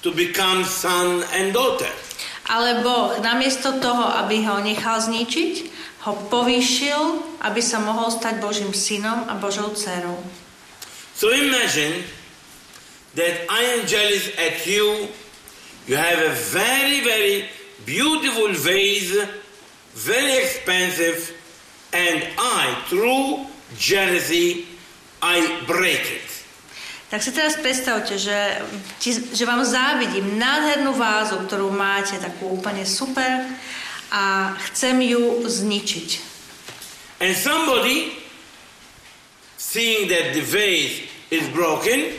to 0.00 0.08
become 0.08 0.64
son 0.64 1.20
and 1.36 1.52
daughter. 1.52 1.92
Ale 2.48 2.80
Boh 2.80 3.20
namiesto 3.20 3.76
toho, 3.76 4.08
aby 4.24 4.40
ho 4.48 4.64
nechal 4.64 5.04
zničiť, 5.04 5.54
ho 6.08 6.16
povýšil, 6.32 7.20
aby 7.44 7.60
sa 7.60 7.84
mohol 7.84 8.08
stať 8.08 8.40
Božím 8.40 8.72
synom 8.72 9.28
a 9.28 9.36
Božou 9.36 9.68
dcerou. 9.76 10.16
So 11.12 11.28
imagine 11.28 12.00
that 13.20 13.36
I 13.52 13.60
am 13.76 13.80
jealous 13.84 14.32
at 14.40 14.64
you. 14.64 15.12
You 15.84 16.00
have 16.00 16.24
a 16.24 16.32
very, 16.56 17.04
very 17.04 17.52
beautiful 17.84 18.56
vase, 18.56 19.28
very 19.92 20.40
expensive, 20.40 21.36
and 21.92 22.18
I, 22.38 22.74
through 22.86 23.46
jealousy, 23.76 24.66
I 25.22 25.64
break 25.66 26.00
it. 26.00 26.30
Tak 27.10 27.26
si 27.26 27.34
teraz 27.34 27.58
predstavte, 27.58 28.14
že, 28.14 28.62
že 29.34 29.42
vám 29.42 29.66
závidím 29.66 30.38
nádhernú 30.38 30.94
vázu, 30.94 31.42
ktorú 31.42 31.66
máte, 31.74 32.14
takú 32.22 32.54
úplne 32.54 32.86
super 32.86 33.50
a 34.14 34.54
chcem 34.70 34.94
ju 35.02 35.42
zničiť. 35.42 36.08
And 37.18 37.34
somebody, 37.34 38.14
seeing 39.58 40.06
that 40.06 40.38
the 40.38 40.46
vase 40.46 41.10
is 41.34 41.50
broken, 41.50 42.14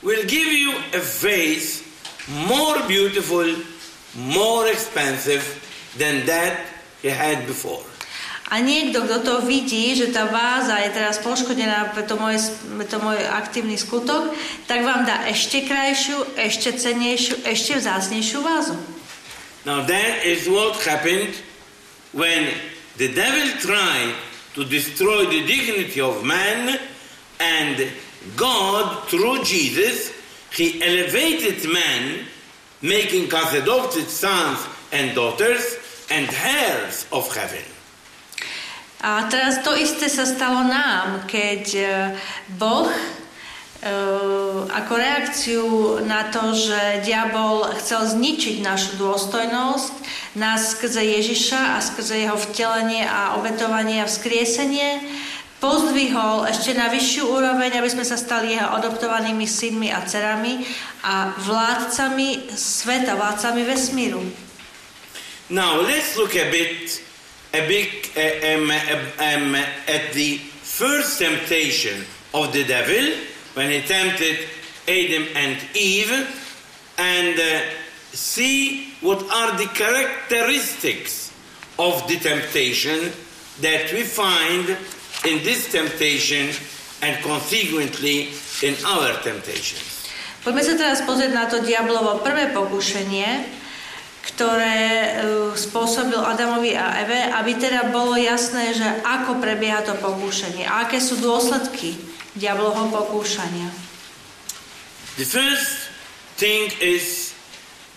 will 0.00 0.24
give 0.24 0.48
you 0.56 0.72
a 0.96 1.04
vase 1.04 1.84
more 2.48 2.80
beautiful, 2.88 3.44
more 4.16 4.72
expensive 4.72 5.44
than 6.00 6.24
that 6.24 6.64
he 7.04 7.12
had 7.12 7.44
before. 7.44 7.84
A 8.48 8.64
niekto, 8.64 9.04
kto 9.04 9.18
to 9.20 9.34
vidí, 9.44 9.92
že 9.92 10.08
tá 10.08 10.24
váza 10.24 10.80
je 10.80 10.96
teraz 10.96 11.20
poškodená 11.20 11.92
to 12.08 12.16
môj, 12.16 12.40
to 12.88 12.96
môj 12.96 13.20
aktívny 13.28 13.76
skutok, 13.76 14.32
tak 14.64 14.88
vám 14.88 15.04
dá 15.04 15.28
ešte 15.28 15.68
krajšiu, 15.68 16.16
ešte 16.40 16.72
cennejšiu, 16.72 17.44
ešte 17.44 17.76
vzácnejšiu 17.76 18.40
vázu. 18.40 18.72
Now 19.68 19.84
that 19.84 20.24
is 20.24 20.48
what 20.48 20.80
happened 20.80 21.36
when 22.16 22.48
the 22.96 23.12
devil 23.12 23.52
tried 23.60 24.16
to 24.56 24.64
destroy 24.64 25.28
the 25.28 25.44
dignity 25.44 26.00
of 26.00 26.24
man 26.24 26.80
and 27.36 27.76
God, 28.36 29.08
through 29.08 29.44
Jesus, 29.44 30.12
he 30.52 30.82
elevated 30.82 31.70
man, 31.70 32.26
making 32.82 33.32
us 33.32 33.54
adopted 33.54 34.08
sons 34.08 34.58
and 34.92 35.14
daughters 35.14 35.76
and 36.10 36.28
heirs 36.32 37.06
of 37.12 37.28
heaven. 37.34 37.77
A 38.98 39.30
teraz 39.30 39.62
to 39.62 39.78
isté 39.78 40.10
sa 40.10 40.26
stalo 40.26 40.66
nám, 40.66 41.22
keď 41.30 41.64
e, 41.78 41.84
Boh 42.58 42.90
e, 42.90 42.98
ako 44.74 44.92
reakciu 44.98 45.66
na 46.02 46.26
to, 46.34 46.50
že 46.50 47.06
diabol 47.06 47.70
chcel 47.78 48.10
zničiť 48.10 48.58
našu 48.58 48.98
dôstojnosť, 48.98 49.94
nás 50.34 50.74
skrze 50.74 50.98
Ježiša 50.98 51.78
a 51.78 51.78
skrze 51.78 52.26
jeho 52.26 52.34
vtelenie 52.34 53.06
a 53.06 53.38
obetovanie 53.38 54.02
a 54.02 54.10
vzkriesenie, 54.10 54.98
pozdvihol 55.62 56.50
ešte 56.50 56.74
na 56.74 56.90
vyššiu 56.90 57.22
úroveň, 57.22 57.78
aby 57.78 57.90
sme 57.94 58.02
sa 58.02 58.18
stali 58.18 58.58
jeho 58.58 58.66
adoptovanými 58.82 59.46
synmi 59.46 59.94
a 59.94 60.02
cerami 60.02 60.66
a 61.06 61.38
vládcami 61.38 62.50
sveta, 62.50 63.14
vládcami 63.14 63.62
vesmíru. 63.62 64.26
Now 65.54 65.78
let's 65.86 66.18
look 66.18 66.34
a 66.34 66.50
bit 66.50 67.07
a 67.58 67.66
big 67.66 67.90
um, 68.14 68.70
um, 68.70 69.54
at 69.86 70.12
the 70.14 70.38
first 70.62 71.18
temptation 71.18 72.04
of 72.34 72.52
the 72.52 72.64
devil 72.64 73.18
when 73.54 73.70
he 73.70 73.80
tempted 73.82 74.46
Adam 74.86 75.26
and 75.34 75.58
Eve 75.74 76.14
and 76.98 77.38
uh, 77.38 77.60
see 78.12 78.94
what 79.00 79.22
are 79.30 79.58
the 79.58 79.66
characteristics 79.74 81.32
of 81.78 82.06
the 82.08 82.18
temptation 82.18 83.10
that 83.60 83.92
we 83.92 84.02
find 84.02 84.76
in 85.26 85.42
this 85.42 85.70
temptation 85.70 86.50
and 87.02 87.22
consequently 87.22 88.30
in 88.62 88.74
our 88.86 89.14
temptations. 89.22 90.06
Poďme 90.42 90.62
sa 90.62 90.74
teraz 90.78 90.98
pozrieť 91.02 91.32
na 91.34 91.44
to 91.50 91.58
diablovo 91.62 92.22
prvé 92.22 92.54
pokušenie, 92.54 93.46
ktoré 94.38 94.78
uh, 94.78 95.50
spôsobil 95.58 96.14
Adamovi 96.14 96.78
a 96.78 97.02
Eve, 97.02 97.26
aby 97.42 97.58
teda 97.58 97.90
bolo 97.90 98.14
jasné, 98.14 98.70
že 98.70 98.86
ako 99.02 99.42
prebieha 99.42 99.82
to 99.82 99.98
pokúšanie, 99.98 100.62
aké 100.62 101.02
sú 101.02 101.18
dôsledky 101.18 101.98
diablovho 102.38 102.86
pokúšania. 102.94 103.66
The 105.18 105.26
first 105.26 105.90
thing 106.38 106.70
is 106.78 107.34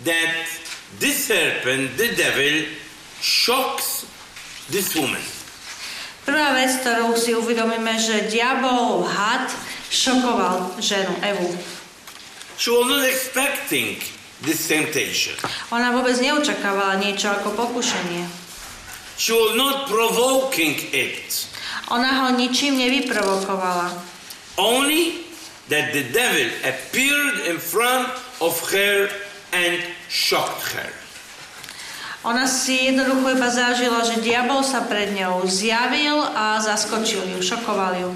that 0.01 0.49
this 0.97 1.30
serpent, 1.30 1.93
the 2.01 2.10
devil, 2.17 2.65
shocks 3.21 4.10
this 4.73 4.97
woman. 4.97 5.21
Prvá 6.25 6.58
vec, 6.58 6.82
ktorú 6.82 7.13
si 7.21 7.38
uvedomíme, 7.38 8.01
že 8.01 8.34
diabol, 8.34 9.06
had, 9.06 9.45
šokoval 9.93 10.82
ženu 10.82 11.13
Evu. 11.21 11.54
She 12.58 12.73
was 12.73 12.89
not 12.89 13.06
expecting 13.06 14.01
this 14.41 14.65
temptation. 14.67 15.38
Ona 15.69 15.93
vôbec 15.93 16.17
neočakávala 16.17 16.97
niečo 16.97 17.30
ako 17.30 17.54
pokušenie. 17.54 18.25
She 19.21 19.38
was 19.38 19.54
not 19.54 19.86
provoking 19.86 20.77
it. 20.93 21.45
Ona 21.93 22.25
ho 22.25 22.27
ničím 22.34 22.77
nevyprovokovala. 22.77 23.93
Only 24.58 25.21
that 25.69 25.93
the 25.93 26.10
devil 26.10 26.49
appeared 26.65 27.45
in 27.47 27.62
front 27.62 28.10
of 28.41 28.58
her 28.73 29.13
and 29.54 29.77
shocked 30.10 30.73
her. 30.73 30.89
Ona 32.21 32.45
si 32.45 32.86
jednoducho 32.86 33.34
iba 33.34 33.49
zažila, 33.49 34.06
že 34.06 34.21
diabol 34.21 34.62
sa 34.62 34.86
pred 34.86 35.10
ňou 35.17 35.41
zjavil 35.49 36.21
a 36.21 36.62
zaskočil 36.62 37.25
ju, 37.34 37.39
šokoval 37.41 37.97
ju. 37.97 38.10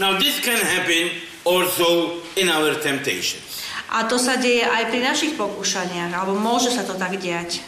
Now 0.00 0.16
this 0.16 0.40
can 0.40 0.56
happen 0.56 1.12
also 1.44 2.20
in 2.40 2.48
our 2.48 2.72
temptations. 2.80 3.64
A 3.90 4.06
to 4.06 4.22
sa 4.22 4.38
deje 4.38 4.62
aj 4.62 4.86
pri 4.94 5.02
našich 5.02 5.34
pokúšaniach, 5.34 6.14
alebo 6.14 6.38
môže 6.38 6.70
sa 6.70 6.86
to 6.86 6.94
tak 6.94 7.18
diať. 7.18 7.58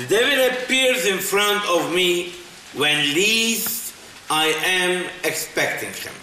The 0.00 0.08
devil 0.08 0.40
appears 0.52 1.04
in 1.04 1.20
front 1.20 1.60
of 1.68 1.92
me 1.92 2.32
when 2.72 3.12
least 3.12 3.92
I 4.32 4.52
am 4.64 5.04
expecting 5.22 5.92
him. 5.92 6.16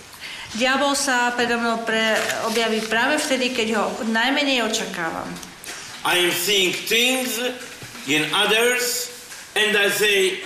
Diabol 0.54 0.94
sa 0.94 1.34
predo 1.34 1.58
mnou 1.58 1.82
pre, 1.82 2.14
objaví 2.46 2.86
práve 2.86 3.18
vtedy, 3.18 3.54
keď 3.58 3.68
ho 3.74 3.86
najmenej 4.10 4.62
očakávam. 4.62 5.26
I 6.06 6.22
am 6.22 6.30
seeing 6.30 6.74
things 6.74 7.42
in 8.06 8.28
others 8.34 9.10
and 9.58 9.74
I 9.74 9.90
say, 9.90 10.42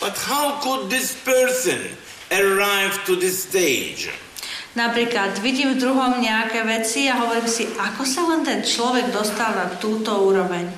but 0.00 0.12
how 0.28 0.60
could 0.60 0.92
this 0.92 1.16
person 1.24 1.80
arrive 2.28 3.00
to 3.08 3.16
this 3.16 3.48
stage? 3.48 4.12
Napríklad 4.76 5.40
vidím 5.40 5.72
v 5.72 5.80
druhom 5.80 6.20
nejaké 6.20 6.60
veci 6.68 7.08
a 7.08 7.16
hovorím 7.16 7.48
si, 7.48 7.64
ako 7.80 8.04
sa 8.04 8.28
len 8.28 8.44
ten 8.44 8.60
človek 8.60 9.08
dostal 9.08 9.56
na 9.56 9.72
túto 9.80 10.12
úroveň. 10.20 10.68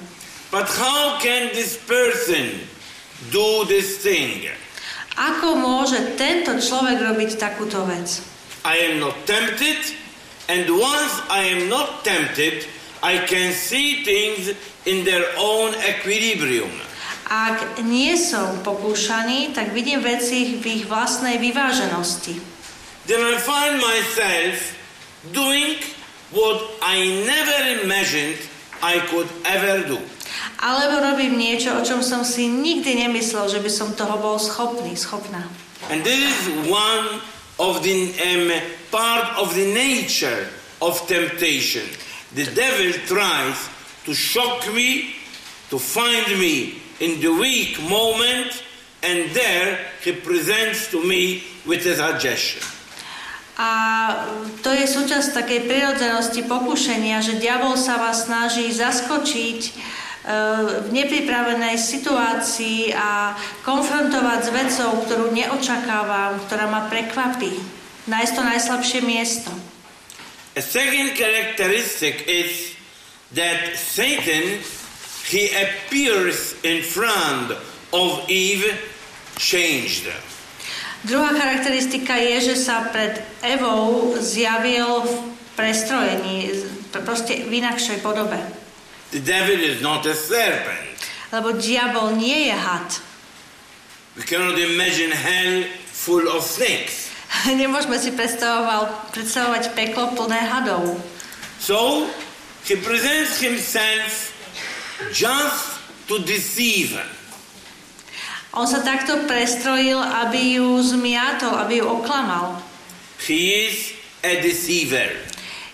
But 0.55 0.71
how 0.71 1.19
can 1.19 1.51
this 1.51 1.75
person 1.75 2.63
do 3.35 3.67
this 3.67 3.99
thing? 3.99 4.47
Ako 5.19 5.59
môže 5.59 6.15
tento 6.15 6.55
človek 6.63 7.03
robiť 7.03 7.43
takúto 7.43 7.83
vec? 7.91 8.23
I 8.63 8.95
am 8.95 9.03
not 9.03 9.19
tempted, 9.27 9.83
and 10.47 10.71
once 10.71 11.15
I 11.27 11.59
am 11.59 11.67
not 11.67 12.07
tempted, 12.07 12.71
I 13.03 13.27
can 13.27 13.51
see 13.51 14.07
things 14.07 14.55
in 14.87 15.03
their 15.03 15.27
own 15.43 15.75
equilibrium. 15.83 16.71
Ak 17.29 17.83
nie 17.83 18.15
som 18.15 18.63
pokúšaný, 18.63 19.53
tak 19.53 19.75
vidím 19.75 20.01
veci 20.01 20.57
v 20.63 20.65
ich 20.81 20.85
vlastnej 20.87 21.43
vyváženosti. 21.43 22.48
Then 23.09 23.25
I 23.25 23.41
find 23.41 23.81
myself 23.81 24.77
doing 25.33 25.81
what 26.31 26.61
I 26.85 27.25
never 27.25 27.81
imagined 27.81 28.37
I 28.85 29.01
could 29.09 29.29
ever 29.49 29.89
do. 29.89 29.97
Alebo 30.61 31.01
robím 31.01 31.41
niečo, 31.41 31.73
o 31.73 31.81
čom 31.81 32.05
som 32.05 32.21
si 32.21 32.53
nikdy 32.53 33.01
nemyslel, 33.01 33.49
že 33.49 33.65
by 33.65 33.71
som 33.73 33.97
toho 33.97 34.21
bol 34.21 34.37
schopný, 34.37 34.93
schopná. 34.93 35.41
And 35.89 36.05
this 36.05 36.21
is 36.21 36.69
one 36.69 37.25
of 37.57 37.81
the 37.81 38.13
um, 38.29 38.53
part 38.93 39.41
of 39.41 39.57
the 39.57 39.73
nature 39.73 40.45
of 40.85 41.01
temptation. 41.09 41.89
The 42.37 42.45
devil 42.53 42.93
tries 43.09 43.57
to 44.05 44.13
shock 44.13 44.69
me, 44.77 45.17
to 45.73 45.81
find 45.81 46.29
me 46.37 46.77
in 47.01 47.25
the 47.25 47.33
weak 47.33 47.81
moment, 47.89 48.53
and 49.01 49.33
there 49.33 49.81
he 50.05 50.13
presents 50.13 50.93
to 50.93 51.01
me 51.01 51.41
with 51.65 51.89
a 51.89 51.97
suggestion. 51.97 52.78
A 53.59 53.71
to 54.63 54.71
je 54.71 54.87
súčasť 54.87 55.35
takej 55.35 55.67
prirodzenosti 55.67 56.47
pokušenia, 56.47 57.19
že 57.19 57.43
diabol 57.43 57.75
sa 57.75 57.99
vás 57.99 58.31
snaží 58.31 58.71
zaskočiť 58.71 59.61
e, 59.67 59.71
v 60.87 60.89
nepripravenej 60.95 61.75
situácii 61.75 62.95
a 62.95 63.35
konfrontovať 63.67 64.41
s 64.47 64.51
vecou, 64.55 64.91
ktorú 65.03 65.35
neočakávam, 65.35 66.39
ktorá 66.47 66.71
ma 66.71 66.87
prekvapí. 66.87 67.51
Nájsť 68.07 68.33
to 68.39 68.43
najslabšie 68.47 69.01
miesto. 69.03 69.51
A 70.55 70.63
second 70.63 71.19
characteristic 71.19 72.31
is 72.31 72.79
that 73.35 73.75
Satan, 73.75 74.63
he 75.27 75.51
appears 75.51 76.55
in 76.63 76.87
front 76.87 77.59
of 77.91 78.23
Eve 78.31 78.79
changed. 79.35 80.07
Druhá 81.07 81.31
charakteristika 81.31 82.19
je, 82.19 82.53
že 82.53 82.57
sa 82.59 82.91
pred 82.91 83.23
Evou 83.47 84.19
zjavil 84.19 85.07
v 85.07 85.13
prestrojení, 85.55 86.51
proste 87.07 87.47
v 87.47 87.63
inakšej 87.63 88.03
podobe. 88.03 88.39
The 89.15 89.23
devil 89.23 89.63
is 89.63 89.79
not 89.79 90.03
a 90.11 90.15
serpent. 90.15 90.99
Lebo 91.31 91.55
diabol 91.55 92.19
nie 92.19 92.51
je 92.51 92.57
had. 92.57 92.89
We 94.19 94.27
cannot 94.27 94.59
imagine 94.59 95.15
hell 95.15 95.71
full 95.95 96.27
of 96.27 96.43
snakes. 96.43 97.15
Nemôžeme 97.47 97.95
si 98.01 98.11
predstavovať 98.11 99.65
peklo 99.79 100.19
plné 100.19 100.41
hadov. 100.51 100.99
So, 101.63 102.11
he 102.67 102.75
presents 102.75 103.39
himself 103.39 104.35
just 105.15 105.79
to 106.11 106.19
deceive. 106.27 106.99
On 108.59 108.67
sa 108.67 108.83
takto 108.83 109.23
prestrojil, 109.31 110.03
aby 110.03 110.59
ju 110.59 110.83
zmiatol, 110.83 111.55
aby 111.63 111.79
ju 111.79 111.87
oklamal. 111.87 112.59
He 113.23 113.71
is 113.71 113.95
a 114.27 114.43
deceiver. 114.43 115.15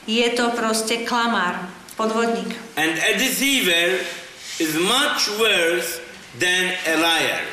Je 0.04 0.28
to 0.36 0.52
proste 0.52 1.08
klamár, 1.08 1.64
podvodník. 1.96 2.52
And 2.76 2.92
a 3.00 3.16
deceiver 3.16 4.04
is 4.60 4.76
much 4.76 5.32
worse 5.40 5.96
than 6.36 6.76
a 6.84 6.94
liar. 7.00 7.44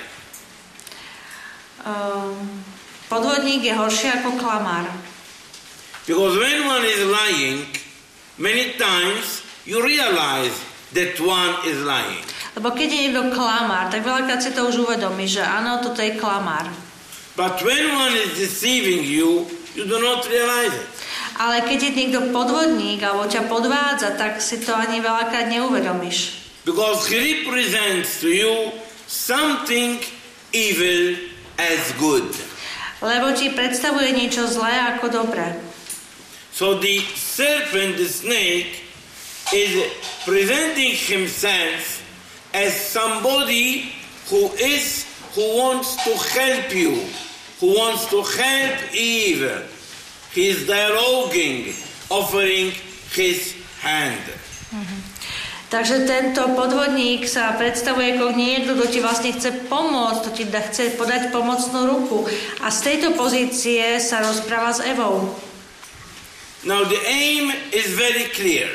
Um, 1.87 2.35
podvodník 3.07 3.63
je 3.63 3.71
horší 3.71 4.11
ako 4.19 4.35
klamár. 4.35 4.91
Because 6.11 6.35
when 6.35 6.67
one 6.67 6.83
is 6.83 7.07
lying, 7.07 7.71
many 8.35 8.75
times 8.75 9.47
you 9.63 9.79
realize 9.79 10.59
that 10.91 11.15
one 11.23 11.55
is 11.63 11.79
lying. 11.87 12.30
Lebo 12.55 12.75
keď 12.75 12.87
je 12.91 12.99
niekto 13.07 13.31
klamár, 13.31 13.87
tak 13.87 14.03
veľakrát 14.03 14.43
si 14.43 14.51
to 14.51 14.67
už 14.67 14.83
uvedomí, 14.83 15.23
že 15.23 15.39
áno, 15.39 15.79
toto 15.79 16.03
je 16.03 16.19
klamár. 16.19 16.67
But 17.39 17.63
when 17.63 17.95
one 17.95 18.11
is 18.19 18.35
deceiving 18.35 19.07
you, 19.07 19.47
you 19.71 19.87
do 19.87 20.03
not 20.03 20.27
realize 20.27 20.75
it. 20.75 20.87
Ale 21.39 21.63
keď 21.63 21.79
je 21.89 21.91
niekto 21.95 22.19
podvodník 22.35 22.99
alebo 22.99 23.23
ťa 23.23 23.47
podvádza, 23.47 24.19
tak 24.19 24.43
si 24.43 24.59
to 24.59 24.75
ani 24.75 24.99
veľakrát 24.99 25.47
neuvedomíš. 25.47 26.43
Because 26.67 27.07
he 27.07 27.41
represents 27.41 28.19
to 28.19 28.29
you 28.29 28.75
something 29.07 30.03
evil 30.51 31.17
as 31.55 31.81
good. 31.95 32.27
Lebo 33.01 33.33
ti 33.33 33.49
predstavuje 33.49 34.13
niečo 34.13 34.45
zlé 34.45 34.75
ako 34.93 35.23
dobré. 35.23 35.57
So 36.51 36.77
the 36.77 37.01
serpent, 37.15 37.97
the 37.97 38.11
snake, 38.11 38.85
is 39.55 39.71
presenting 40.27 40.93
himself 40.93 42.00
as 42.53 42.73
somebody 42.75 43.93
who 44.29 44.51
is 44.59 45.07
who 45.35 45.45
wants 45.57 45.95
to 46.03 46.11
help 46.35 46.75
you, 46.75 46.99
who 47.59 47.75
wants 47.77 48.09
to 48.11 48.21
help 48.23 48.77
Eve. 48.93 49.67
He 50.31 50.47
is 50.47 50.67
dialoguing, 50.67 51.75
offering 52.11 52.71
his 53.11 53.55
hand. 53.79 54.23
Mm-hmm. 54.71 54.99
Takže 55.71 56.03
tento 56.03 56.51
podvodník 56.51 57.23
sa 57.31 57.55
predstavuje 57.55 58.19
ako 58.19 58.35
niekto, 58.35 58.75
kto 58.75 58.91
ti 58.91 58.99
vlastne 58.99 59.31
chce 59.31 59.71
pomôcť, 59.71 60.19
kto 60.19 60.29
ti 60.35 60.43
chce 60.43 60.99
podať 60.99 61.31
pomocnú 61.31 61.87
ruku. 61.87 62.27
A 62.59 62.67
z 62.67 62.79
tejto 62.91 63.15
pozície 63.15 63.95
sa 64.03 64.19
rozpráva 64.19 64.75
s 64.75 64.83
Evou. 64.83 65.31
Now 66.67 66.83
the 66.83 66.99
aim 67.07 67.55
is 67.71 67.87
very 67.95 68.27
clear. 68.35 68.67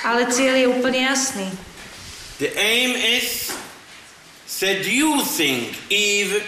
Ale 0.00 0.32
cieľ 0.32 0.56
je 0.56 0.66
úplne 0.80 1.04
jasný. 1.04 1.52
The 2.38 2.54
aim 2.54 2.94
is 2.94 3.50
seducing 4.46 5.74
Eve 5.90 6.38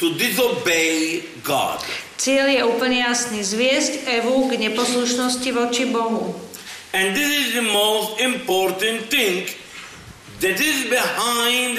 to 0.00 0.16
disobey 0.16 1.20
God. 1.44 1.84
Cieľ 2.16 2.48
je 2.48 2.62
úplne 2.64 3.04
jasný. 3.04 3.44
Zviesť 3.44 4.08
Evu 4.08 4.48
k 4.48 4.56
neposlušnosti 4.56 5.50
voči 5.52 5.84
Bohu. 5.92 6.32
And 6.96 7.12
this 7.12 7.28
is 7.28 7.48
the 7.52 7.68
most 7.68 8.16
important 8.24 9.12
thing 9.12 9.52
that 10.40 10.56
is 10.56 10.88
behind 10.88 11.76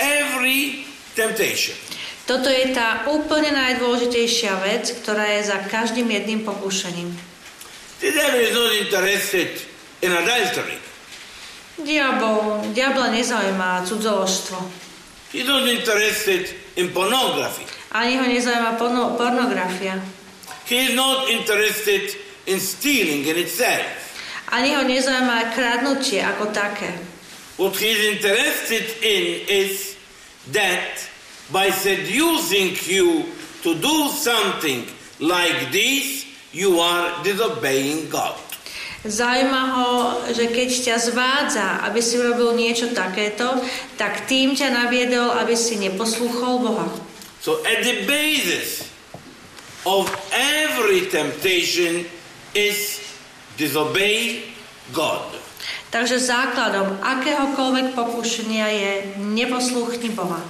every 0.00 0.88
temptation. 1.12 1.76
Toto 2.24 2.48
je 2.48 2.72
tá 2.72 3.06
úplne 3.12 3.52
najdôležitejšia 3.52 4.56
vec, 4.64 4.96
ktorá 5.04 5.36
je 5.36 5.52
za 5.52 5.60
každým 5.68 6.08
jedným 6.08 6.42
pokúšením. 6.42 7.12
The 8.00 8.10
devil 8.16 8.40
is 8.48 8.52
not 8.56 8.72
interested 8.80 9.60
in 10.00 10.10
adultery. 10.10 10.85
Diabol, 11.76 12.72
diabla 12.72 13.12
nezaujíma 13.12 13.84
cudzoložstvo. 13.88 14.56
He's 15.32 15.46
not 15.46 15.68
interested 15.68 16.48
in 16.76 16.88
pornography. 16.88 17.66
Ani 17.92 18.16
ho 18.16 18.24
nezaujíma 18.24 18.72
porno, 18.78 19.16
pornografia. 19.16 20.00
He 20.64 20.76
is 20.76 20.94
not 20.94 21.28
interested 21.28 22.16
in 22.46 22.60
stealing 22.60 23.26
in 23.26 23.36
itself. 23.36 23.84
Ani 24.52 24.74
ho 24.74 24.82
nezaujíma 24.82 25.52
kradnutie 25.52 26.24
ako 26.24 26.48
také. 26.56 26.96
What 27.60 27.76
he 27.76 27.92
is 27.92 28.00
interested 28.16 28.84
in 29.04 29.44
is 29.48 29.96
that 30.52 31.00
by 31.52 31.70
seducing 31.70 32.76
you 32.88 33.24
to 33.62 33.74
do 33.76 34.08
something 34.08 34.84
like 35.20 35.72
this, 35.72 36.24
you 36.52 36.80
are 36.80 37.22
disobeying 37.24 38.08
God. 38.08 38.45
Zaujíma 39.06 39.62
ho, 39.78 39.90
že 40.34 40.50
keď 40.50 40.68
ťa 40.90 40.96
zvádza, 40.98 41.68
aby 41.86 42.02
si 42.02 42.18
urobil 42.18 42.58
niečo 42.58 42.90
takéto, 42.90 43.54
tak 43.94 44.26
tým 44.26 44.58
ťa 44.58 44.74
naviedol, 44.74 45.30
aby 45.38 45.54
si 45.54 45.78
neposlúchol 45.78 46.58
Boha. 46.58 46.86
So 47.38 47.62
at 47.62 47.86
the 47.86 48.02
basis 48.10 48.90
of 49.86 50.10
every 50.34 51.06
temptation 51.06 52.02
is 52.50 52.98
disobey 53.54 54.50
God. 54.90 55.38
Takže 55.94 56.18
základom 56.18 56.98
akéhokoľvek 56.98 57.94
pokušenia 57.94 58.66
je 58.74 58.92
neposluchni 59.22 60.10
Boha. 60.10 60.42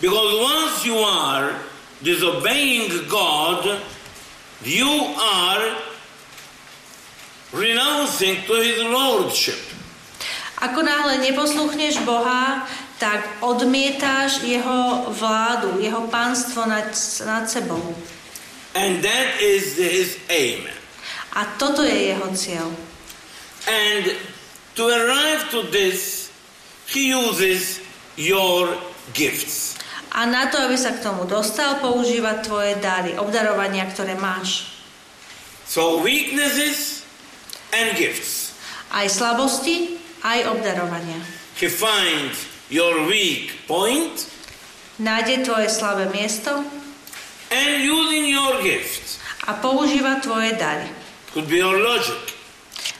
Because 0.00 0.30
once 0.40 0.74
you 0.88 0.96
are 0.98 1.52
disobeying 2.00 2.88
God, 3.06 3.78
you 4.64 4.90
are 5.20 5.93
renouncing 7.54 8.42
to 8.46 8.54
his 8.58 8.82
lordship. 8.82 9.58
Ako 10.58 10.82
náhle 10.82 11.18
neposluchneš 11.22 12.02
Boha, 12.02 12.66
tak 12.98 13.42
odmietáš 13.42 14.42
jeho 14.42 15.10
vládu, 15.10 15.82
jeho 15.82 16.06
pánstvo 16.08 16.66
nad, 16.66 16.88
nad 17.26 17.44
sebou. 17.50 17.82
And 18.74 19.02
that 19.02 19.28
is 19.42 19.78
his 19.78 20.18
aim. 20.30 20.66
A 21.34 21.58
toto 21.58 21.82
je 21.82 22.14
jeho 22.14 22.28
cieľ. 22.34 22.66
And 23.66 24.04
to 24.78 24.86
arrive 24.86 25.50
to 25.50 25.66
this, 25.70 26.30
he 26.86 27.10
uses 27.14 27.82
your 28.14 28.70
gifts. 29.14 29.74
A 30.14 30.30
na 30.30 30.46
to, 30.46 30.62
aby 30.62 30.78
sa 30.78 30.94
k 30.94 31.02
tomu 31.02 31.26
dostal, 31.26 31.82
používa 31.82 32.38
tvoje 32.38 32.78
dary, 32.78 33.18
obdarovania, 33.18 33.82
ktoré 33.90 34.14
máš. 34.14 34.70
So 35.66 35.98
weaknesses 36.06 36.93
and 37.74 37.98
gifts. 37.98 38.54
Aj 38.88 39.06
slabosti, 39.06 39.98
aj 40.22 40.46
obdarovania. 40.48 41.18
He 41.58 41.66
finds 41.66 42.46
your 42.70 43.06
weak 43.06 43.66
point 43.66 44.30
Nájde 44.94 45.42
tvoje 45.42 45.66
slabé 45.66 46.06
miesto 46.14 46.62
and 47.50 47.82
using 47.82 48.30
your 48.30 48.62
gifts. 48.62 49.18
a 49.44 49.58
používa 49.58 50.22
tvoje 50.22 50.54
dary. 50.54 50.86
Could 51.34 51.50
be 51.50 51.58
your 51.58 51.74
logic, 51.76 52.30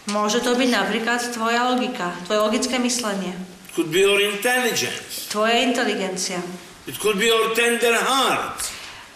Môže 0.05 0.43
to 0.45 0.53
byť 0.53 0.69
napríklad 0.69 1.17
tvoja 1.33 1.65
logika, 1.71 2.13
tvoje 2.29 2.41
logické 2.43 2.77
myslenie, 2.77 3.33
could 3.73 3.89
be 3.89 4.03
your 4.05 4.19
intelligence, 4.21 5.31
tvoja 5.33 5.65
inteligencia. 5.65 6.43
it 6.85 6.99
could 6.99 7.17
be 7.17 7.31
your 7.31 7.55
tender 7.57 7.95
heart, 7.97 8.59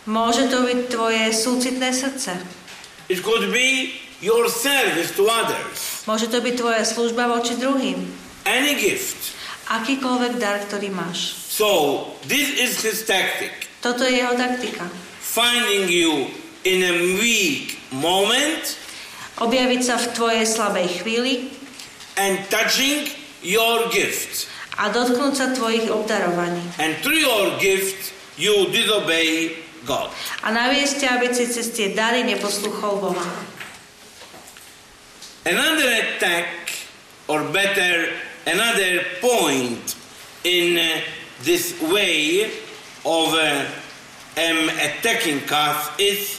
Môže 0.09 0.49
to 0.49 0.65
byť 0.65 0.79
tvoje 0.89 1.29
súcitné 1.35 1.93
srdce. 1.93 2.33
it 3.11 3.21
could 3.21 3.51
be 3.53 3.93
your 4.21 4.51
service 4.51 5.15
to 5.15 5.27
others. 5.31 6.03
Môže 6.05 6.31
to 6.31 6.43
byť 6.43 6.55
tvoja 6.59 6.83
služba 6.83 7.29
voči 7.29 7.55
druhým. 7.55 7.99
Any 8.49 8.75
gift. 8.79 9.37
Akýkoľvek 9.69 10.41
dar, 10.41 10.65
ktorý 10.65 10.89
máš. 10.89 11.37
So 11.53 11.69
this 12.25 12.49
is 12.57 12.81
his 12.81 13.05
tactic. 13.05 13.53
Toto 13.85 14.03
je 14.09 14.19
jeho 14.25 14.33
taktika. 14.35 14.89
Finding 15.21 15.87
you 15.93 16.33
in 16.65 16.83
a 16.83 16.95
weak 17.21 17.77
moment 17.93 18.75
Objaviť 19.39 19.81
sa 19.87 19.95
v 20.03 20.07
tvojej 20.19 20.45
slabej 20.51 20.87
chvíli 20.99 21.55
and 22.19 22.43
touching 22.51 23.07
your 23.47 23.87
gift. 23.95 24.51
a 24.79 24.91
dotknúť 24.91 25.35
sa 25.35 25.47
tvojich 25.55 25.91
obdarovaní. 25.91 26.63
And 26.79 26.95
through 27.03 27.19
your 27.19 27.59
gift, 27.59 28.15
you 28.39 28.71
disobey 28.71 29.59
God. 29.83 30.11
A 30.43 30.55
naviesť 30.55 31.03
ťa, 31.03 31.09
aby 31.19 31.27
si 31.35 31.51
cez 31.51 31.71
tie 31.75 31.95
dary 31.95 32.23
neposluchol 32.23 32.99
Boha. 33.03 33.27
Another 35.49 35.89
attack, 35.89 36.77
or 37.27 37.43
better, 37.49 38.13
another 38.45 39.01
point 39.23 39.97
in 40.45 40.77
uh, 40.77 41.01
this 41.41 41.73
way 41.81 42.53
of 43.01 43.33
uh, 43.33 43.65
um, 44.37 44.69
attacking 44.77 45.41
us 45.49 45.89
is 45.99 46.39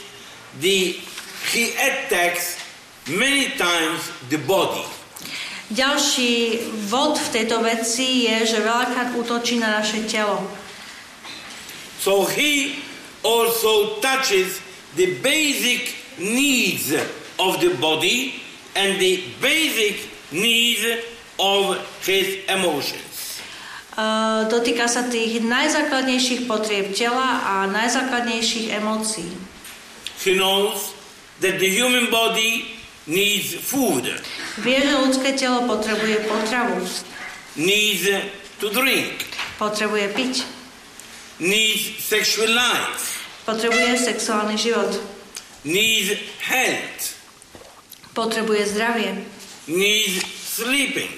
the 0.60 0.94
he 1.50 1.74
attacks 1.74 2.62
many 3.10 3.50
times 3.58 4.14
the 4.30 4.38
body. 4.46 4.86
Ďalší 5.74 6.70
vod 6.86 7.18
v 7.18 7.28
tejto 7.34 7.66
veci 7.66 8.30
je, 8.30 8.46
že 8.46 8.62
veľakrát 8.62 9.10
útočí 9.18 9.58
na 9.58 9.82
naše 9.82 10.06
telo. 10.06 10.38
So 11.98 12.30
he 12.30 12.78
also 13.26 13.98
touches 13.98 14.62
the 14.94 15.18
basic 15.18 15.98
needs 16.22 16.94
of 17.42 17.58
the 17.58 17.74
body 17.74 18.49
and 18.76 19.00
the 19.00 19.24
basic 19.40 20.10
needs 20.32 21.04
of 21.38 21.78
his 22.06 22.44
emotions. 22.46 23.40
Uh, 24.00 24.46
dotýka 24.46 24.86
sa 24.86 25.10
tých 25.10 25.42
najzákladnejších 25.44 26.46
potrieb 26.46 26.94
tela 26.94 27.42
a 27.42 27.54
najzákladnejších 27.68 28.70
emócií. 28.72 29.28
He 30.22 30.38
knows 30.38 30.94
that 31.40 31.58
the 31.58 31.68
human 31.68 32.08
body 32.08 32.80
needs 33.10 33.56
food, 33.58 34.06
Vie, 34.60 34.78
že 34.78 34.94
ľudské 34.94 35.34
telo 35.34 35.64
potrebuje 35.64 36.28
potravu, 36.28 36.84
needs 37.56 38.06
to 38.60 38.68
drink, 38.70 39.24
potrebuje 39.56 40.12
piť, 40.12 40.34
needs 41.40 41.98
sexual 42.00 42.52
life, 42.52 43.24
potrebuje 43.48 44.00
sexuálny 44.00 44.56
život, 44.60 44.92
needs 45.64 46.14
health, 46.44 47.19
potrebuje 48.12 48.62
zdravie, 48.74 49.10
needs 49.66 50.24
sleeping. 50.26 51.10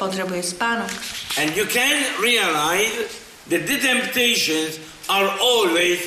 potrebuje 0.00 0.42
spánok. 0.42 0.90
And 1.36 1.52
you 1.52 1.68
can 1.68 1.96
realize 2.24 3.12
that 3.52 3.68
the 3.68 3.78
temptations 3.78 4.80
are 5.12 5.28
always 5.38 6.00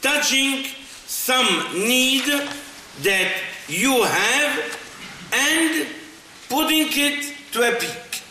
touching 0.00 0.70
some 1.10 1.48
need 1.74 2.24
that 3.02 3.28
you 3.66 4.02
have 4.02 4.52
and 5.34 5.86
putting 6.48 6.86
it 6.90 7.34
to 7.50 7.62
a 7.66 7.74
peak. 7.74 8.22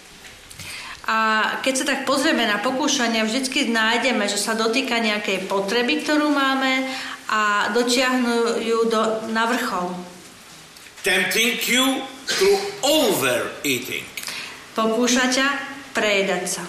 A 1.09 1.57
keď 1.65 1.73
sa 1.73 1.85
tak 1.89 1.99
pozrieme 2.05 2.45
na 2.45 2.61
pokúšania, 2.61 3.25
vždycky 3.25 3.65
nájdeme, 3.73 4.29
že 4.29 4.37
sa 4.37 4.53
dotýka 4.53 5.01
nejakej 5.01 5.49
potreby, 5.49 6.05
ktorú 6.05 6.29
máme 6.29 6.85
a 7.25 7.73
dotiahnu 7.73 8.61
ju 8.61 8.85
do, 8.85 9.25
na 9.33 9.49
vrchol. 9.49 9.89
Tempting 11.09 11.57
you 11.65 12.05
through 12.29 12.59
overeating, 12.85 14.05
Pokúša 14.77 15.33
ťa 15.33 15.47
prejedať 15.89 16.45
sa, 16.45 16.63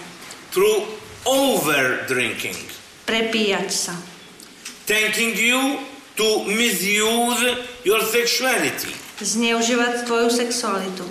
through 0.49 0.81
over 1.29 2.09
drinking, 2.09 2.57
prepíjať 3.05 3.69
sa. 3.69 3.93
tempting 4.89 5.37
you 5.37 5.85
to 6.17 6.49
misuse 6.49 7.37
your 7.85 8.01
sexuality, 8.01 8.89
Zneužívať 9.21 10.09
tvoju 10.09 10.33
sexualitu. 10.33 11.05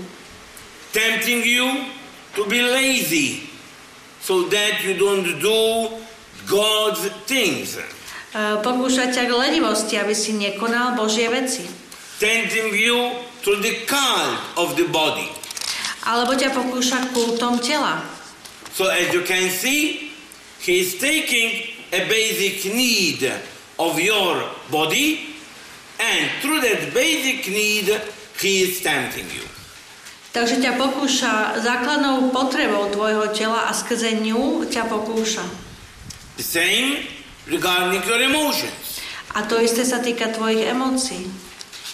tempting 0.91 1.47
you 1.47 1.87
to 2.35 2.43
be 2.51 2.59
lazy 2.59 3.47
so 4.19 4.51
that 4.51 4.83
you 4.83 4.99
don't 4.99 5.39
do 5.39 5.95
God's 6.51 7.07
things, 7.31 7.79
E, 8.31 8.63
Pokúša 8.63 9.11
ťa 9.11 9.27
k 9.27 9.33
lenivosti, 9.35 9.95
aby 9.99 10.15
si 10.15 10.35
nekonal 10.35 10.95
Božie 10.95 11.27
veci. 11.31 11.67
Tempting 12.21 12.77
you 12.77 13.17
to 13.43 13.57
the 13.65 13.89
cult 13.89 14.39
of 14.61 14.77
the 14.77 14.85
body. 14.93 15.27
Alebo 16.05 16.37
ťa 16.37 16.53
pokúša 16.53 17.17
kultom 17.17 17.57
tela. 17.65 18.05
So 18.77 18.93
as 18.93 19.09
you 19.11 19.25
can 19.25 19.49
see, 19.49 20.13
he 20.61 20.85
is 20.85 21.01
taking 21.01 21.73
a 21.91 22.05
basic 22.05 22.69
need 22.77 23.25
of 23.81 23.97
your 23.97 24.45
body 24.69 25.35
and 25.97 26.29
through 26.45 26.61
that 26.61 26.93
basic 26.93 27.49
need 27.49 27.89
he 28.37 28.69
is 28.69 28.85
tempting 28.85 29.27
you. 29.33 29.45
Takže 30.31 30.63
ťa 30.63 30.79
pokúša 30.79 31.59
základnou 31.59 32.31
potrebou 32.31 32.87
tvojho 32.95 33.35
tela 33.35 33.67
a 33.67 33.75
skrze 33.75 34.21
ňu 34.23 34.63
ťa 34.69 34.87
pokúša. 34.87 35.43
The 36.39 36.47
same 36.47 37.03
regarding 37.51 38.05
your 38.07 38.23
emotions. 38.23 39.03
A 39.35 39.43
to 39.49 39.59
isté 39.59 39.83
sa 39.83 39.99
týka 39.99 40.31
tvojich 40.31 40.71
emócií. 40.71 41.50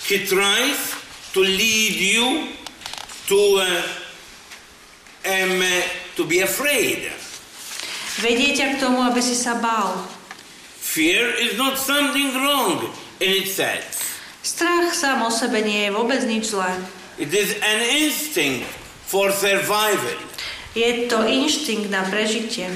He 0.06 0.22
tries 0.22 0.94
to 1.34 1.40
lead 1.42 1.98
you 1.98 2.54
to 3.26 3.40
uh, 3.58 3.82
um, 5.26 5.58
uh, 5.58 5.82
to 6.14 6.22
be 6.22 6.46
afraid. 6.46 7.10
Vedie 8.22 8.54
ťa 8.54 8.78
k 8.78 8.86
tomu, 8.86 9.02
aby 9.02 9.18
si 9.18 9.34
sa 9.34 9.58
bál. 9.58 10.06
Fear 10.78 11.42
is 11.42 11.58
not 11.58 11.74
something 11.74 12.38
wrong 12.38 12.86
in 13.18 13.42
itself. 13.42 14.22
Strach 14.46 14.94
sám 14.94 15.26
o 15.26 15.30
sebe 15.34 15.58
nie 15.66 15.90
je 15.90 15.90
vôbec 15.90 16.22
nič 16.22 16.54
zlé. 16.54 16.70
It 17.18 17.34
is 17.34 17.58
an 17.58 17.82
instinct 17.98 18.70
for 19.10 19.34
survival. 19.34 20.16
Je 20.78 21.10
to 21.10 21.26
inštinkt 21.26 21.90
na 21.90 22.06
prežitie. 22.06 22.70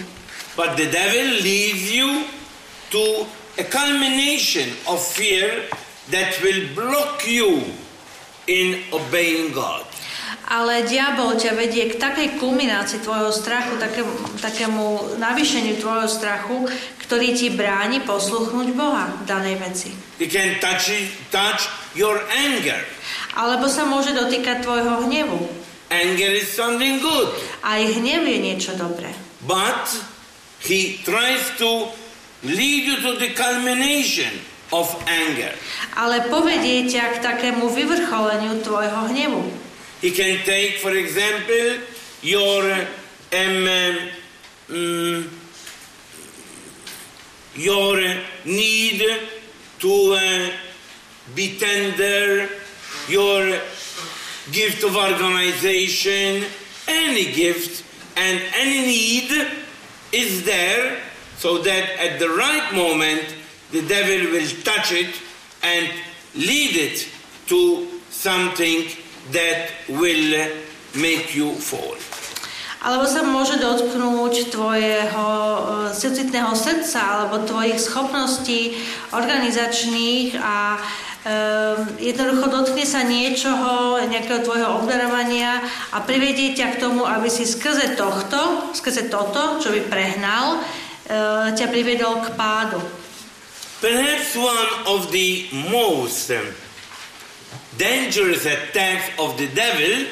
But 0.59 0.75
the 0.75 0.91
devil 0.91 1.47
leads 1.47 1.95
you 1.95 2.27
to 2.91 3.23
a 3.55 3.65
culmination 3.71 4.75
of 4.91 4.99
fear 4.99 5.71
that 6.11 6.39
will 6.43 6.63
block 6.75 7.27
you 7.27 7.65
in 8.47 8.83
obeying 8.91 9.55
God. 9.55 9.87
Ale 10.51 10.83
diabol 10.83 11.39
ťa 11.39 11.55
vedie 11.55 11.87
k 11.87 11.95
takej 11.95 12.43
kulminácii 12.43 13.07
tvojho 13.07 13.31
strachu, 13.31 13.79
takému, 13.79 14.13
takému 14.43 14.85
navýšeniu 15.23 15.79
tvojho 15.79 16.11
strachu, 16.11 16.67
ktorý 17.07 17.39
ti 17.39 17.55
bráni 17.55 18.03
posluchnúť 18.03 18.75
Boha 18.75 19.15
v 19.15 19.23
danej 19.31 19.63
veci. 19.63 19.95
He 20.19 20.27
can 20.27 20.59
touch, 20.59 20.91
touch 21.31 21.71
your 21.95 22.19
anger. 22.35 22.83
Alebo 23.39 23.71
sa 23.71 23.87
môže 23.87 24.11
dotýkať 24.11 24.67
tvojho 24.67 25.07
hnevu. 25.07 25.61
anger 25.91 26.31
is 26.31 26.49
something 26.51 27.03
good. 27.03 27.29
Aj 27.67 27.83
hnev 27.83 28.23
je 28.25 28.39
niečo 28.39 28.73
dobré. 28.79 29.11
But 29.45 29.91
he 30.63 31.03
tries 31.03 31.43
to 31.59 31.91
lead 32.47 32.83
you 32.87 32.97
to 33.03 33.19
the 33.19 33.35
culmination 33.35 34.31
of 34.73 34.87
anger. 35.07 35.51
Ale 35.99 36.31
povedie 36.31 36.87
ťa 36.87 37.19
k 37.19 37.23
takému 37.23 37.67
vyvrcholeniu 37.71 38.63
tvojho 38.63 39.11
hnevu. 39.11 39.43
He 40.01 40.11
can 40.11 40.41
take, 40.47 40.81
for 40.81 40.97
example, 40.97 41.85
your 42.23 42.65
um, 43.35 43.67
um, 44.71 45.29
your 47.55 47.97
need 48.45 49.03
to 49.79 49.93
uh, 50.15 50.49
be 51.35 51.59
tender, 51.59 52.49
your 53.09 53.61
gift 54.53 54.85
of 54.85 54.97
organization, 54.97 56.45
any 56.89 57.33
gift 57.33 57.85
and 58.17 58.41
any 58.55 58.81
need 58.87 59.31
is 60.13 60.45
there 60.45 60.99
so 61.37 61.59
that 61.59 61.85
at 61.99 62.19
the 62.19 62.29
right 62.29 62.73
moment 62.75 63.25
the 63.71 63.83
devil 63.87 64.33
will 64.33 64.51
touch 64.63 64.93
it 64.93 65.11
and 65.63 65.89
lead 66.35 66.77
it 66.77 67.09
to 67.47 67.87
something 68.11 68.87
that 69.33 69.71
will 69.89 70.51
make 70.95 71.35
you 71.35 71.55
fall. 71.59 71.97
Alebo 72.81 73.05
sa 73.05 73.21
môže 73.21 73.61
dotknúť 73.61 74.57
tvojho 74.57 75.29
uh, 75.29 75.93
citlitného 75.93 76.57
srdca 76.57 77.01
alebo 77.29 77.45
tvojich 77.45 77.77
schopností 77.77 78.73
organizačných 79.13 80.41
a 80.41 80.81
um, 80.81 81.85
jednoducho 82.01 82.49
dotkne 82.49 82.89
sa 82.89 83.05
niečoho, 83.05 84.01
nejakého 84.09 84.41
tvojho 84.41 84.81
obdarovania 84.81 85.61
a 85.93 86.01
privedie 86.01 86.57
ťa 86.57 86.73
k 86.73 86.81
tomu, 86.81 87.05
aby 87.05 87.29
si 87.29 87.45
skrze 87.45 88.01
tohto, 88.01 88.73
skrze 88.73 89.13
toto, 89.13 89.61
čo 89.61 89.77
by 89.77 89.85
prehnal, 89.85 90.57
uh, 90.57 91.53
ťa 91.53 91.69
priviedol 91.69 92.25
k 92.25 92.33
pádu. 92.33 92.81
Perhaps 93.81 94.37
one 94.37 94.69
of 94.87 95.11
the 95.11 95.49
most 95.73 96.31
dangerous 97.79 98.45
attacks 98.45 99.09
of 99.19 99.39
the 99.39 99.49
devil 99.57 100.05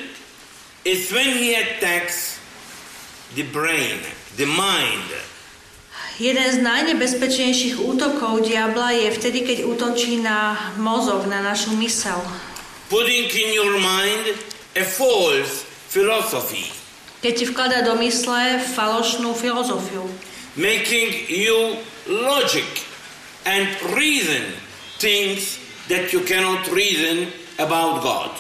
is 0.84 1.12
when 1.12 1.36
he 1.36 1.52
attacks 1.54 2.40
the 3.36 3.44
brain, 3.44 4.00
the 4.40 4.46
mind. 4.48 5.12
Jeden 6.18 6.48
z 6.50 6.58
najnebezpečnejších 6.64 7.78
útokov 7.78 8.42
diabla 8.48 8.90
je 8.90 9.12
vtedy, 9.14 9.44
keď 9.44 9.58
útočí 9.70 10.18
na 10.18 10.56
mozog, 10.80 11.28
na 11.28 11.44
našu 11.44 11.76
mysel. 11.78 12.18
Putting 12.88 13.28
in 13.30 13.52
your 13.52 13.76
mind 13.78 14.32
a 14.74 14.82
false 14.82 15.68
philosophy, 15.92 16.72
Keď 17.20 17.32
ti 17.36 17.44
vkladá 17.52 17.84
do 17.84 18.00
mysle 18.00 18.64
falošnú 18.72 19.36
filozofiu. 19.36 20.08
making 20.56 21.28
you 21.28 21.76
logic 22.08 22.88
and 23.47 23.68
reason 23.95 24.43
things 24.99 25.59
that 25.89 26.12
you 26.12 26.20
cannot 26.26 26.66
reason 26.70 27.30
about 27.59 28.03
God. 28.03 28.30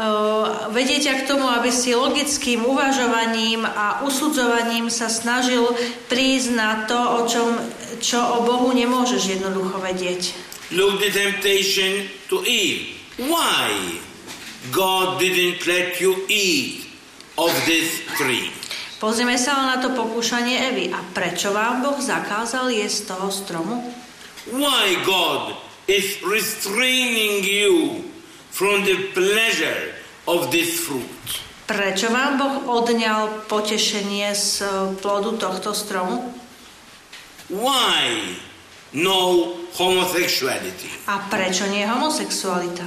Uh, 0.00 0.70
vedie 0.72 1.02
ťa 1.02 1.24
k 1.24 1.26
tomu, 1.28 1.44
aby 1.50 1.68
si 1.68 1.92
logickým 1.92 2.64
uvažovaním 2.64 3.66
a 3.66 4.00
usudzovaním 4.06 4.88
sa 4.88 5.10
snažil 5.10 5.66
prísť 6.08 6.48
na 6.56 6.86
to, 6.88 6.96
o 6.96 7.20
čom, 7.26 7.58
čo 7.98 8.16
o 8.16 8.46
Bohu 8.46 8.70
nemôžeš 8.72 9.36
jednoducho 9.36 9.76
vedieť. 9.82 10.32
Look 10.72 11.02
the 11.02 11.10
temptation 11.10 12.06
to 12.30 12.46
Eve. 12.46 12.96
Why 13.18 13.98
God 14.70 15.18
didn't 15.18 15.66
let 15.66 15.98
you 15.98 16.14
eat 16.30 16.86
of 17.34 17.50
this 17.66 18.06
tree? 18.14 18.59
Pozrieme 19.00 19.40
sa 19.40 19.56
na 19.64 19.80
to 19.80 19.96
pokúšanie 19.96 20.60
Evy. 20.68 20.92
A 20.92 21.00
prečo 21.16 21.56
vám 21.56 21.80
Boh 21.80 21.96
zakázal 21.96 22.68
jesť 22.68 22.96
z 23.00 23.04
toho 23.08 23.28
stromu? 23.32 23.74
Why 24.52 25.00
God 25.08 25.56
is 25.88 26.20
restraining 26.20 27.40
you 27.40 28.04
from 28.52 28.84
the 28.84 29.08
pleasure 29.16 29.96
of 30.28 30.52
this 30.52 30.84
fruit? 30.84 31.08
Prečo 31.64 32.12
vám 32.12 32.36
Boh 32.36 32.56
odňal 32.68 33.48
potešenie 33.48 34.36
z 34.36 34.68
plodu 35.00 35.32
tohto 35.40 35.72
stromu? 35.72 36.36
Why 37.48 38.36
no 38.92 39.48
homosexuality? 39.80 40.92
A 41.08 41.24
prečo 41.32 41.64
nie 41.72 41.88
homosexualita? 41.88 42.84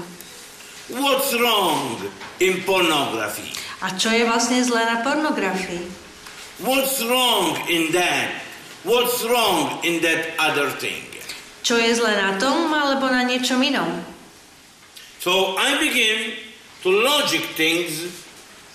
What's 0.93 1.33
wrong 1.33 2.05
in 2.37 2.61
pornography? 2.61 3.49
A 3.81 3.97
čo 3.97 4.13
je 4.13 4.29
vlastne 4.29 4.61
zlé 4.61 4.85
na 4.85 5.01
pornografii? 5.01 6.02
What's 6.63 7.03
wrong 7.03 7.59
in 7.67 7.91
that? 7.91 8.39
What's 8.87 9.19
wrong 9.27 9.83
in 9.83 9.99
that 10.07 10.31
other 10.39 10.71
thing? 10.71 11.03
Čo 11.59 11.75
je 11.75 11.91
zlé 11.91 12.15
na 12.15 12.39
tom 12.39 12.71
alebo 12.71 13.11
na 13.11 13.27
niečom 13.27 13.59
inom? 13.59 13.99
So 15.19 15.59
I 15.59 15.75
begin 15.83 16.39
to 16.87 16.91
logic 16.91 17.43
things 17.59 18.07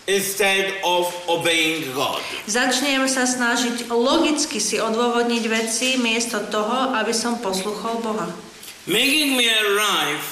instead 0.04 0.76
of 0.84 1.08
obeying 1.32 1.88
God. 1.96 2.20
Začnem 2.44 3.08
sa 3.08 3.24
snažiť 3.24 3.88
logicky 3.88 4.60
si 4.60 4.76
odôvodniť 4.76 5.44
veci 5.48 5.96
miesto 5.96 6.44
toho, 6.52 6.92
aby 6.92 7.16
som 7.16 7.40
posluchol 7.40 8.04
Boha. 8.04 8.28
Making 8.84 9.36
me 9.40 9.48
arrive 9.48 10.24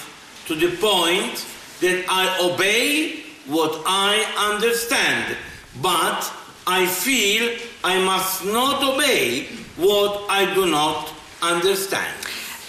to 0.44 0.52
the 0.52 0.76
point 0.76 1.40
that 1.80 2.04
I 2.04 2.36
obey 2.40 3.24
what 3.48 3.80
I 3.88 4.20
understand, 4.36 5.40
but 5.80 6.24
I 6.66 6.82
feel 6.86 7.54
I 7.86 8.02
must 8.02 8.42
not 8.42 8.82
obey 8.82 9.46
what 9.78 10.26
I 10.26 10.50
do 10.50 10.66
not 10.66 11.14
understand. 11.38 12.10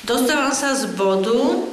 Dostávam 0.06 0.54
sa 0.54 0.78
z 0.78 0.94
bodu, 0.94 1.66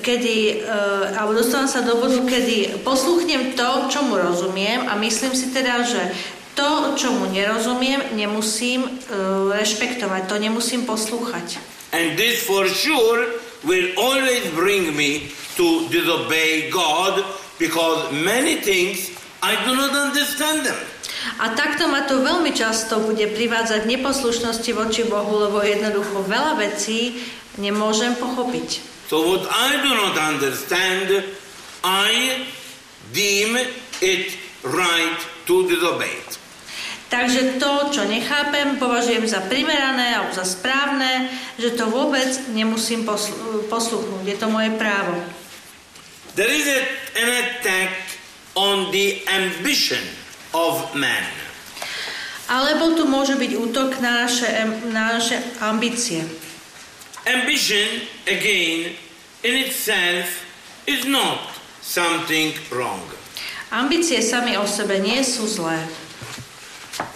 kedy, 0.00 0.64
uh, 0.64 1.12
alebo 1.12 1.36
dostávam 1.36 1.68
sa 1.68 1.84
do 1.84 2.00
bodu, 2.00 2.24
kedy 2.24 2.80
posluchnem 2.80 3.52
to, 3.52 3.92
čomu 3.92 4.16
rozumiem 4.16 4.88
a 4.88 4.96
myslím 4.96 5.36
si 5.36 5.52
teda, 5.52 5.84
že 5.84 6.00
to, 6.56 6.96
čomu 6.96 7.28
nerozumiem, 7.36 8.16
nemusím 8.16 8.88
uh, 8.88 9.52
rešpektovať, 9.52 10.24
to 10.24 10.40
nemusím 10.40 10.88
poslúchať. 10.88 11.60
And 11.92 12.16
this 12.16 12.48
for 12.48 12.64
sure 12.64 13.28
will 13.60 13.92
always 14.00 14.48
bring 14.56 14.96
me 14.96 15.36
to 15.60 15.84
disobey 15.92 16.72
God 16.72 17.20
because 17.60 18.08
many 18.08 18.56
things 18.64 19.12
I 19.44 19.52
do 19.68 19.76
not 19.76 19.92
understand 19.92 20.64
them. 20.64 20.80
A 21.36 21.52
takto 21.52 21.86
ma 21.92 22.08
to 22.08 22.24
veľmi 22.24 22.50
často 22.56 23.04
bude 23.04 23.28
privádzať 23.28 23.84
neposlušnosti 23.84 24.70
voči 24.72 25.04
Bohu, 25.04 25.48
lebo 25.48 25.60
jednoducho 25.60 26.24
veľa 26.24 26.56
vecí 26.56 27.20
nemôžem 27.60 28.16
pochopiť. 28.16 28.68
So 29.08 29.24
what 29.24 29.44
I 29.48 29.80
do 29.80 29.92
not 29.92 30.14
understand, 30.16 31.24
I 31.84 32.44
deem 33.12 33.56
it 34.00 34.36
right 34.64 35.20
to 35.48 35.64
it. 36.04 36.28
Takže 37.08 37.56
to, 37.56 37.88
čo 37.88 38.04
nechápem, 38.04 38.76
považujem 38.76 39.24
za 39.24 39.40
primerané 39.48 40.12
alebo 40.12 40.36
za 40.36 40.44
správne, 40.44 41.32
že 41.56 41.72
to 41.72 41.88
vôbec 41.88 42.28
nemusím 42.52 43.08
posl- 43.08 43.64
posluchnúť. 43.72 44.28
Je 44.28 44.36
to 44.36 44.52
moje 44.52 44.76
právo. 44.76 45.16
There 46.36 46.52
is 46.52 46.68
a, 46.68 46.80
an 47.16 47.28
attack 47.32 47.96
on 48.52 48.92
the 48.92 49.24
ambition 49.24 50.17
of 50.54 50.94
man. 50.94 51.24
Alebo 52.48 52.96
tu 52.96 53.04
môže 53.04 53.36
byť 53.36 53.52
útok 53.60 54.00
na 54.00 54.24
naše, 54.24 54.48
na 54.88 55.20
naše 55.20 55.36
ambície. 55.60 56.24
Ambition, 57.28 58.08
again, 58.24 58.96
in 59.44 59.54
itself 59.68 60.48
is 60.88 61.04
not 61.04 61.52
something 61.84 62.56
wrong. 62.72 63.04
Ambície 63.68 64.24
sami 64.24 64.56
o 64.56 64.64
sebe 64.64 64.96
nie 64.96 65.20
sú 65.20 65.44
zlé. 65.44 65.76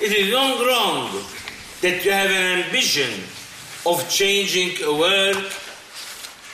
It 0.05 0.12
is 0.12 0.28
not 0.28 0.61
wrong 0.61 1.09
that 1.80 2.05
you 2.05 2.12
have 2.12 2.28
an 2.28 2.68
ambition 2.68 3.09
of 3.89 4.05
changing 4.12 4.76
a 4.85 4.93
world 4.93 5.41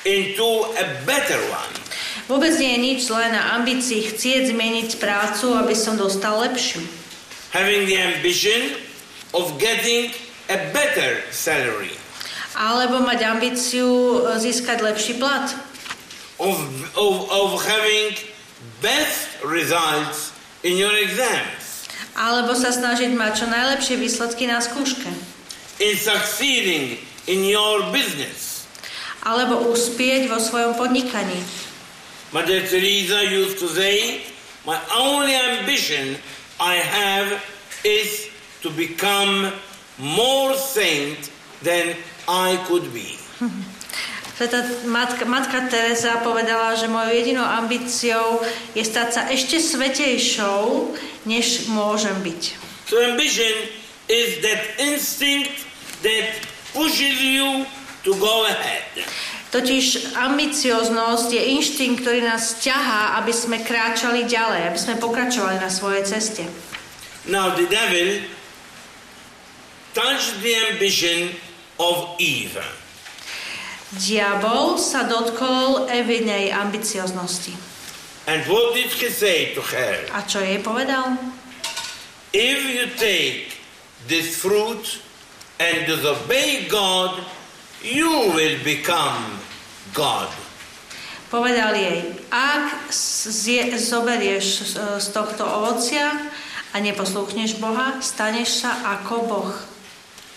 into 0.07 0.49
a 0.79 0.87
better 1.03 1.43
one. 1.51 1.88
Vôbec 2.29 2.53
nie 2.61 2.77
je 2.77 2.81
nič 2.85 2.99
zlé 3.09 3.33
na 3.33 3.57
ambícii 3.57 4.05
chcieť 4.05 4.53
zmeniť 4.53 5.01
prácu, 5.01 5.57
aby 5.57 5.73
som 5.73 5.97
dostal 5.97 6.37
lepšiu. 6.45 6.85
Having 7.57 7.89
the 7.89 7.97
ambition 7.97 8.77
of 9.33 9.57
getting 9.57 10.13
a 10.53 10.61
better 10.71 11.25
salary, 11.33 11.97
Alebo 12.53 13.01
mať 13.01 13.23
ambíciu 13.25 13.89
e, 13.89 14.37
získať 14.37 14.83
lepší 14.83 15.17
plat. 15.17 15.49
of, 16.37 16.57
of, 16.95 17.15
of 17.31 17.49
having 17.65 18.13
best 18.85 19.27
results 19.41 20.31
in 20.61 20.77
your 20.77 20.93
exams, 20.93 21.89
Alebo 22.13 22.53
sa 22.53 22.69
snažiť 22.69 23.15
mať 23.15 23.33
čo 23.41 23.47
najlepšie 23.49 23.97
výsledky 23.97 24.45
na 24.45 24.61
skúške. 24.61 25.09
in 25.81 25.95
succeeding 25.97 26.99
in 27.25 27.47
your 27.47 27.89
business. 27.89 28.69
Alebo 29.23 29.71
uspieť 29.71 30.29
vo 30.29 30.37
svojom 30.37 30.75
podnikaní. 30.75 31.39
Mother 32.33 32.61
Teresa 32.67 33.25
used 33.25 33.59
to 33.59 33.69
say, 33.69 34.23
My 34.67 34.77
only 34.93 35.35
ambition 35.35 36.17
I 36.61 36.77
have 36.77 37.41
is 37.85 38.29
to 38.61 38.71
become 38.71 39.53
more 39.99 40.55
saint 40.55 41.31
than 41.63 41.97
I 42.29 42.61
could 42.69 42.93
be. 42.93 43.17
Sveta 44.39 44.87
matka, 44.87 45.27
matka 45.27 45.67
Teresa 45.67 46.23
povedala, 46.23 46.79
že 46.79 46.87
mojou 46.87 47.11
jedinou 47.11 47.43
ambíciou 47.43 48.39
je 48.71 48.87
stať 48.87 49.09
sa 49.11 49.23
ešte 49.35 49.59
svetejšou, 49.59 50.95
než 51.27 51.67
môžem 51.75 52.15
byť. 52.23 52.43
So 52.87 53.03
ambition 53.03 53.51
is 54.07 54.39
that 54.47 54.63
instinct 54.79 55.67
that 56.07 56.39
pushes 56.71 57.19
you 57.19 57.67
to 58.07 58.15
go 58.23 58.47
ahead. 58.47 58.87
Totiž 59.49 60.13
ambicioznosť 60.13 61.29
je 61.33 61.43
inštinkt, 61.57 62.05
ktorý 62.05 62.21
nás 62.21 62.61
ťahá, 62.61 63.17
aby 63.25 63.33
sme 63.33 63.65
kráčali 63.65 64.29
ďalej, 64.29 64.69
aby 64.69 64.79
sme 64.79 65.01
pokračovali 65.01 65.57
na 65.57 65.73
svojej 65.73 66.05
ceste. 66.05 66.45
Now 67.25 67.57
the 67.57 67.65
devil 67.65 68.29
touched 69.97 70.45
the 70.45 70.53
ambition 70.69 71.33
of 71.81 72.21
Eve. 72.21 72.61
Diabol 73.97 74.77
sa 74.77 75.09
dotkol 75.09 75.89
Evinej 75.89 76.53
ambicioznosti. 76.53 77.57
And 78.29 78.45
what 78.45 78.77
did 78.77 78.93
he 78.93 79.09
say 79.09 79.57
to 79.57 79.65
her? 79.65 79.97
A 80.13 80.29
čo 80.29 80.45
jej 80.45 80.61
povedal? 80.61 81.17
If 82.37 82.61
you 82.69 82.93
take 83.01 83.57
this 84.05 84.37
fruit 84.37 85.01
and 85.57 85.89
disobey 85.89 86.69
God, 86.69 87.25
you 87.83 88.33
will 88.35 88.59
become 88.65 89.39
God. 89.95 90.29
Povedal 91.29 91.77
jej, 91.77 92.17
ak 92.33 92.89
zje, 93.29 93.77
zoberieš 93.77 94.65
z 94.97 95.07
tohto 95.13 95.45
ovocia 95.45 96.09
a 96.73 96.77
neposluchneš 96.81 97.61
Boha, 97.61 98.01
staneš 98.01 98.65
sa 98.65 98.97
ako 98.97 99.15
Boh. 99.29 99.53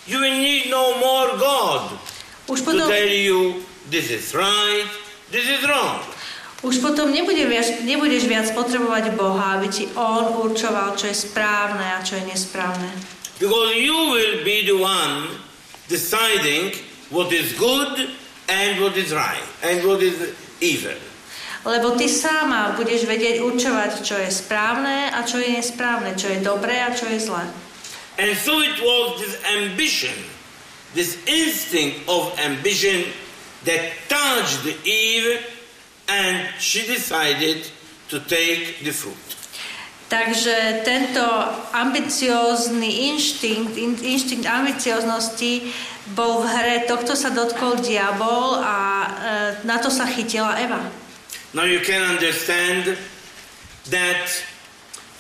You 0.04 0.20
will 0.20 0.36
need 0.36 0.68
no 0.68 1.00
more 1.00 1.40
God 1.40 1.96
Už 2.52 2.60
to 2.68 2.76
potom, 2.76 2.88
tell 2.92 3.08
you 3.08 3.64
this 3.88 4.12
is 4.12 4.36
right, 4.36 4.90
this 5.32 5.48
is 5.48 5.64
wrong. 5.64 6.04
už 6.62 6.84
potom 6.84 7.10
nebude 7.10 7.42
viac, 7.48 7.82
nebudeš 7.88 8.28
viac 8.28 8.52
potrebovať 8.52 9.16
Boha, 9.16 9.58
aby 9.58 9.72
ti 9.72 9.88
On 9.96 10.44
určoval, 10.44 11.00
čo 11.00 11.08
je 11.08 11.16
správne 11.16 11.98
a 11.98 12.04
čo 12.04 12.20
je 12.20 12.28
nesprávne. 12.28 12.92
Because 13.40 13.74
you 13.80 13.96
will 14.14 14.46
be 14.46 14.68
the 14.68 14.78
one 14.78 15.40
deciding 15.90 16.91
what 17.12 17.32
is 17.32 17.54
good 17.60 18.10
and 18.48 18.82
what 18.82 18.98
is 18.98 19.14
right 19.14 19.44
and 19.64 19.86
what 19.86 20.02
is 20.02 20.34
evil. 20.60 20.96
Lebo 21.62 21.94
ty 21.94 22.10
sama 22.10 22.74
budeš 22.74 23.06
vedieť 23.06 23.38
určovať, 23.38 24.02
čo 24.02 24.18
je 24.18 24.34
správne 24.34 25.14
a 25.14 25.22
čo 25.22 25.38
je 25.38 25.54
nesprávne, 25.54 26.18
čo 26.18 26.34
je 26.34 26.42
dobré 26.42 26.82
a 26.82 26.90
čo 26.90 27.06
je 27.06 27.22
zlé. 27.22 27.46
And 28.18 28.34
so 28.34 28.58
it 28.66 28.82
was 28.82 29.22
this 29.22 29.38
ambition, 29.46 30.18
this 30.98 31.22
instinct 31.30 32.10
of 32.10 32.34
ambition 32.42 33.06
that 33.70 33.94
touched 34.10 34.66
Eve 34.84 35.38
and 36.10 36.50
she 36.58 36.82
decided 36.90 37.70
to 38.10 38.20
take 38.26 38.82
the 38.82 38.92
fruit. 38.92 39.41
Takže 40.12 40.84
tento 40.84 41.24
ambiciózny 41.72 43.16
inštinkt, 43.16 43.80
in, 43.80 43.96
inštinkt 43.96 44.44
ambicioznosti 44.44 45.72
bol 46.12 46.44
v 46.44 46.52
hre, 46.52 46.76
tohto 46.84 47.16
sa 47.16 47.32
dotkol 47.32 47.80
diabol 47.80 48.60
a 48.60 48.80
e, 49.08 49.10
na 49.64 49.80
to 49.80 49.88
sa 49.88 50.04
chytila 50.04 50.60
Eva. 50.60 50.84
Now 51.56 51.64
you 51.64 51.80
can 51.80 52.04
understand 52.04 53.00
that 53.88 54.28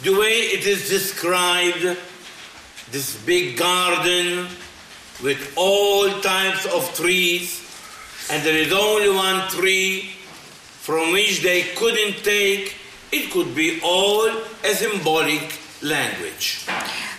the 0.04 0.12
way 0.12 0.52
it 0.60 0.68
is 0.68 0.92
described, 0.92 1.96
this 2.92 3.16
big 3.24 3.56
garden 3.56 4.52
with 5.24 5.40
all 5.56 6.20
types 6.20 6.68
of 6.68 6.84
trees, 7.00 7.64
and 8.28 8.44
there 8.44 8.60
is 8.60 8.76
only 8.76 9.08
one 9.08 9.48
tree 9.48 10.20
from 10.84 11.16
which 11.16 11.40
they 11.48 11.72
couldn't 11.80 12.28
take, 12.28 12.81
it 13.12 13.32
could 13.32 13.54
be 13.56 13.80
all 13.84 14.28
a 14.64 14.72
symbolic 14.74 15.44
language. 15.84 16.66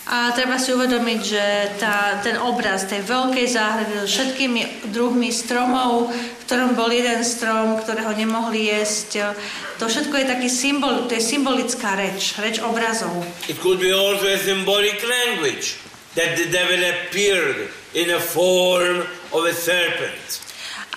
A 0.03 0.34
treba 0.34 0.59
si 0.59 0.74
uvedomiť, 0.74 1.20
že 1.22 1.45
tá, 1.78 2.18
ten 2.26 2.34
obraz 2.43 2.90
tej 2.90 3.07
veľkej 3.07 3.47
záhrady 3.55 4.03
so 4.03 4.07
všetkými 4.11 4.90
druhmi 4.90 5.30
stromov, 5.30 6.11
v 6.11 6.43
ktorom 6.43 6.74
bol 6.74 6.90
jeden 6.90 7.22
strom, 7.22 7.78
ktorého 7.78 8.11
nemohli 8.11 8.66
jesť, 8.66 9.38
to 9.78 9.86
všetko 9.86 10.14
je 10.18 10.26
taký 10.26 10.49
symbol, 10.51 11.07
to 11.07 11.14
je 11.14 11.22
symbolická 11.22 11.95
reč, 11.95 12.34
reč 12.43 12.59
obrazov. 12.59 13.14
It 13.47 13.62
could 13.62 13.78
be 13.78 13.95
also 13.95 14.26
a 14.26 14.38
symbolic 14.43 14.99
language 15.07 15.78
that 16.18 16.34
the 16.34 16.51
devil 16.51 16.82
appeared 16.82 17.70
in 17.95 18.11
a 18.11 18.18
form 18.18 19.07
of 19.30 19.43
a 19.47 19.55
serpent. 19.55 20.43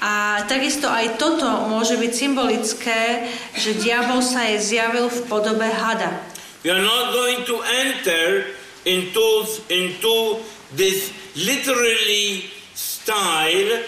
A 0.06 0.46
takisto 0.46 0.86
aj 0.86 1.18
toto 1.18 1.66
môže 1.66 1.98
byť 1.98 2.14
symbolické, 2.14 3.26
že 3.58 3.74
diabol 3.82 4.22
sa 4.22 4.46
jej 4.46 4.62
zjavil 4.62 5.10
v 5.10 5.20
podobe 5.26 5.66
hada. 5.66 6.22
We 6.62 6.70
are 6.70 6.86
not 6.86 7.10
going 7.10 7.42
to 7.50 7.58
enter 7.66 8.54
into, 8.86 9.26
into 9.74 10.46
this 10.78 11.10
literally 11.34 12.54
style 12.78 13.82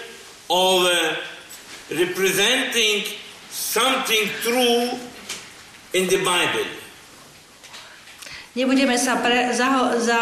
of 0.50 0.90
uh, 0.90 1.22
representing 1.94 3.06
something 3.54 4.26
true 4.42 4.98
in 5.94 6.10
the 6.10 6.18
Bible. 6.26 6.66
Nebudeme 8.58 8.98
sa 8.98 9.22
pre, 9.22 9.54
za, 9.54 9.94
za, 10.02 10.22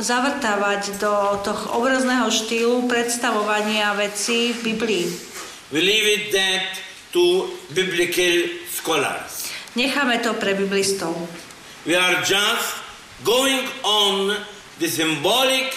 zavrtávať 0.00 0.96
do 0.96 1.36
toho 1.44 1.84
obrazného 1.84 2.32
štýlu 2.32 2.88
predstavovania 2.88 3.92
vecí 3.92 4.56
v 4.56 4.72
Biblii. 4.72 5.33
We 5.74 5.80
leave 5.80 6.06
it 6.06 6.32
that 6.32 6.78
to 7.14 7.50
biblical 7.74 8.46
scholars. 8.68 9.50
Necháme 9.74 10.22
to 10.22 10.34
pre 10.34 10.54
biblistov. 10.54 11.16
We 11.84 11.96
are 11.96 12.22
just 12.22 12.76
going 13.24 13.66
on 13.82 14.36
the 14.78 14.86
symbolic 14.86 15.74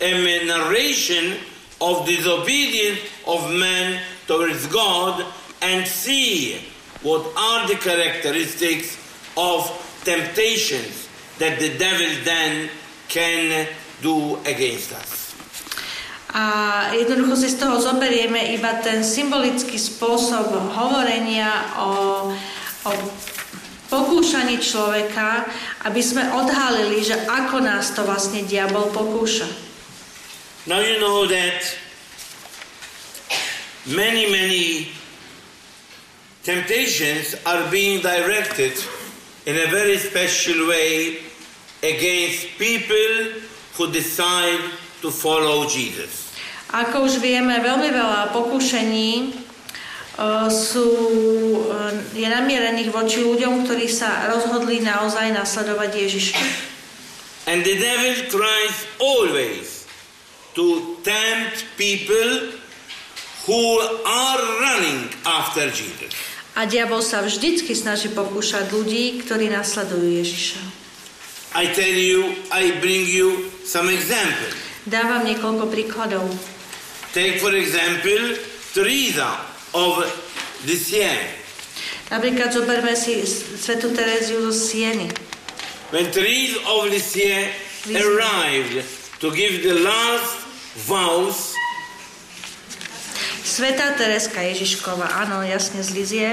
um, 0.00 0.24
narration 0.46 1.36
of 1.80 2.06
disobedience 2.06 3.00
of 3.26 3.50
man 3.50 4.00
towards 4.28 4.68
God 4.68 5.26
and 5.62 5.84
see 5.84 6.62
what 7.02 7.26
are 7.36 7.66
the 7.66 7.74
characteristics 7.74 8.96
of 9.36 9.66
temptations 10.04 11.08
that 11.40 11.58
the 11.58 11.76
devil 11.76 12.06
then 12.22 12.70
can 13.08 13.66
do 14.00 14.36
against 14.46 14.92
us. 14.92 15.13
A 16.34 16.44
jednoducho 16.90 17.38
si 17.38 17.48
z 17.54 17.62
toho 17.62 17.78
zoberieme 17.78 18.58
iba 18.58 18.82
ten 18.82 19.06
symbolický 19.06 19.78
spôsob 19.78 20.50
hovorenia 20.74 21.78
o, 21.78 21.90
o 22.84 22.90
pokúšaní 23.86 24.58
človeka, 24.58 25.46
aby 25.86 26.02
sme 26.02 26.26
odhalili, 26.34 27.06
že 27.06 27.14
ako 27.30 27.62
nás 27.62 27.94
to 27.94 28.02
vlastne 28.02 28.42
diabol 28.50 28.90
pokúša. 28.90 29.46
Now 30.66 30.82
you 30.82 30.98
know 30.98 31.30
that 31.30 31.62
many, 33.86 34.26
many 34.26 34.90
temptations 36.42 37.38
are 37.46 37.62
being 37.70 38.02
directed 38.02 38.74
in 39.46 39.54
a 39.54 39.70
very 39.70 40.02
special 40.02 40.66
way 40.66 41.22
against 41.84 42.58
people 42.58 43.38
who 43.78 43.92
decide 43.92 44.58
to 45.04 45.12
follow 45.12 45.68
Jesus. 45.68 46.32
Ako 46.72 47.04
už 47.04 47.20
vieme, 47.20 47.60
veľmi 47.60 47.92
veľa 47.92 48.32
pokúšení 48.32 49.36
uh, 50.16 50.48
sú, 50.48 50.88
uh, 51.68 51.92
je 52.16 52.24
namierených 52.24 52.88
voči 52.88 53.20
ľuďom, 53.20 53.68
ktorí 53.68 53.84
sa 53.84 54.32
rozhodli 54.32 54.80
naozaj 54.80 55.28
nasledovať 55.36 55.90
Ježiša. 55.92 56.40
And 57.52 57.60
the 57.60 57.76
devil 57.76 58.16
tries 58.32 58.76
always 58.96 59.84
to 60.56 60.96
tempt 61.04 61.68
people 61.76 62.56
who 63.44 63.62
are 64.08 64.40
running 64.64 65.12
after 65.28 65.68
Jesus. 65.68 66.16
A 66.56 66.64
diabol 66.64 67.04
sa 67.04 67.20
vždycky 67.20 67.76
snaží 67.76 68.08
pokúšať 68.08 68.72
ľudí, 68.72 69.20
ktorí 69.20 69.52
nasledujú 69.52 70.06
Ježiša. 70.24 70.60
I 71.54 71.70
tell 71.70 71.92
you, 71.92 72.34
I 72.50 72.80
bring 72.80 73.04
you 73.04 73.52
some 73.68 73.92
examples. 73.92 74.73
Dávam 74.84 75.24
niekoľko 75.24 75.64
príkladov. 75.72 76.28
Take, 77.16 77.40
for 77.40 77.56
example, 77.56 78.36
Teresa 78.76 79.40
of 79.72 80.04
Lisieux. 80.68 81.40
Napríklad 82.12 82.52
zoberme 82.52 82.92
si 82.92 83.24
svetu 83.24 83.96
Tereziu 83.96 84.44
zo 84.44 84.52
Sieny. 84.52 85.08
When 85.88 86.12
Teresa 86.12 86.60
of 86.68 86.92
Lisieux 86.92 87.48
arrived 87.88 88.84
to 89.24 89.32
give 89.32 89.64
the 89.64 89.80
last 89.80 90.44
vows, 90.84 91.56
Sveta 93.44 93.94
Tereska 93.94 94.42
Ježiškova, 94.42 95.06
áno, 95.24 95.46
jasne 95.46 95.78
z 95.78 95.94
Lizie, 95.94 96.30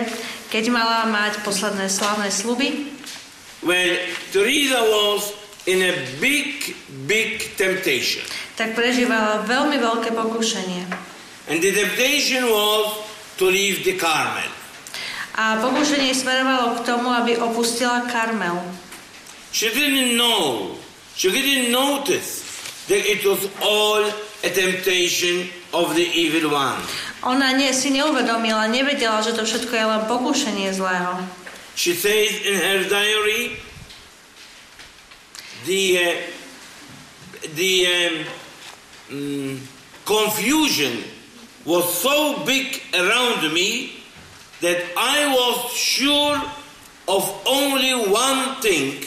keď 0.49 0.73
mala 0.73 1.05
mať 1.05 1.45
posledné 1.45 1.85
slávne 1.85 2.33
sluby, 2.33 2.89
Well, 3.61 3.93
Teresa 4.33 4.81
was 4.81 5.37
in 5.68 5.82
a 5.82 5.93
big, 6.18 6.74
big 7.05 7.57
temptation. 7.57 8.26
tak 8.57 8.78
prežívala 8.78 9.41
veľmi 9.49 9.78
veľké 9.82 10.14
pokušenie. 10.14 10.86
And 11.49 11.57
the 11.57 11.74
temptation 11.74 12.45
was 12.45 13.01
to 13.41 13.49
leave 13.49 13.82
the 13.82 13.97
Carmel. 13.97 14.49
A 15.34 15.57
pokušenie 15.57 16.14
smerovalo 16.14 16.78
k 16.78 16.86
tomu, 16.86 17.09
aby 17.09 17.41
opustila 17.41 18.05
Karmel. 18.05 18.62
She 19.49 19.74
didn't 19.74 20.16
know, 20.16 20.78
she 21.18 21.34
didn't 21.34 21.74
notice 21.74 22.45
that 22.88 23.01
it 23.03 23.26
was 23.26 23.49
all 23.59 24.05
a 24.45 24.49
temptation 24.53 25.49
of 25.74 25.97
the 25.97 26.05
evil 26.05 26.53
one. 26.53 26.80
Ona 27.22 27.53
ne, 27.53 27.70
si 27.74 27.93
neuvedomila, 27.93 28.66
nevedela, 28.70 29.22
že 29.22 29.38
to 29.38 29.45
všetko 29.45 29.74
je 29.74 29.86
len 29.86 30.01
pokušenie 30.09 30.70
zlého. 30.74 31.22
She 31.78 31.93
says 31.93 32.30
in 32.45 32.57
her 32.57 32.86
diary, 32.86 33.57
the, 35.66 35.97
uh, 35.97 37.47
the 37.55 37.86
um, 37.86 38.26
mm, 39.09 39.59
confusion 40.05 41.03
was 41.66 41.93
so 41.93 42.43
big 42.45 42.82
around 42.93 43.53
me 43.53 44.03
that 44.62 44.82
I 44.97 45.34
was 45.34 45.72
sure 45.72 46.36
of 47.07 47.43
only 47.47 48.09
one 48.12 48.62
thing 48.62 49.03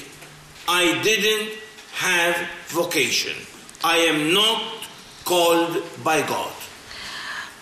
I 0.69 1.01
didn't 1.03 1.59
have 1.95 2.37
vocation. 2.69 3.37
I 3.83 3.97
am 3.99 4.33
not 4.33 4.63
called 5.25 5.83
by 6.03 6.23
God. 6.23 6.54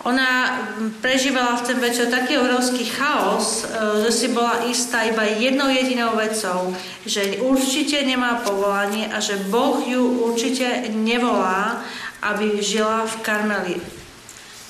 Ona 0.03 0.59
prežívala 0.99 1.63
v 1.63 1.65
ten 1.71 1.77
večer 1.79 2.11
taký 2.11 2.35
obrovský 2.35 2.91
chaos, 2.91 3.63
e, 3.63 4.03
že 4.03 4.11
si 4.11 4.27
bola 4.35 4.67
istá 4.67 5.07
iba 5.07 5.23
jednou 5.23 5.71
jedinou 5.71 6.19
vecou, 6.19 6.75
že 7.07 7.39
určite 7.39 8.03
nemá 8.03 8.43
povolanie 8.43 9.07
a 9.07 9.23
že 9.23 9.39
Boh 9.47 9.79
ju 9.79 10.27
určite 10.27 10.91
nevolá, 10.91 11.87
aby 12.19 12.59
žila 12.59 13.07
v 13.07 13.15
Karmeli. 13.23 13.75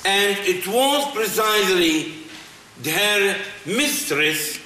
And 0.05 0.37
it 0.45 0.69
was 0.69 1.09
precisely 1.17 2.13
her 2.85 3.33
mistress 3.65 4.61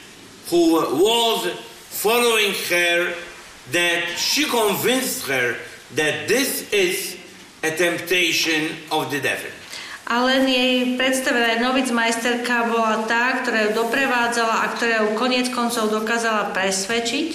who 0.51 0.83
was 0.99 1.47
following 1.95 2.51
her 2.67 3.15
that 3.71 4.03
she 4.19 4.43
convinced 4.43 5.27
her 5.31 5.55
that 5.95 6.27
this 6.27 6.67
is 6.73 7.15
a 7.63 7.71
temptation 7.71 8.75
of 8.91 9.11
the 9.11 9.19
devil. 9.19 9.51
A 10.07 10.23
len 10.23 10.47
jej 10.47 10.95
predstavená 10.95 11.59
majsterka 11.91 12.71
bola 12.71 13.03
tá, 13.11 13.43
ktorá 13.43 13.67
ju 13.67 13.71
doprevádzala 13.75 14.63
a 14.63 14.71
ktorá 14.71 14.95
ju 15.03 15.19
koniec 15.19 15.51
koncov 15.51 15.91
dokázala 15.91 16.55
presvedčiť, 16.55 17.29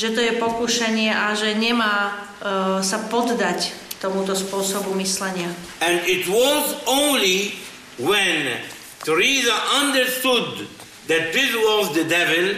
že 0.00 0.08
to 0.16 0.24
je 0.24 0.40
pokušenie 0.40 1.12
a 1.12 1.36
že 1.36 1.52
nemá 1.52 2.16
uh, 2.16 2.80
sa 2.80 3.04
poddať 3.12 3.76
tomuto 4.00 4.32
spôsobu 4.32 4.96
myslenia. 4.96 5.52
And 5.84 6.00
it 6.08 6.24
was 6.24 6.80
only 6.88 7.60
when 8.00 8.56
Teresa 9.04 9.56
understood 9.84 10.64
that 11.12 11.36
this 11.36 11.52
was 11.52 11.92
the 11.92 12.08
devil 12.08 12.56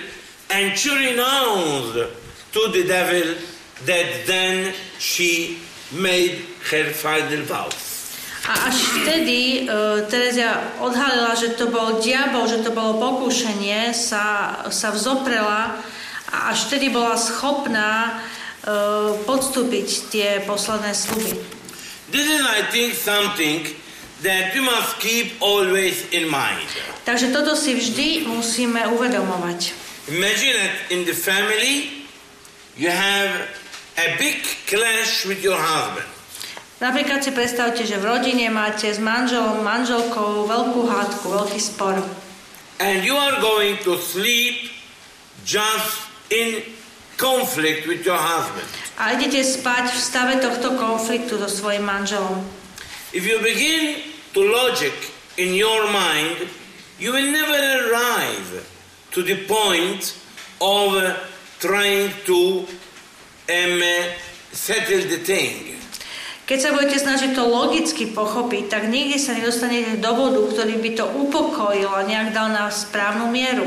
and 0.54 0.78
she 0.78 0.94
renounced 0.94 2.06
to 2.54 2.62
the 2.70 2.86
devil 2.86 3.34
that 3.82 4.30
then 4.30 4.70
she 5.02 5.58
made 5.90 6.38
her 6.70 6.86
final 6.94 7.42
vow. 7.50 7.66
A 8.46 8.70
až 8.70 9.02
vtedy 9.02 9.66
uh, 9.66 10.06
Terezia 10.06 10.78
odhalila, 10.78 11.34
že 11.34 11.58
to 11.58 11.66
bol 11.66 11.98
diabol, 11.98 12.46
že 12.46 12.62
to 12.62 12.70
bolo 12.70 13.02
pokúšenie, 13.02 13.90
sa, 13.90 14.54
sa 14.70 14.94
vzoprela 14.94 15.82
a 16.30 16.36
až 16.54 16.70
vtedy 16.70 16.94
bola 16.94 17.18
schopná 17.18 18.22
uh, 18.62 19.18
podstúpiť 19.26 19.88
tie 20.14 20.28
posledné 20.46 20.94
sluby. 20.94 21.34
This 22.14 22.30
is, 22.30 22.38
I 22.38 22.70
think, 22.70 22.94
something 22.94 23.66
that 24.22 24.54
we 24.54 24.62
must 24.62 25.02
keep 25.02 25.42
always 25.42 26.06
in 26.14 26.30
mind. 26.30 26.70
Takže 27.02 27.34
toto 27.34 27.58
si 27.58 27.74
vždy 27.74 28.30
musíme 28.30 28.86
uvedomovať. 28.94 29.74
Imagine 30.06 30.54
that 30.54 30.74
in 30.94 31.02
the 31.02 31.14
family 31.18 32.06
you 32.78 32.90
have 32.94 33.50
a 33.98 34.14
big 34.22 34.38
clash 34.70 35.26
with 35.26 35.42
your 35.42 35.58
husband. 35.58 36.15
Napríklad 36.76 37.24
si 37.24 37.32
predstavte, 37.32 37.88
že 37.88 37.96
v 37.96 38.04
rodine 38.04 38.52
máte 38.52 38.92
s 38.92 39.00
manželom, 39.00 39.64
manželkou 39.64 40.44
veľkú 40.44 40.84
hádku, 40.84 41.24
veľký 41.32 41.56
spor. 41.56 41.96
And 42.76 43.00
you 43.00 43.16
are 43.16 43.40
going 43.40 43.80
to 43.88 43.96
sleep 43.96 44.68
just 45.40 46.04
in 46.28 46.60
conflict 47.16 47.88
with 47.88 48.04
your 48.04 48.20
husband. 48.20 48.68
A 49.00 49.16
idete 49.16 49.40
spať 49.40 49.88
v 49.88 50.00
stave 50.00 50.36
tohto 50.36 50.76
konfliktu 50.76 51.40
so 51.40 51.48
svojim 51.48 51.80
manželom. 51.80 52.44
If 53.16 53.24
you 53.24 53.40
begin 53.40 54.04
to 54.36 54.44
logic 54.44 54.92
in 55.40 55.56
your 55.56 55.88
mind, 55.88 56.44
you 57.00 57.08
will 57.16 57.32
never 57.32 57.88
arrive 57.88 58.68
to 59.16 59.24
the 59.24 59.48
point 59.48 60.12
of 60.60 60.92
trying 61.56 62.12
to 62.28 62.68
um, 63.48 63.80
settle 64.52 65.08
the 65.08 65.24
thing. 65.24 65.75
Keď 66.46 66.58
sa 66.62 66.70
budete 66.70 67.02
snažiť 67.02 67.34
to 67.34 67.42
logicky 67.42 68.06
pochopiť, 68.14 68.70
tak 68.70 68.86
nikdy 68.86 69.18
sa 69.18 69.34
nedostanete 69.34 69.98
do 69.98 70.14
bodu, 70.14 70.46
ktorý 70.46 70.78
by 70.78 70.90
to 70.94 71.04
upokojil 71.26 71.90
a 71.90 72.06
nejak 72.06 72.30
dal 72.30 72.54
na 72.54 72.70
správnu 72.70 73.26
mieru. 73.34 73.66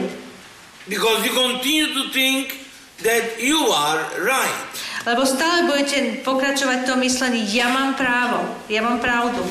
Because 0.87 1.19
you 1.27 1.35
continue 1.35 1.91
to 1.91 2.07
think 2.15 2.55
that 3.03 3.35
you 3.35 3.59
are 3.67 3.99
right. 4.23 4.71
Lebo 5.03 5.27
stále 5.27 5.67
budete 5.67 6.23
pokračovať 6.23 6.77
v 6.83 6.87
tom 6.87 7.03
myslení, 7.03 7.43
ja 7.51 7.67
mám 7.67 7.99
právo, 7.99 8.47
ja 8.71 8.79
mám 8.79 9.03
pravdu. 9.03 9.43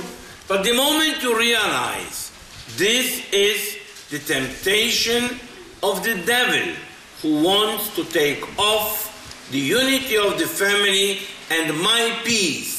But 0.48 0.64
the 0.64 0.72
moment 0.72 1.20
you 1.20 1.36
realize 1.36 2.32
this 2.80 3.20
is 3.28 3.76
the 4.08 4.24
temptation 4.24 5.36
of 5.84 6.00
the 6.00 6.16
devil 6.24 6.72
who 7.20 7.44
wants 7.44 7.92
to 7.92 8.08
take 8.08 8.40
off 8.56 9.12
the 9.52 9.60
unity 9.60 10.16
of 10.16 10.40
the 10.40 10.48
family 10.48 11.28
and 11.52 11.76
my 11.84 12.16
peace 12.24 12.77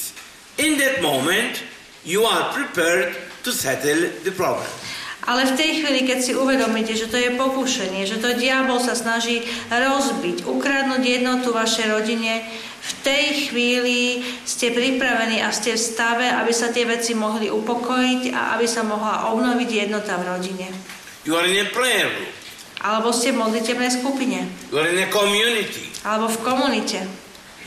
In 0.60 0.76
that 0.84 1.00
moment, 1.00 1.64
you 2.04 2.28
are 2.28 2.52
prepared 2.52 3.16
to 3.48 3.52
settle 3.56 4.12
the 4.28 4.34
problem. 4.36 4.68
Ale 5.24 5.46
v 5.46 5.56
tej 5.56 5.72
chvíli, 5.80 6.04
keď 6.04 6.20
si 6.20 6.34
uvedomíte, 6.36 6.92
že 7.00 7.08
to 7.08 7.16
je 7.16 7.38
pokušenie, 7.40 8.04
že 8.04 8.20
to 8.20 8.36
diabol 8.36 8.82
sa 8.82 8.92
snaží 8.98 9.46
rozbiť, 9.72 10.44
ukradnúť 10.44 11.04
jednotu 11.06 11.56
vašej 11.56 11.88
rodine, 11.92 12.44
v 12.80 12.92
tej 13.04 13.26
chvíli 13.48 14.24
ste 14.48 14.72
pripravení 14.72 15.44
a 15.44 15.52
ste 15.52 15.76
v 15.76 15.80
stave, 15.80 16.26
aby 16.28 16.52
sa 16.56 16.72
tie 16.72 16.88
veci 16.88 17.16
mohli 17.16 17.52
upokojiť 17.52 18.32
a 18.32 18.58
aby 18.58 18.66
sa 18.68 18.88
mohla 18.88 19.32
obnoviť 19.36 19.70
jednota 19.88 20.16
v 20.18 20.28
rodine. 20.28 20.68
You 21.28 21.36
are 21.36 21.46
in 21.46 21.62
a 21.62 21.68
prayer 21.72 22.08
group. 22.08 22.36
Alebo 22.80 23.12
ste 23.12 23.36
v 23.36 23.44
modlitebnej 23.44 23.92
skupine. 23.92 24.48
You 24.72 24.80
are 24.80 24.88
in 24.88 25.04
a 25.04 25.08
community. 25.12 25.92
Alebo 26.08 26.32
v 26.32 26.40
komunite. 26.42 27.04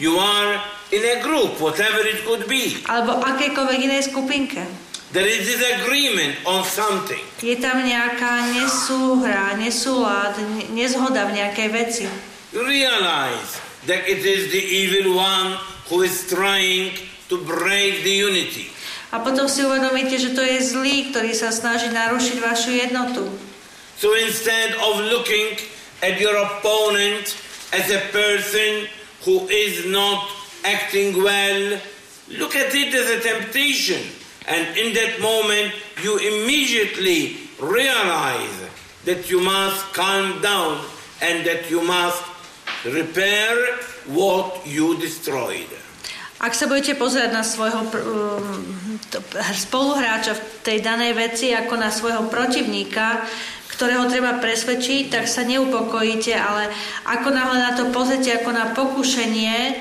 You 0.01 0.17
are 0.17 0.57
in 0.93 1.03
a 1.03 1.17
group, 1.25 1.59
whatever 1.59 2.05
it 2.05 2.21
could 2.29 2.45
be. 2.45 2.77
Alebo 2.85 3.19
akékoľvek 3.25 3.79
inej 3.81 4.13
skupinke. 4.13 4.61
There 5.13 5.29
is 5.29 5.45
disagreement 5.45 6.41
on 6.49 6.65
something. 6.65 7.21
Je 7.45 7.61
tam 7.61 7.85
nejaká 7.85 8.49
nesúhra, 8.57 9.57
nesúlad, 9.61 10.37
nezhoda 10.73 11.29
v 11.29 11.37
nejakej 11.37 11.69
veci. 11.69 12.05
You 12.53 12.65
realize 12.65 13.61
that 13.89 14.09
it 14.09 14.25
is 14.25 14.53
the 14.53 14.61
evil 14.61 15.17
one 15.17 15.61
who 15.89 16.01
is 16.05 16.29
trying 16.29 16.97
to 17.29 17.41
break 17.45 18.05
the 18.05 18.13
unity. 18.13 18.73
A 19.13 19.21
potom 19.21 19.45
si 19.45 19.61
uvedomíte, 19.61 20.17
že 20.17 20.33
to 20.33 20.41
je 20.41 20.65
zlý, 20.65 21.13
ktorý 21.13 21.37
sa 21.37 21.53
snaží 21.53 21.93
narušiť 21.93 22.37
vašu 22.41 22.73
jednotu. 22.73 23.29
So 24.01 24.17
instead 24.17 24.73
of 24.81 24.97
looking 25.13 25.61
at 26.01 26.17
your 26.17 26.41
opponent 26.41 27.37
as 27.77 27.85
a 27.93 28.01
person 28.09 28.89
who 29.29 29.45
is 29.53 29.85
not 29.93 30.42
acting 30.65 31.23
well, 31.23 31.81
look 32.39 32.55
at 32.57 32.75
it 32.75 32.95
as 32.95 33.09
a 33.11 33.21
temptation. 33.21 34.03
And 34.47 34.77
in 34.77 34.95
that 34.95 35.21
moment, 35.23 35.75
you 36.03 36.19
immediately 36.19 37.39
realize 37.61 38.59
that 39.05 39.31
you 39.31 39.41
must 39.41 39.95
calm 39.95 40.43
down 40.43 40.83
and 41.23 41.47
that 41.47 41.71
you 41.71 41.83
must 41.83 42.23
repair 42.85 43.55
what 44.11 44.67
you 44.67 44.99
destroyed. 44.99 45.71
Ak 46.43 46.59
sa 46.59 46.67
budete 46.67 46.99
pozerať 46.99 47.31
na 47.31 47.47
svojho 47.47 47.87
um, 47.87 48.99
spoluhráča 49.55 50.35
v 50.35 50.43
tej 50.67 50.79
danej 50.83 51.15
veci 51.15 51.55
ako 51.55 51.79
na 51.79 51.87
svojho 51.95 52.27
protivníka, 52.27 53.23
ktorého 53.71 54.11
treba 54.11 54.43
presvedčiť, 54.43 55.15
tak 55.15 55.31
sa 55.31 55.47
neupokojíte, 55.47 56.35
ale 56.35 56.67
ako 57.07 57.31
náhle 57.31 57.59
na 57.63 57.73
to 57.79 57.95
pozrite 57.95 58.43
ako 58.43 58.51
na 58.51 58.75
pokušenie, 58.75 59.79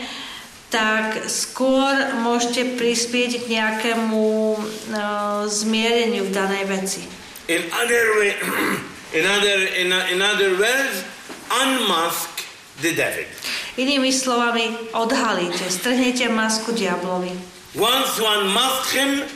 tak 0.72 1.28
skôr 1.28 2.16
môžete 2.24 2.80
prispieť 2.80 3.44
k 3.44 3.60
nejakému 3.60 4.24
uh, 4.56 5.44
zmiereniu 5.46 6.24
v 6.26 6.32
danej 6.32 6.64
veci. 6.72 7.04
In 7.52 7.68
other, 7.76 8.04
way, 8.24 8.32
in 9.20 9.28
other, 9.28 9.60
in, 9.76 9.92
in 9.92 10.20
other 10.24 10.56
words, 10.56 11.04
unmask 11.52 12.32
the 12.80 12.96
devil. 12.96 13.28
Inými 13.76 14.16
slovami, 14.16 14.96
odhalíte, 14.96 15.68
strhnete 15.68 16.32
masku 16.32 16.72
diablovi. 16.72 17.36
Once 17.76 18.16
you 18.16 18.24
unmask 18.24 18.96
him, 18.96 19.28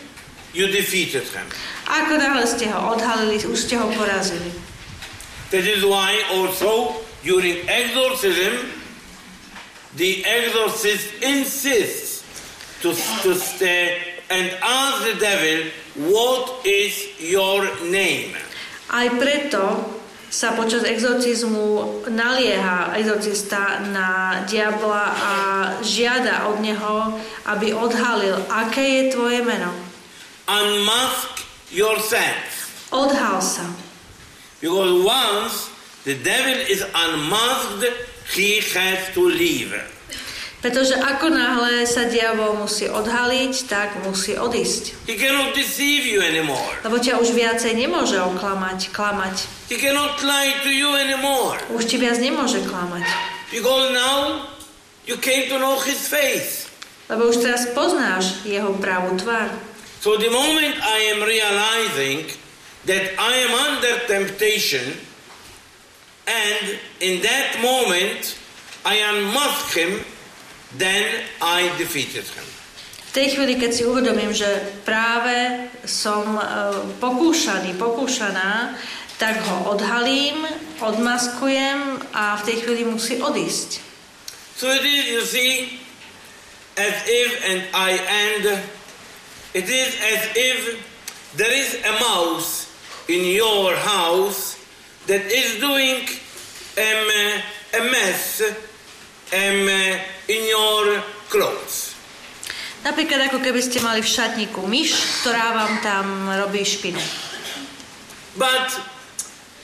you 0.55 0.71
defeated 0.71 1.27
him. 1.35 1.47
Ako 1.85 2.15
náhle 2.15 2.47
ste 2.47 2.71
ho 2.71 2.95
odhalili, 2.95 3.43
už 3.43 3.59
ste 3.59 3.75
ho 3.75 3.91
porazili. 3.91 4.55
That 5.51 5.67
is 5.67 5.83
why 5.83 6.15
also 6.31 7.03
during 7.27 7.63
exorcism, 7.67 8.74
the 9.95 10.25
exorcist 10.25 11.07
insists 11.23 12.23
to, 12.81 12.93
to 13.23 13.35
stay 13.35 14.19
and 14.29 14.51
ask 14.61 15.03
the 15.05 15.19
devil, 15.19 15.71
what 16.11 16.65
is 16.65 17.07
your 17.19 17.63
name? 17.87 18.35
Aj 18.91 19.07
preto 19.17 19.95
sa 20.29 20.51
počas 20.53 20.83
exorcizmu 20.83 22.03
nalieha 22.11 22.91
exorcista 22.99 23.79
na 23.89 24.41
diabla 24.43 25.05
a 25.15 25.33
žiada 25.79 26.51
od 26.51 26.59
neho, 26.59 27.15
aby 27.47 27.71
odhalil, 27.71 28.35
aké 28.51 28.83
je 28.83 29.03
tvoje 29.15 29.39
meno. 29.47 29.71
Unmask 30.45 31.41
yourself. 31.71 32.51
Odhal 32.91 33.39
sa. 33.39 33.65
Because 34.59 34.91
once 35.01 35.71
the 36.03 36.19
devil 36.19 36.57
is 36.67 36.83
unmasked, 36.83 38.14
he 38.33 38.63
has 38.73 39.13
to 39.13 39.29
leave. 39.29 39.75
Pretože 40.65 40.97
ako 40.97 41.29
náhle 41.29 41.85
sa 41.85 42.09
diabol 42.09 42.57
musí 42.57 42.89
odhaliť, 42.89 43.53
tak 43.69 44.01
musí 44.01 44.33
odísť. 44.33 45.05
He 45.05 45.13
cannot 45.13 45.53
deceive 45.53 46.09
you 46.09 46.25
anymore. 46.25 46.73
Lebo 46.81 46.97
ťa 46.97 47.21
už 47.21 47.37
viacej 47.37 47.77
nemôže 47.77 48.17
oklamať, 48.17 48.89
klamať. 48.89 49.45
He 49.69 49.77
cannot 49.77 50.17
lie 50.25 50.57
to 50.65 50.73
you 50.73 50.89
anymore. 50.97 51.61
Už 51.69 51.85
ti 51.85 52.01
viac 52.01 52.17
nemôže 52.17 52.65
klamať. 52.65 53.05
Because 53.53 53.93
now 53.93 54.49
you 55.05 55.21
came 55.21 55.45
to 55.53 55.61
know 55.61 55.77
his 55.85 56.09
face. 56.09 56.65
Lebo 57.13 57.29
už 57.29 57.45
teraz 57.45 57.69
poznáš 57.77 58.41
jeho 58.41 58.73
pravú 58.81 59.13
tvár. 59.21 59.53
So 60.01 60.17
the 60.17 60.33
moment 60.33 60.81
I 60.81 61.13
am 61.13 61.21
realizing 61.21 62.25
that 62.89 63.13
I 63.21 63.33
am 63.45 63.53
under 63.53 64.01
temptation, 64.09 64.97
and 66.27 66.79
in 66.99 67.21
that 67.21 67.61
moment 67.61 68.37
I 68.85 69.01
unmask 69.01 69.73
him, 69.73 70.01
then 70.77 71.25
I 71.41 71.69
defeated 71.77 72.25
him. 72.25 72.45
V 73.15 73.23
tej 73.23 73.39
chvíli, 73.39 73.55
keď 73.55 73.71
si 73.71 73.87
uvedomím, 73.87 74.35
že 74.35 74.45
práve 74.83 75.71
som 75.87 76.35
uh, 76.35 76.43
pokúšaný, 76.99 77.79
pokúšaná, 77.79 78.75
tak 79.15 79.39
ho 79.39 79.71
odhalím, 79.71 80.43
odmaskujem 80.83 82.03
a 82.11 82.35
v 82.35 82.41
tej 82.43 82.55
chvíli 82.67 82.83
musí 82.83 83.15
odísť. 83.23 83.79
So 84.59 84.67
it 84.67 84.83
is, 84.83 85.07
you 85.07 85.23
see, 85.23 85.79
as 86.75 86.95
if, 87.07 87.29
and 87.47 87.59
I 87.71 87.95
end, 87.95 88.43
it 89.55 89.67
is 89.71 89.95
as 90.03 90.21
if 90.35 90.75
there 91.39 91.51
is 91.51 91.79
a 91.87 91.93
mouse 92.03 92.67
in 93.07 93.23
your 93.23 93.75
house 93.79 94.54
that 95.07 95.23
is 95.29 95.59
doing 95.59 96.01
um, 96.77 97.09
a 97.73 97.81
mess 97.91 98.41
um, 98.41 99.67
in 100.27 100.41
your 100.49 101.01
clothes. 101.29 101.93
Napríklad 102.85 103.33
ako 103.33 103.41
keby 103.41 103.61
ste 103.65 103.81
mali 103.81 104.05
v 104.05 104.09
šatníku 104.09 104.61
myš, 104.61 104.93
ktorá 105.25 105.57
vám 105.57 105.73
tam 105.81 106.05
robí 106.29 106.61
špinu. 106.61 107.01
But 108.37 108.77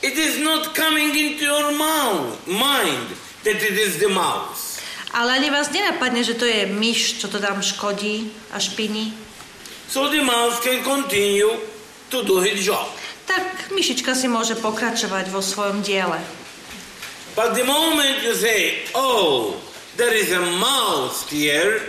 it 0.02 0.18
is 0.18 0.42
not 0.42 0.74
coming 0.74 1.14
into 1.14 1.46
your 1.46 1.70
mouth, 1.78 2.34
mind 2.50 3.14
that 3.46 3.62
it 3.62 3.78
is 3.78 4.02
the 4.02 4.10
mouse. 4.10 4.82
Ale 5.14 5.38
ani 5.38 5.54
vás 5.54 5.70
nenapadne, 5.70 6.24
že 6.24 6.40
to 6.40 6.48
je 6.48 6.66
myš, 6.72 7.22
čo 7.22 7.28
to 7.30 7.38
tam 7.38 7.62
škodí 7.62 8.32
a 8.56 8.58
špiní. 8.58 9.14
So 9.92 10.08
the 10.08 10.24
mouse 10.24 10.58
can 10.64 10.82
continue 10.82 11.52
to 12.10 12.24
do 12.24 12.42
its 12.42 12.64
job. 12.64 12.90
Tak 13.32 13.72
myšička 13.72 14.12
si 14.12 14.28
môže 14.28 14.60
pokračovať 14.60 15.32
vo 15.32 15.40
svojom 15.40 15.80
diele. 15.80 16.20
But 17.32 17.56
the 17.56 17.64
moment 17.64 18.20
you 18.28 18.36
say, 18.36 18.84
oh, 18.92 19.56
there 19.96 20.12
is 20.12 20.36
a 20.36 20.44
mouse 20.60 21.24
here, 21.32 21.80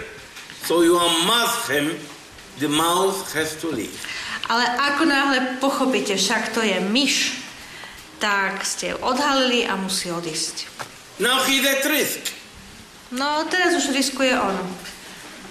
so 0.62 0.86
you 0.86 0.94
unmask 0.94 1.66
him, 1.66 1.98
the 2.62 2.70
mouse 2.70 3.34
has 3.34 3.58
to 3.58 3.74
leave. 3.74 3.90
Ale 4.46 4.62
ako 4.62 5.02
náhle 5.02 5.38
pochopíte, 5.58 6.14
však 6.14 6.54
to 6.54 6.62
je 6.62 6.78
myš, 6.78 7.42
tak 8.22 8.62
ste 8.62 8.94
ju 8.94 9.02
odhalili 9.02 9.66
a 9.66 9.74
musí 9.74 10.14
odísť. 10.14 10.70
Now 11.18 11.42
he 11.42 11.58
is 11.58 11.66
at 11.66 11.82
risk. 11.90 12.22
No, 13.10 13.42
teraz 13.50 13.74
už 13.82 13.90
riskuje 13.90 14.30
on. 14.38 14.54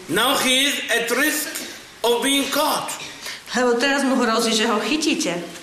Now 0.07 0.39
he 0.39 0.71
is 0.71 0.75
at 0.87 1.11
risk 1.11 1.51
of 1.99 2.23
being 2.23 2.47
caught. 2.47 2.95
Lebo 3.51 3.75
teraz 3.75 4.07
mu 4.07 4.15
hrozí, 4.15 4.55
že 4.55 4.71
ho 4.71 4.79
chytíte. 4.79 5.60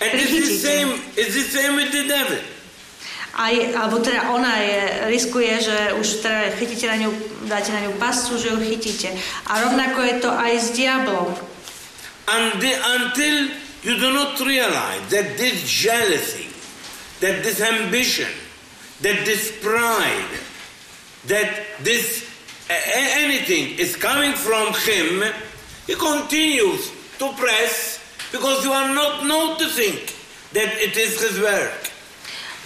And 0.00 0.10
it's 0.12 0.32
the 0.32 0.56
same, 0.60 1.00
it's 1.16 1.34
the 1.34 1.48
same 1.48 1.76
with 1.76 1.92
the 1.92 2.04
devil. 2.04 2.40
Aj, 3.36 3.52
alebo 3.52 4.00
teda 4.00 4.32
ona 4.32 4.64
je, 4.64 4.80
riskuje, 5.12 5.60
že 5.60 5.76
už 6.00 6.24
teda 6.24 6.56
chytíte 6.56 6.88
na 6.88 6.96
ňu, 7.04 7.10
dáte 7.44 7.68
na 7.68 7.84
ňu 7.84 7.92
pascu, 8.00 8.40
že 8.40 8.48
ju 8.48 8.58
chytíte. 8.64 9.12
A 9.52 9.60
rovnako 9.60 10.00
je 10.08 10.14
to 10.24 10.30
aj 10.32 10.52
s 10.56 10.68
diablom. 10.72 11.36
And 12.32 12.60
the, 12.60 12.72
until 12.72 13.36
you 13.84 14.00
do 14.00 14.08
not 14.12 14.40
realize 14.40 15.04
that 15.12 15.36
this 15.36 15.68
jealousy, 15.68 16.48
that 17.20 17.44
this 17.44 17.60
ambition, 17.60 18.32
that 19.04 19.24
this 19.28 19.52
pride, 19.60 20.32
that 21.28 21.48
this 21.84 22.24
anything 23.20 23.78
is 23.78 23.96
coming 23.96 24.32
from 24.32 24.72
him, 24.74 25.22
he 25.86 25.94
continues 25.94 26.90
to 27.18 27.32
press 27.36 27.95
because 28.32 28.64
you 28.64 28.72
are 28.72 28.90
not 28.94 29.26
noticing 29.26 29.98
that 30.52 30.70
it 30.80 30.96
is 30.96 31.20
his 31.20 31.38
work. 31.38 31.92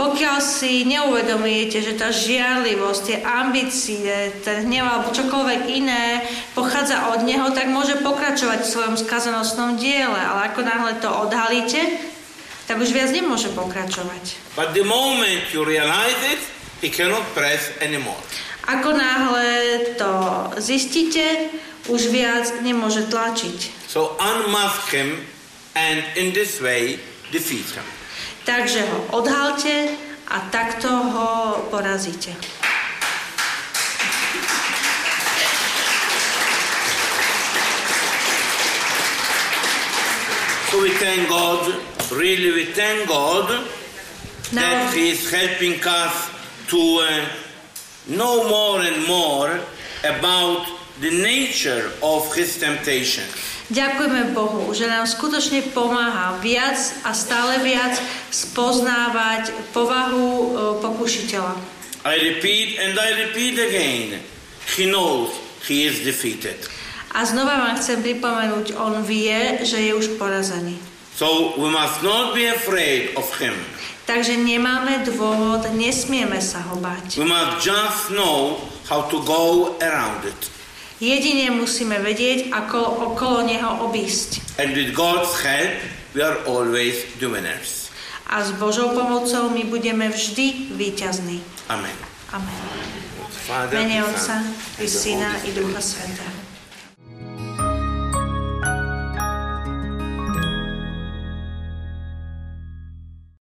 Pokiaľ 0.00 0.40
si 0.40 0.88
neuvedomujete, 0.88 1.84
že 1.84 1.92
tá 1.92 2.08
žiarlivosť, 2.08 3.00
tie 3.04 3.18
ambície, 3.20 4.32
ten 4.40 4.64
hnev 4.64 4.88
alebo 4.88 5.12
čokoľvek 5.12 5.60
iné 5.68 6.24
pochádza 6.56 7.12
od 7.12 7.28
neho, 7.28 7.52
tak 7.52 7.68
môže 7.68 8.00
pokračovať 8.00 8.64
v 8.64 8.70
svojom 8.72 8.96
skazenostnom 8.96 9.76
diele. 9.76 10.16
Ale 10.16 10.48
ako 10.48 10.64
náhle 10.64 10.96
to 11.04 11.10
odhalíte, 11.12 11.84
tak 12.64 12.80
už 12.80 12.96
viac 12.96 13.12
nemôže 13.12 13.52
pokračovať. 13.52 14.56
But 14.56 14.72
the 14.72 14.88
moment 14.88 15.52
you 15.52 15.68
realize 15.68 16.16
it, 16.32 16.40
he 16.80 16.88
cannot 16.88 17.26
press 17.36 17.68
anymore. 17.84 18.16
Ako 18.72 18.96
náhle 18.96 19.48
to 20.00 20.12
zistíte, 20.56 21.52
už 21.92 22.08
viac 22.08 22.48
nemôže 22.64 23.04
tlačiť. 23.04 23.84
So 23.84 24.16
unmask 24.16 24.88
him 24.96 25.20
and 25.80 26.04
in 26.16 26.32
this 26.32 26.60
way 26.60 26.98
defeat 27.32 27.68
him. 27.76 27.84
Takže 28.44 28.80
ho 28.80 28.98
odhalte 29.20 29.96
a 30.28 30.40
takto 30.50 30.88
ho 30.88 31.66
porazíte. 31.70 32.34
So 40.70 40.80
we 40.82 40.90
thank 40.90 41.28
God, 41.28 41.74
really 42.12 42.52
we 42.52 42.64
thank 42.64 43.08
God 43.08 43.50
Now, 44.52 44.60
that 44.60 44.94
He 44.94 45.10
is 45.10 45.28
helping 45.30 45.82
us 45.84 46.30
to 46.68 46.78
uh, 46.78 47.26
know 48.06 48.48
more 48.48 48.78
and 48.80 49.06
more 49.06 49.50
about 50.04 50.66
the 51.00 51.10
nature 51.10 51.90
of 52.02 52.32
His 52.34 52.58
temptation. 52.58 53.26
Ďakujeme 53.70 54.34
Bohu, 54.34 54.70
že 54.74 54.90
nám 54.90 55.06
skutočne 55.06 55.70
pomáha 55.70 56.36
viac 56.42 56.76
a 57.06 57.14
stále 57.14 57.62
viac 57.62 57.96
spoznávať 58.34 59.54
povahu 59.70 60.26
e, 60.26 60.48
pokušiteľa. 60.82 61.54
I 62.04 62.14
repeat 62.16 62.80
and 62.82 62.98
I 62.98 63.08
repeat 63.28 63.56
again, 63.56 64.20
He 64.76 64.90
knows 64.90 65.30
He 65.66 65.86
is 65.86 66.02
defeated. 66.02 66.66
A 67.10 67.26
znova 67.26 67.58
vám 67.58 67.74
chcem 67.82 68.00
pripomenúť, 68.06 68.78
on 68.78 69.02
vie, 69.02 69.66
že 69.66 69.82
je 69.82 69.92
už 69.94 70.14
porazený. 70.14 70.78
So 71.18 71.58
we 71.58 71.68
must 71.68 72.00
not 72.06 72.32
be 72.32 72.46
afraid 72.46 73.12
of 73.18 73.26
Him. 73.36 73.54
Takže 74.06 74.34
nemáme 74.40 75.06
dôvod, 75.06 75.70
nesmieme 75.76 76.42
sa 76.42 76.64
ho 76.66 76.78
bať. 76.82 77.20
We 77.20 77.28
must 77.28 77.62
just 77.62 78.10
know 78.10 78.58
how 78.90 79.06
to 79.06 79.22
go 79.22 79.74
around 79.78 80.26
it. 80.26 80.59
Jedine 81.00 81.48
musíme 81.48 81.96
vedieť, 81.96 82.52
ako 82.52 82.76
okolo 83.16 83.48
neho 83.48 83.88
obísť. 83.88 84.60
And 84.60 84.76
with 84.76 84.92
God's 84.92 85.32
help, 85.40 85.80
we 86.12 86.20
are 86.20 86.36
always 86.44 87.08
the 87.16 87.24
winners. 87.24 87.88
A 88.28 88.44
s 88.44 88.52
Božou 88.60 88.92
pomocou 88.92 89.48
my 89.48 89.64
budeme 89.64 90.12
vždy 90.12 90.76
víťazní. 90.76 91.40
Amen. 91.72 91.96
Amen. 92.36 92.52
Mene 93.72 94.04
Otca 94.04 94.44
i 94.78 94.86
Syna 94.86 95.40
i 95.48 95.50
Ducha 95.56 95.80
Svetého. 95.80 96.39